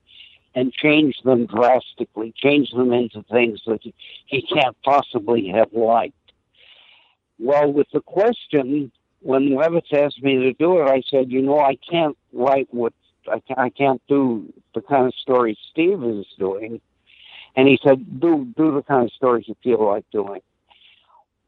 [0.57, 3.81] and change them drastically, change them into things that
[4.27, 6.15] he can't possibly have liked.
[7.39, 11.61] Well, with the question, when Levitz asked me to do it, I said, you know,
[11.61, 12.95] I can't write what
[13.29, 16.81] I, I can't do the kind of story Steve is doing.
[17.55, 20.41] And he said, do do the kind of stories you feel like doing.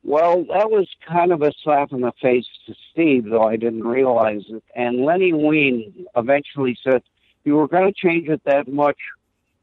[0.04, 3.86] Well, that was kind of a slap in the face to Steve, though I didn't
[3.86, 4.62] realize it.
[4.74, 7.02] And Lenny Wein eventually said,
[7.44, 8.96] you were going to change it that much.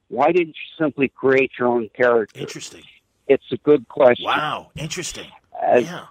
[0.07, 2.39] Why didn't you simply create your own character?
[2.39, 2.83] Interesting.
[3.27, 4.25] It's a good question.
[4.25, 5.31] Wow, interesting.
[5.53, 6.05] Uh, yeah.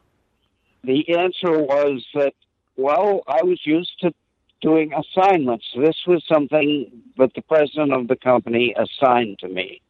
[0.82, 2.34] The answer was that,
[2.76, 4.12] well, I was used to
[4.60, 5.64] doing assignments.
[5.76, 9.80] This was something that the president of the company assigned to me.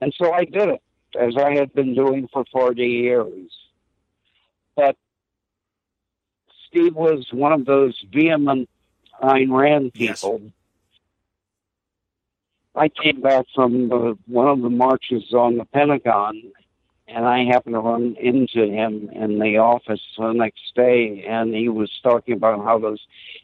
[0.00, 0.82] And so I did it,
[1.18, 3.50] as I had been doing for 40 years.
[4.74, 4.96] But
[6.68, 8.68] Steve was one of those vehement
[9.22, 10.24] Ayn Rand Yes.
[12.76, 16.42] I came back from the, one of the marches on the Pentagon,
[17.08, 21.68] and I happened to run into him in the office the next day, and he
[21.68, 23.00] was talking about how those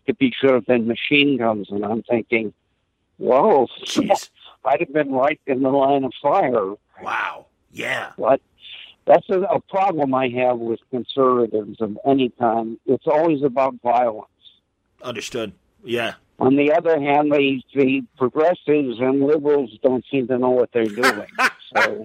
[0.09, 2.53] hippies should have been machine guns, and I'm thinking,
[3.19, 4.29] whoa, Jeez.
[4.65, 6.75] I'd have been right in the line of fire.
[7.03, 7.47] Wow.
[7.73, 8.13] Yeah.
[8.17, 8.41] But
[9.07, 12.79] that's a, a problem I have with conservatives of any kind.
[12.87, 14.29] It's always about violence.
[15.03, 15.53] Understood.
[15.83, 16.15] Yeah.
[16.43, 20.87] On the other hand, the, the progressives and liberals don't seem to know what they're
[20.87, 21.29] doing.
[21.77, 22.05] so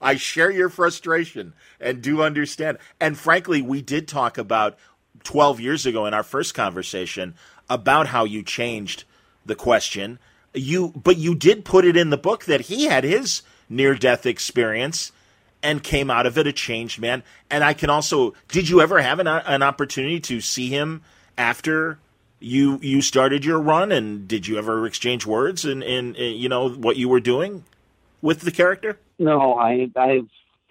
[0.00, 2.78] I share your frustration and do understand.
[2.98, 4.78] And frankly, we did talk about
[5.24, 7.34] 12 years ago in our first conversation
[7.68, 9.04] about how you changed
[9.44, 10.18] the question.
[10.54, 14.24] You but you did put it in the book that he had his near death
[14.24, 15.12] experience
[15.62, 17.22] and came out of it a changed man.
[17.50, 21.02] And I can also did you ever have an, an opportunity to see him
[21.38, 21.98] after
[22.40, 26.68] you you started your run and did you ever exchange words and and, you know
[26.68, 27.64] what you were doing
[28.20, 28.98] with the character?
[29.18, 30.20] no, I, I,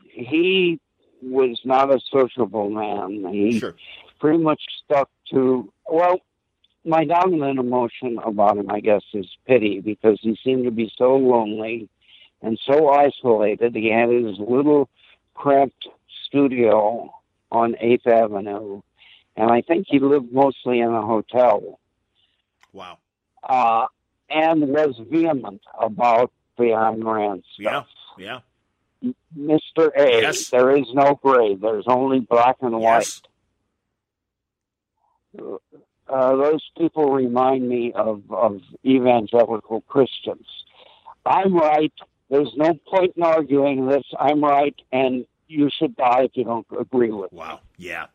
[0.06, 0.80] he
[1.22, 3.26] was not a sociable man.
[3.34, 3.76] He Sure.
[4.20, 6.22] pretty much stuck to well.
[6.86, 11.18] My dominant emotion about him, I guess, is pity because he seemed to be so
[11.18, 11.90] lonely
[12.42, 13.76] and so isolated.
[13.76, 14.88] He had his little
[15.36, 15.86] cramped
[16.28, 17.14] studio
[17.52, 18.82] on Eighth Avenue,
[19.38, 21.80] and I think he lived mostly in a hotel.
[22.74, 22.98] Wow.
[23.48, 23.86] uh,
[24.30, 27.70] and was vehement about the Ayn Rand Yeah.
[27.70, 27.88] stuff.
[28.18, 28.40] Yeah.
[29.38, 29.90] Mr.
[29.96, 30.50] A, Yes.
[30.50, 31.56] there is no gray.
[31.56, 33.22] There's only black and Yes.
[35.40, 35.58] white.
[36.10, 40.46] Uh, those people remind me of, of evangelical Christians.
[41.26, 41.94] I'm right.
[42.30, 44.04] There's no point in arguing this.
[44.20, 47.38] I'm right, and you should die if you don't agree with me.
[47.40, 47.60] Wow.
[47.78, 48.08] Yeah.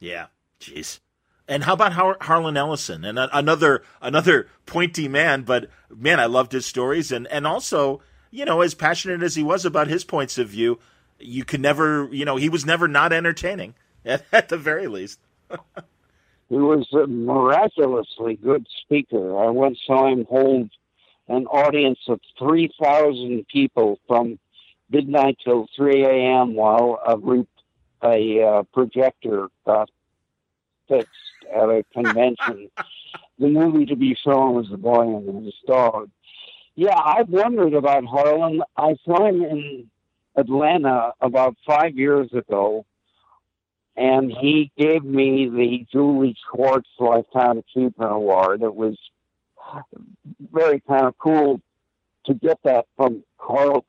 [0.00, 0.26] Yeah.
[0.64, 1.00] Jeez.
[1.46, 3.04] And how about Har- Harlan Ellison?
[3.04, 8.00] And another another pointy man, but man, I loved his stories and and also,
[8.30, 10.78] you know, as passionate as he was about his points of view,
[11.18, 13.74] you could never, you know, he was never not entertaining
[14.04, 15.20] at, at the very least.
[16.50, 19.38] He was a miraculously good speaker.
[19.38, 20.70] I once saw him hold
[21.26, 24.38] an audience of 3,000 people from
[24.90, 26.54] midnight till 3 a.m.
[26.54, 27.46] while a, re-
[28.02, 29.88] a uh, projector got
[30.88, 31.10] fixed
[31.54, 32.70] at a convention.
[33.38, 36.10] the movie to be shown was The Boy and His Dog.
[36.76, 38.62] Yeah, I've wondered about Harlan.
[38.76, 39.90] I saw him in
[40.36, 42.84] Atlanta about five years ago
[43.96, 48.62] and he gave me the Julie Schwartz Lifetime Achievement Award.
[48.62, 48.96] It was
[50.52, 51.60] very kind of cool
[52.26, 53.84] to get that from Carl.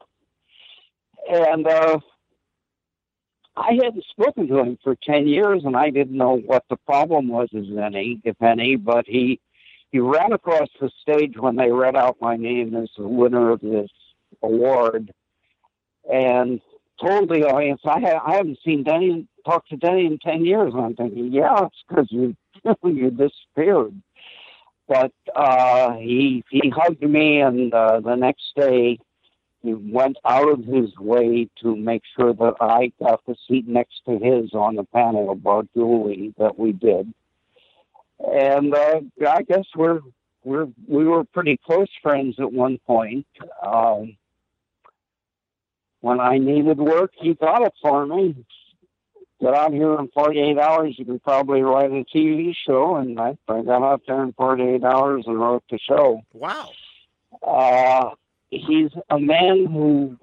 [1.27, 1.99] And uh,
[3.57, 7.29] I hadn't spoken to him for 10 years, and I didn't know what the problem
[7.29, 9.39] was, as any, if any, but he,
[9.91, 13.61] he ran across the stage when they read out my name as the winner of
[13.61, 13.89] this
[14.41, 15.11] award
[16.11, 16.59] and
[16.99, 20.73] told the audience, I, ha- I haven't seen Denny talk to Denny in 10 years.
[20.73, 22.35] And I'm thinking, yeah, it's because you,
[22.83, 24.01] you disappeared.
[24.87, 28.99] But uh, he, he hugged me, and uh, the next day
[29.65, 34.01] he went out of his way to make sure that I got the seat next
[34.05, 37.11] to his on the panel about Julie that we did.
[38.19, 40.01] And uh, I guess we're,
[40.43, 43.25] we're, we were pretty close friends at one point.
[43.65, 44.17] Um,
[46.01, 48.45] when I needed work, he got it for me.
[49.41, 52.97] Get out here in 48 hours, you can probably write a TV show.
[52.97, 56.21] And I, I got out there in 48 hours and wrote the show.
[56.33, 56.69] Wow.
[57.45, 58.11] Uh,
[58.49, 60.17] he's a man who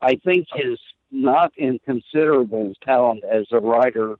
[0.00, 0.78] I think his
[1.10, 4.16] not inconsiderable talent as a writer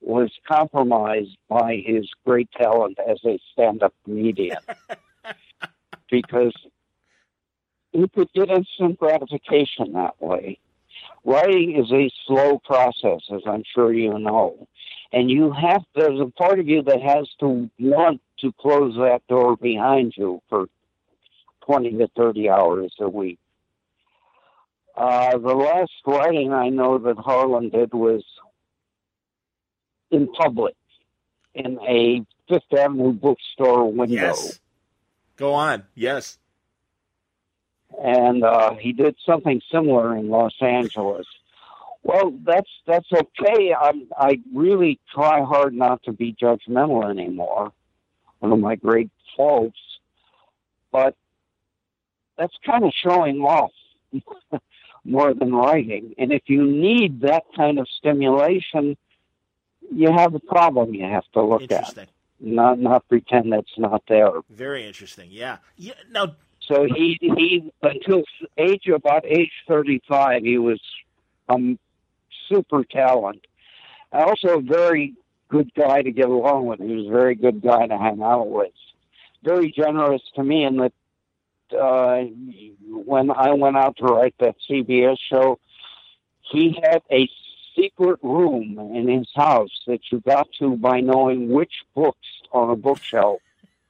[0.00, 4.58] was compromised by his great talent as a stand-up comedian
[6.10, 6.52] because
[7.92, 10.58] he could get instant gratification that way.
[11.24, 14.66] Writing is a slow process, as I'm sure you know,
[15.12, 19.22] and you have there's a part of you that has to want to close that
[19.28, 20.66] door behind you for
[21.66, 23.38] 20 to 30 hours a week.
[24.96, 28.22] Uh, the last writing I know that Harlan did was
[30.10, 30.74] in public
[31.54, 34.14] in a Fifth Avenue bookstore window.
[34.14, 34.60] Yes.
[35.36, 35.84] Go on.
[35.94, 36.38] Yes.
[38.02, 41.26] And uh, he did something similar in Los Angeles.
[42.02, 43.72] Well, that's that's okay.
[43.78, 47.72] I'm, I really try hard not to be judgmental anymore.
[48.40, 49.78] One of my great faults,
[50.90, 51.14] but
[52.36, 53.72] that's kind of showing off
[55.04, 56.14] more than writing.
[56.18, 58.96] And if you need that kind of stimulation,
[59.90, 62.08] you have a problem you have to look at.
[62.40, 64.30] Not not pretend that's not there.
[64.50, 65.28] Very interesting.
[65.30, 65.58] Yeah.
[65.76, 65.94] Yeah.
[66.10, 66.34] Now.
[66.60, 68.22] So he he until
[68.56, 70.80] age about age thirty five he was
[71.48, 71.78] um
[72.48, 73.46] super talent.
[74.12, 75.14] Also a very
[75.48, 76.80] good guy to get along with.
[76.80, 78.72] He was a very good guy to hang out with.
[79.44, 80.92] Very generous to me in that
[81.74, 82.24] uh,
[82.88, 85.58] when I went out to write that CBS show,
[86.40, 87.28] he had a
[87.76, 92.76] secret room in his house that you got to by knowing which books on a
[92.76, 93.40] bookshelf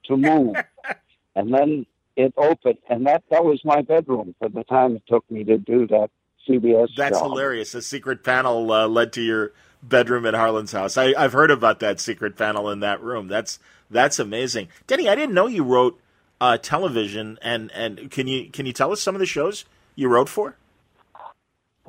[0.05, 0.57] to move.
[1.35, 1.87] and then
[2.17, 5.59] it opened, and that, that was my bedroom for the time it took me to
[5.59, 6.11] do that
[6.49, 6.95] CBS show.
[6.97, 7.25] That's show.
[7.25, 7.75] hilarious.
[7.75, 9.53] A secret panel uh, led to your
[9.83, 10.97] bedroom at Harlan's house.
[10.97, 13.29] I, I've heard about that secret panel in that room.
[13.29, 13.59] That's
[13.91, 14.69] that's amazing.
[14.87, 16.01] Denny, I didn't know you wrote
[16.43, 19.65] uh, television, and, and can you can you tell us some of the shows
[19.95, 20.57] you wrote for?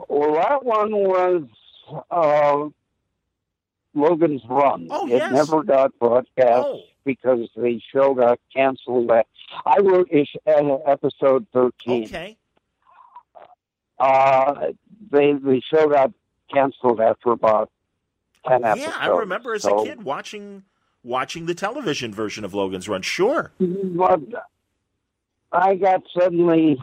[0.07, 1.43] Well, that one was
[2.11, 2.69] uh,
[3.95, 4.87] Logan's Run.
[4.91, 5.31] Oh, yes.
[5.31, 6.81] it never got broadcast Oh.
[7.03, 9.09] because the show got canceled.
[9.65, 12.05] I wrote ish, uh, episode 13.
[12.05, 12.37] Okay.
[13.99, 14.71] Uh,
[15.11, 16.11] they, the show got
[16.53, 17.69] canceled after about
[18.47, 18.81] 10 episodes.
[18.95, 20.63] Yeah, I remember as so- a kid watching
[21.03, 23.01] watching the television version of Logan's Run.
[23.01, 23.51] Sure.
[23.59, 24.21] But
[25.51, 26.77] I got suddenly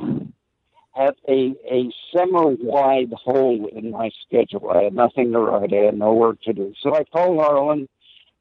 [0.94, 4.70] had a a summer wide hole in my schedule.
[4.70, 5.72] I had nothing to write.
[5.72, 6.74] I had no work to do.
[6.82, 7.88] So I called Harlan,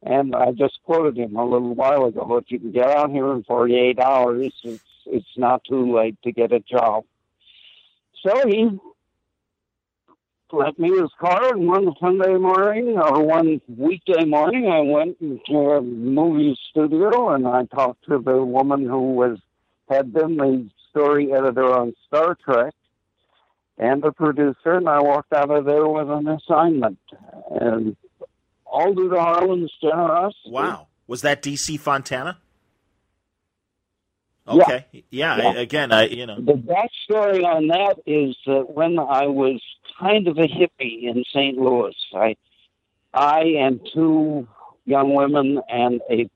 [0.03, 2.38] and I just quoted him a little while ago.
[2.38, 6.31] If you can get out here in 48 hours, it's it's not too late to
[6.31, 7.06] get a job.
[8.26, 8.69] So he
[10.51, 15.57] left me his car, and one Sunday morning or one weekday morning, I went to
[15.71, 19.39] a movie studio and I talked to the woman who was
[19.89, 22.73] had been the story editor on Star Trek
[23.77, 26.99] and the producer, and I walked out of there with an assignment.
[27.49, 27.95] And
[28.65, 30.51] all due to Harlan's generosity.
[30.51, 30.88] Wow.
[31.07, 32.38] Was that DC Fontana?
[34.47, 34.53] Yeah.
[34.53, 34.85] Okay.
[35.09, 35.38] Yeah.
[35.38, 35.49] Yeah.
[35.49, 36.39] I, again, I you know.
[36.39, 39.61] The backstory on that is that when I was
[39.99, 41.57] kind of a hippie in St.
[41.57, 42.35] Louis, I,
[43.13, 44.47] I and two
[44.85, 46.30] young women and a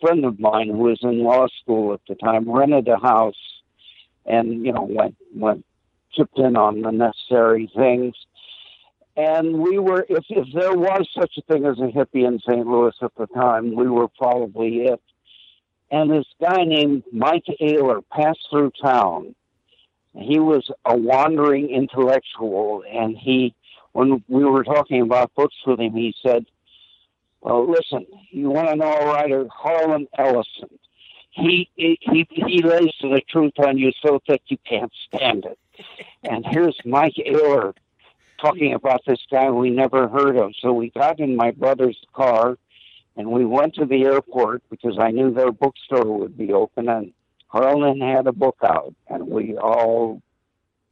[0.00, 3.62] friend of mine who was in law school at the time rented a house,
[4.26, 5.64] and you know went went
[6.12, 8.14] chipped in on the necessary things.
[9.16, 12.66] And we were, if, if there was such a thing as a hippie in St.
[12.66, 15.00] Louis at the time, we were probably it
[15.94, 19.34] and this guy named Mike Ayler passed through town.
[20.16, 23.54] He was a wandering intellectual, and he,
[23.92, 26.46] when we were talking about books with him, he said,
[27.40, 30.78] "Well, listen, you want to know a writer, Harlan Ellison.
[31.30, 31.98] He he
[32.30, 35.58] he lays the truth on you so that you can't stand it."
[36.22, 37.74] And here's Mike Ayler
[38.40, 40.52] talking about this guy we never heard of.
[40.60, 42.56] So we got in my brother's car
[43.16, 47.12] and we went to the airport because I knew their bookstore would be open, and
[47.54, 50.20] Harlan had a book out, and we all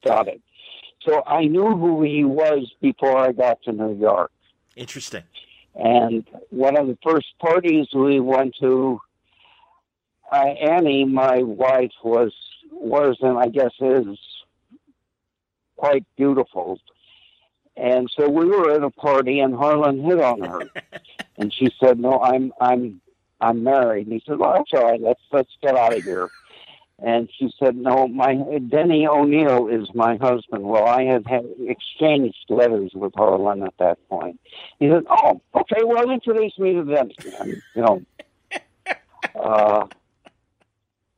[0.04, 0.40] got it.
[1.04, 4.30] So I knew who he was before I got to New York.
[4.76, 5.24] Interesting.
[5.74, 9.00] And one of the first parties we went to,
[10.30, 12.32] uh, Annie, my wife, was
[12.70, 14.16] was and I guess is
[15.76, 16.78] quite beautiful.
[17.76, 20.60] And so we were at a party, and Harlan hit on her,
[21.36, 23.00] and she said, "No, I'm I'm
[23.40, 25.00] I'm married." And he said, "Well, that's all right.
[25.00, 26.30] Let's let's get out of here."
[27.04, 28.34] And she said, "No, my
[28.68, 33.98] Denny O'Neil is my husband." Well, I had, had exchanged letters with Harlan at that
[34.08, 34.38] point.
[34.78, 35.82] He said, "Oh, okay.
[35.82, 38.02] Well, introduce me to Denny." And, you know,
[39.40, 39.86] uh,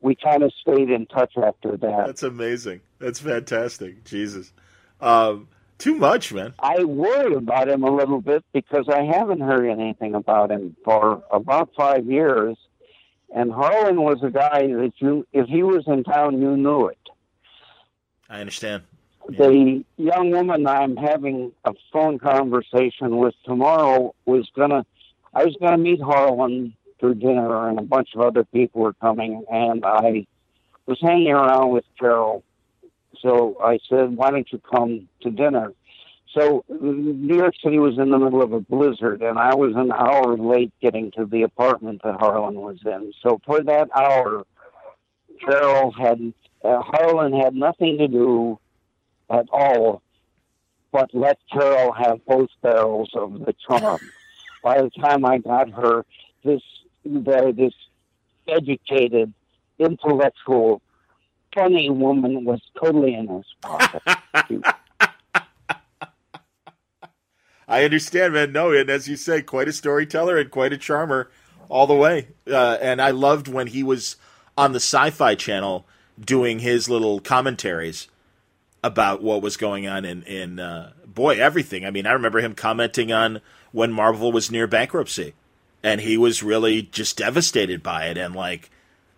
[0.01, 2.07] we kind of stayed in touch after that.
[2.07, 2.81] That's amazing.
[2.99, 4.05] That's fantastic.
[4.05, 4.53] Jesus.
[5.01, 5.49] Um,
[5.79, 6.55] too much, man.
[6.59, 11.23] I worry about him a little bit because I haven't heard anything about him for
[11.31, 12.57] about five years.
[13.35, 16.99] And Harlan was a guy that you, if he was in town, you knew it.
[18.31, 18.85] I understand.
[19.29, 19.49] Yeah.
[19.49, 24.87] The young woman I'm having a phone conversation with tomorrow was gonna,
[25.35, 29.45] I was gonna meet Harlan for dinner, and a bunch of other people were coming,
[29.51, 30.27] and I
[30.87, 32.45] was hanging around with Carol
[33.25, 35.73] so I said, why don't you come to dinner?
[36.35, 39.93] So New York City was in the middle of a blizzard, and I was an
[39.93, 43.13] hour late getting to the apartment that Harlan was in.
[43.23, 44.45] So for that hour,
[45.45, 46.33] Carol had
[46.65, 48.59] uh, Harlan had nothing to do
[49.31, 50.03] at all
[50.95, 53.99] but let Carol have both barrels of the charm.
[54.63, 56.07] By the time I got her,
[56.45, 56.63] this
[57.05, 57.75] the, this
[58.47, 59.35] educated,
[59.81, 60.81] intellectual
[61.53, 64.03] funny woman was totally in his pocket.
[67.67, 68.53] I understand, man.
[68.53, 71.31] No, and as you say, quite a storyteller and quite a charmer
[71.69, 72.29] all the way.
[72.47, 74.17] Uh, and I loved when he was
[74.57, 75.87] on the Sci Fi Channel
[76.21, 78.09] doing his little commentaries
[78.83, 81.85] about what was going on in, in uh, boy, everything.
[81.85, 83.41] I mean, I remember him commenting on
[83.73, 85.35] when Marvel was near bankruptcy.
[85.83, 88.71] And he was really just devastated by it and like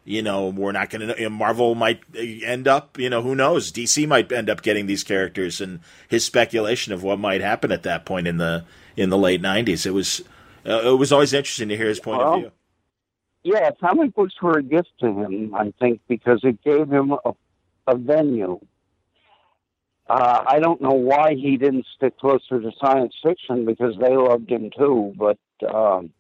[0.06, 1.14] you know, we're not going to.
[1.18, 3.72] You know, Marvel might end up, you know, who knows?
[3.72, 7.82] DC might end up getting these characters, and his speculation of what might happen at
[7.82, 8.64] that point in the
[8.96, 9.84] in the late '90s.
[9.84, 10.22] It was
[10.64, 12.52] uh, it was always interesting to hear his point well, of view.
[13.42, 17.32] Yeah, comic books were a gift to him, I think, because it gave him a,
[17.88, 18.60] a venue.
[20.08, 24.50] Uh, I don't know why he didn't stick closer to science fiction because they loved
[24.50, 25.38] him too, but.
[25.68, 26.12] Um,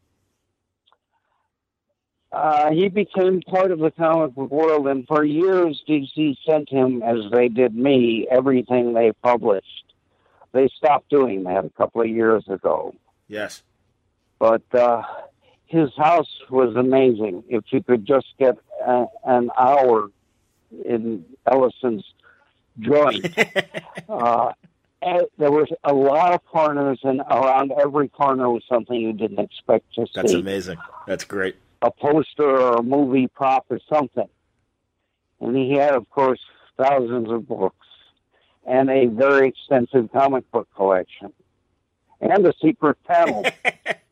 [2.36, 7.02] uh, he became part of the comic book world, and for years, DC sent him,
[7.02, 9.94] as they did me, everything they published.
[10.52, 12.94] They stopped doing that a couple of years ago.
[13.26, 13.62] Yes.
[14.38, 15.02] But uh,
[15.64, 17.42] his house was amazing.
[17.48, 20.10] If you could just get a, an hour
[20.84, 22.04] in Ellison's
[22.80, 23.34] joint,
[24.10, 24.52] uh,
[25.00, 29.94] there was a lot of corners, and around every corner was something you didn't expect
[29.94, 30.12] to see.
[30.14, 30.76] That's amazing.
[31.06, 34.28] That's great a poster or a movie prop or something.
[35.40, 36.40] And he had, of course,
[36.76, 37.86] thousands of books
[38.66, 41.32] and a very extensive comic book collection
[42.20, 43.44] and a secret panel.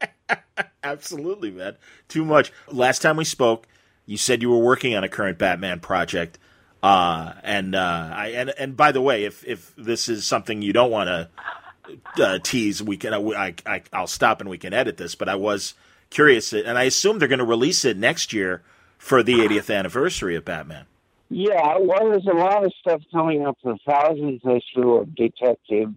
[0.85, 1.77] Absolutely, man.
[2.09, 2.53] Too much.
[2.71, 3.67] Last time we spoke,
[4.07, 6.39] you said you were working on a current Batman project.
[6.83, 10.75] Uh, and uh, I and and by the way, if if this is something you
[10.75, 14.99] don't want to uh, tease, we can I, I I'll stop and we can edit
[14.99, 15.15] this.
[15.15, 15.73] But I was
[16.11, 18.63] curious, and I assume they're going to release it next year
[18.99, 20.87] for the 80th anniversary of Batman.
[21.31, 23.59] Yeah, well, there's a lot of stuff coming up.
[23.65, 25.95] The thousandth issue of Detective,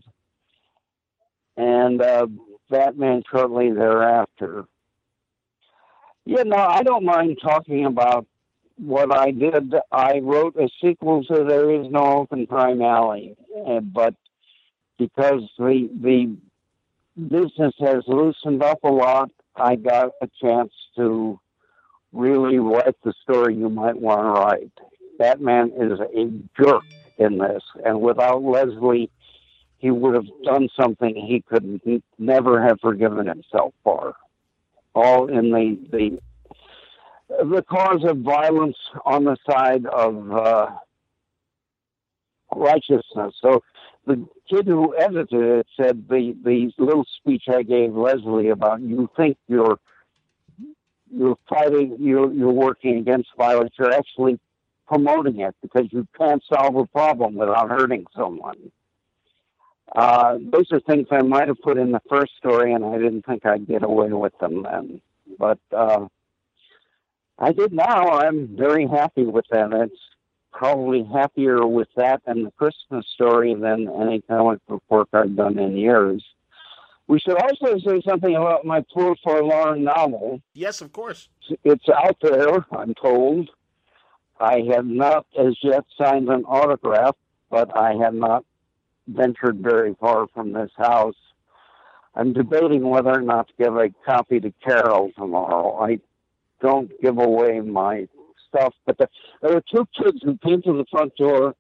[1.56, 2.28] and uh,
[2.70, 4.66] Batman shortly thereafter.
[6.26, 8.26] Yeah, no, I don't mind talking about
[8.78, 9.74] what I did.
[9.92, 13.36] I wrote a sequel to There Is No Hope in Crime Alley,
[13.66, 14.16] uh, but
[14.98, 16.36] because the the
[17.28, 21.40] business has loosened up a lot, I got a chance to
[22.14, 24.72] really write the story you might want to write.
[25.18, 26.84] Batman is a jerk
[27.18, 29.10] in this, and without Leslie,
[29.80, 31.82] he would have done something he could
[32.18, 34.16] never have forgiven himself for.
[34.96, 36.20] All in the the
[37.30, 40.70] the cause of violence on the side of uh,
[42.56, 43.36] righteousness.
[43.42, 43.62] So
[44.08, 49.10] the kid who edited it said the the little speech I gave Leslie about you
[49.16, 49.78] think you're
[51.14, 54.40] you're fighting you're you're working against violence you're actually
[54.88, 58.72] promoting it because you can't solve a problem without hurting someone.
[59.94, 63.26] Uh, those are things I might have put in the first story, and I didn't
[63.26, 65.02] think I'd get away with them then.
[65.38, 66.08] But uh,
[67.40, 68.10] I did now.
[68.10, 69.74] I'm very happy with them.
[69.74, 70.00] It's
[70.58, 75.60] probably happier with that and the Christmas story than any comic book work I've done
[75.60, 76.24] in years.
[77.08, 80.42] We should also say something about my poor forlorn novel.
[80.54, 81.30] Yes, of course.
[81.64, 83.50] It's out there, I'm told.
[84.40, 87.16] I have not as yet signed an autograph,
[87.50, 88.44] but I have not
[89.08, 91.16] ventured very far from this house.
[92.16, 95.80] I'm debating whether or not to give a copy to Carol tomorrow.
[95.80, 96.00] I
[96.62, 98.08] don't give away my
[98.48, 98.74] stuff.
[98.86, 99.10] But the,
[99.42, 101.56] there were two kids who came to the front door,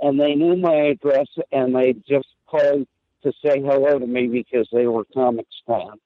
[0.00, 2.86] and they knew my address, and they just called
[3.22, 6.00] to say hello to me because they were comics fans.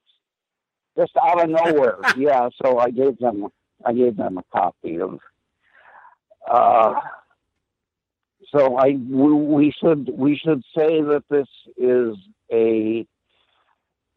[0.97, 2.49] Just out of nowhere, yeah.
[2.63, 3.49] So I gave them,
[3.85, 5.19] I gave them a copy of.
[6.49, 7.01] Uh,
[8.55, 12.17] so I we should we should say that this is
[12.53, 13.07] a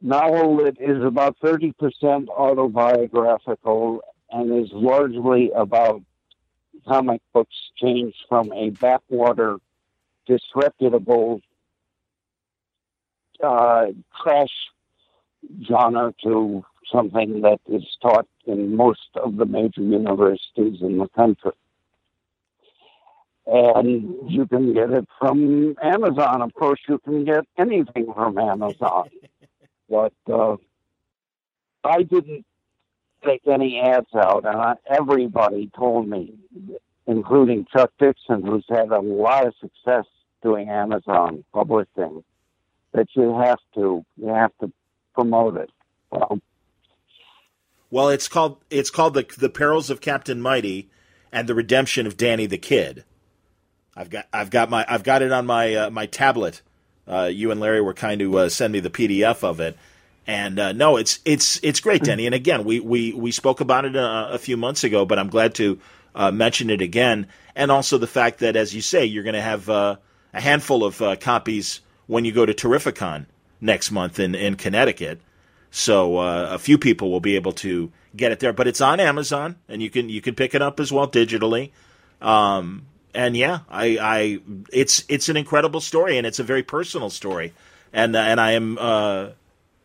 [0.01, 4.01] novel that is about thirty percent autobiographical
[4.31, 6.01] and is largely about
[6.87, 9.57] comic books changed from a backwater,
[10.25, 11.41] disreputable
[13.43, 13.87] uh,
[14.21, 14.49] trash
[15.67, 21.51] genre to something that is taught in most of the major universities in the country.
[23.45, 26.41] And you can get it from Amazon.
[26.41, 29.09] Of course, you can get anything from Amazon.
[29.89, 30.57] but uh,
[31.83, 32.45] I didn't
[33.27, 36.33] take any ads out, and I, everybody told me,
[37.05, 40.05] including Chuck Dixon, who's had a lot of success
[40.41, 42.23] doing Amazon publishing,
[42.93, 44.71] that you have to you have to
[45.13, 45.69] promote it.
[46.11, 46.39] Well,
[47.89, 50.89] well, it's called it's called the the Perils of Captain Mighty
[51.31, 53.03] and the Redemption of Danny the Kid.
[53.95, 56.61] I've got I've got my I've got it on my uh, my tablet.
[57.07, 59.77] Uh, you and Larry were kind to uh, send me the PDF of it,
[60.27, 62.25] and uh, no, it's it's it's great, Denny.
[62.25, 65.17] And again, we we we spoke about it a, uh, a few months ago, but
[65.17, 65.79] I'm glad to
[66.13, 69.41] uh, mention it again, and also the fact that, as you say, you're going to
[69.41, 69.99] have a
[70.33, 73.25] handful of copies when you go to Terrificon
[73.61, 75.21] next month in in Connecticut.
[75.71, 78.99] So uh, a few people will be able to get it there, but it's on
[78.99, 81.71] Amazon, and you can you can pick it up as well digitally.
[82.21, 84.39] Um, and yeah, I, I
[84.71, 87.53] it's it's an incredible story, and it's a very personal story,
[87.93, 89.29] and uh, and I am uh,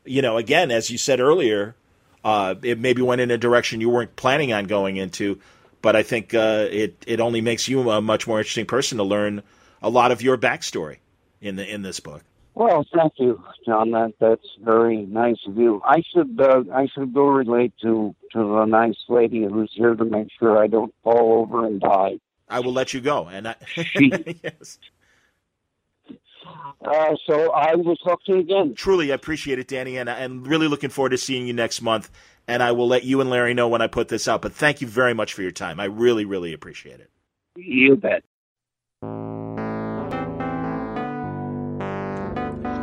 [0.04, 1.74] you know again as you said earlier,
[2.24, 5.38] uh, it maybe went in a direction you weren't planning on going into,
[5.80, 9.04] but I think uh, it it only makes you a much more interesting person to
[9.04, 9.42] learn
[9.82, 10.98] a lot of your backstory
[11.40, 12.22] in the in this book.
[12.54, 13.92] Well, thank you, John.
[13.92, 15.80] That that's very nice of you.
[15.84, 20.04] I should uh, I should go relate to to the nice lady who's here to
[20.04, 22.18] make sure I don't fall over and die.
[22.48, 23.54] I will let you go, and I,
[23.96, 24.78] yes.
[26.84, 28.74] Uh, so I will talk to you again.
[28.74, 32.10] Truly, I appreciate it, Denny, and I'm really looking forward to seeing you next month.
[32.48, 34.42] And I will let you and Larry know when I put this out.
[34.42, 35.78] But thank you very much for your time.
[35.78, 37.10] I really, really appreciate it.
[37.56, 38.24] You bet.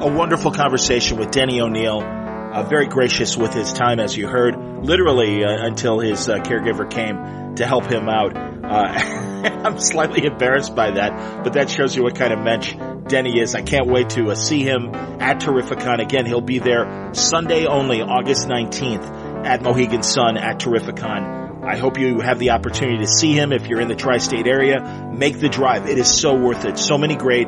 [0.02, 2.00] a wonderful conversation with Denny O'Neil.
[2.00, 6.90] Uh, very gracious with his time, as you heard, literally uh, until his uh, caregiver
[6.90, 7.18] came
[7.60, 8.36] to help him out.
[8.36, 12.74] Uh, I'm slightly embarrassed by that, but that shows you what kind of mensch
[13.08, 13.56] Denny is.
[13.56, 16.26] I can't wait to uh, see him at Terrificon again.
[16.26, 21.64] He'll be there Sunday only, August 19th at Mohegan Sun at Terrificon.
[21.64, 25.12] I hope you have the opportunity to see him if you're in the tri-state area.
[25.14, 25.88] Make the drive.
[25.88, 26.78] It is so worth it.
[26.78, 27.48] So many great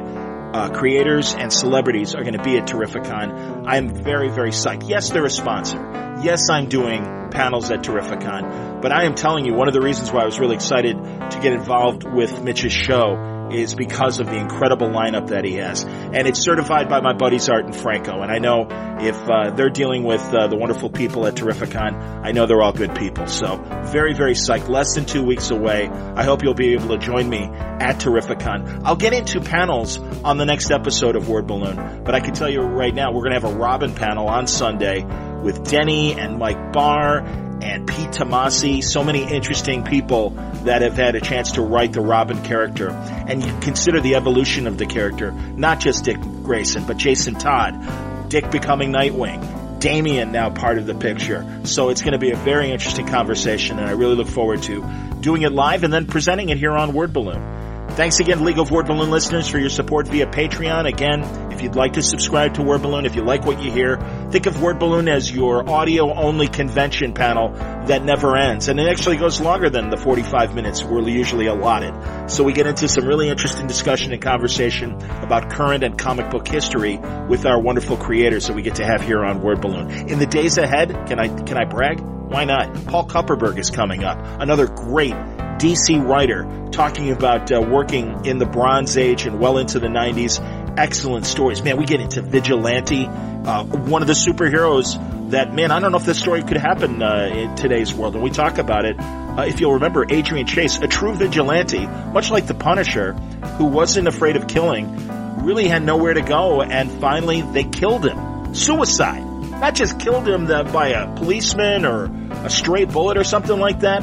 [0.54, 3.64] uh, creators and celebrities are going to be at Terrificon.
[3.66, 4.88] I'm very, very psyched.
[4.88, 5.78] Yes, they're a sponsor.
[6.22, 10.12] Yes, I'm doing panels at Terrificon, but I am telling you, one of the reasons
[10.12, 13.16] why I was really excited to get involved with Mitch's show
[13.54, 15.84] is because of the incredible lineup that he has.
[15.84, 18.22] And it's certified by my buddies Art and Franco.
[18.22, 18.68] And I know
[19.00, 22.74] if uh, they're dealing with uh, the wonderful people at Terrificon, I know they're all
[22.74, 23.28] good people.
[23.28, 23.58] So
[23.92, 24.70] very, very psyched.
[24.70, 25.88] Less than two weeks away.
[25.90, 28.82] I hope you'll be able to join me at Terrificon.
[28.86, 32.50] I'll get into panels on the next episode of Word Balloon, but I can tell
[32.50, 35.04] you right now, we're going to have a Robin panel on Sunday
[35.42, 40.32] with Denny and Mike Barr and Pete Tomasi, so many interesting people
[40.64, 42.90] that have had a chance to write the Robin character.
[42.90, 48.30] And you consider the evolution of the character, not just Dick Grayson, but Jason Todd,
[48.30, 51.62] Dick becoming Nightwing, Damian now part of the picture.
[51.64, 54.86] So it's going to be a very interesting conversation, and I really look forward to
[55.20, 57.61] doing it live and then presenting it here on Word Balloon.
[57.96, 60.88] Thanks again, League of Word Balloon listeners, for your support via Patreon.
[60.88, 63.98] Again, if you'd like to subscribe to Word Balloon, if you like what you hear,
[64.32, 68.70] think of Word Balloon as your audio only convention panel that never ends.
[68.70, 72.30] And it actually goes longer than the 45 minutes we're usually allotted.
[72.32, 76.48] So we get into some really interesting discussion and conversation about current and comic book
[76.48, 76.98] history
[77.28, 79.92] with our wonderful creators that we get to have here on Word Balloon.
[80.10, 82.02] In the days ahead, can I, can I brag?
[82.32, 82.74] Why not?
[82.86, 84.18] Paul Kupperberg is coming up.
[84.40, 89.80] Another great DC writer talking about uh, working in the Bronze Age and well into
[89.80, 90.40] the 90s.
[90.78, 91.62] Excellent stories.
[91.62, 94.98] Man, we get into Vigilante, uh, one of the superheroes
[95.32, 98.16] that, man, I don't know if this story could happen uh, in today's world.
[98.16, 98.98] And we talk about it.
[98.98, 103.12] Uh, if you'll remember, Adrian Chase, a true vigilante, much like the Punisher,
[103.58, 108.56] who wasn't afraid of killing, really had nowhere to go, and finally they killed him.
[108.56, 109.31] Suicide.
[109.62, 114.02] Not just killed him by a policeman or a stray bullet or something like that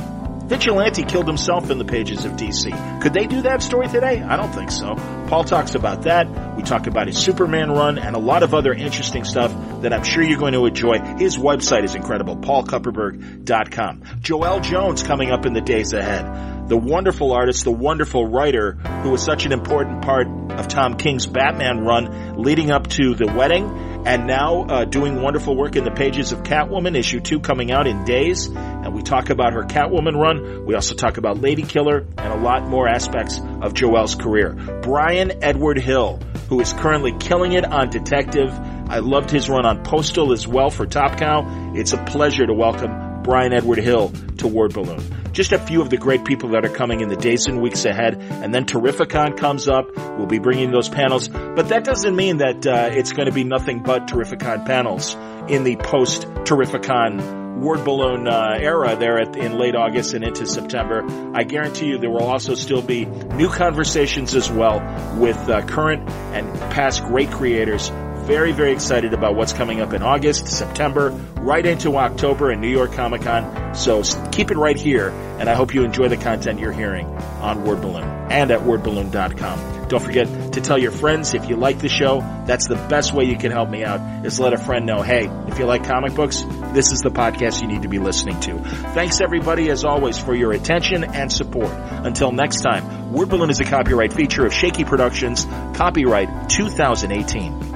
[0.49, 3.03] Vigilante killed himself in the pages of DC.
[3.03, 4.23] Could they do that story today?
[4.23, 4.95] I don't think so.
[5.29, 6.57] Paul talks about that.
[6.57, 9.53] We talk about his Superman run and a lot of other interesting stuff
[9.83, 11.01] that I'm sure you're going to enjoy.
[11.19, 14.03] His website is incredible, paulkupperberg.com.
[14.23, 16.25] Joelle Jones coming up in the days ahead.
[16.69, 18.73] The wonderful artist, the wonderful writer
[19.03, 23.27] who was such an important part of Tom King's Batman run leading up to the
[23.27, 23.65] wedding
[24.07, 27.86] and now uh, doing wonderful work in the pages of Catwoman, issue two coming out
[27.86, 28.47] in days.
[28.47, 30.66] And we talk about her Catwoman run.
[30.66, 34.53] We also talk about Lady Killer and a lot more aspects of Joelle's career.
[34.82, 38.51] Brian Edward Hill, who is currently killing it on Detective.
[38.89, 41.73] I loved his run on Postal as well for Top Cow.
[41.74, 45.03] It's a pleasure to welcome Brian Edward Hill to Word Balloon
[45.33, 47.85] just a few of the great people that are coming in the days and weeks
[47.85, 48.17] ahead.
[48.21, 49.95] And then Terrificon comes up.
[50.17, 51.29] We'll be bringing those panels.
[51.29, 55.15] But that doesn't mean that uh, it's going to be nothing but Terrificon panels
[55.49, 60.47] in the post Terrificon word balloon uh, era there at, in late August and into
[60.47, 61.05] September.
[61.35, 64.81] I guarantee you there will also still be new conversations as well
[65.19, 67.91] with uh, current and past great creators
[68.29, 71.09] very, very excited about what's coming up in August, September,
[71.41, 73.75] right into October in New York Comic Con.
[73.75, 77.65] So keep it right here, and I hope you enjoy the content you're hearing on
[77.65, 79.89] Word Balloon and at wordballoon.com.
[79.89, 82.21] Don't forget to tell your friends if you like the show.
[82.47, 85.27] That's the best way you can help me out is let a friend know, hey,
[85.47, 86.45] if you like comic books,
[86.75, 88.59] this is the podcast you need to be listening to.
[88.93, 91.73] Thanks everybody as always for your attention and support.
[91.73, 97.68] Until next time, Word Balloon is a copyright feature of Shaky Productions, copyright 2018.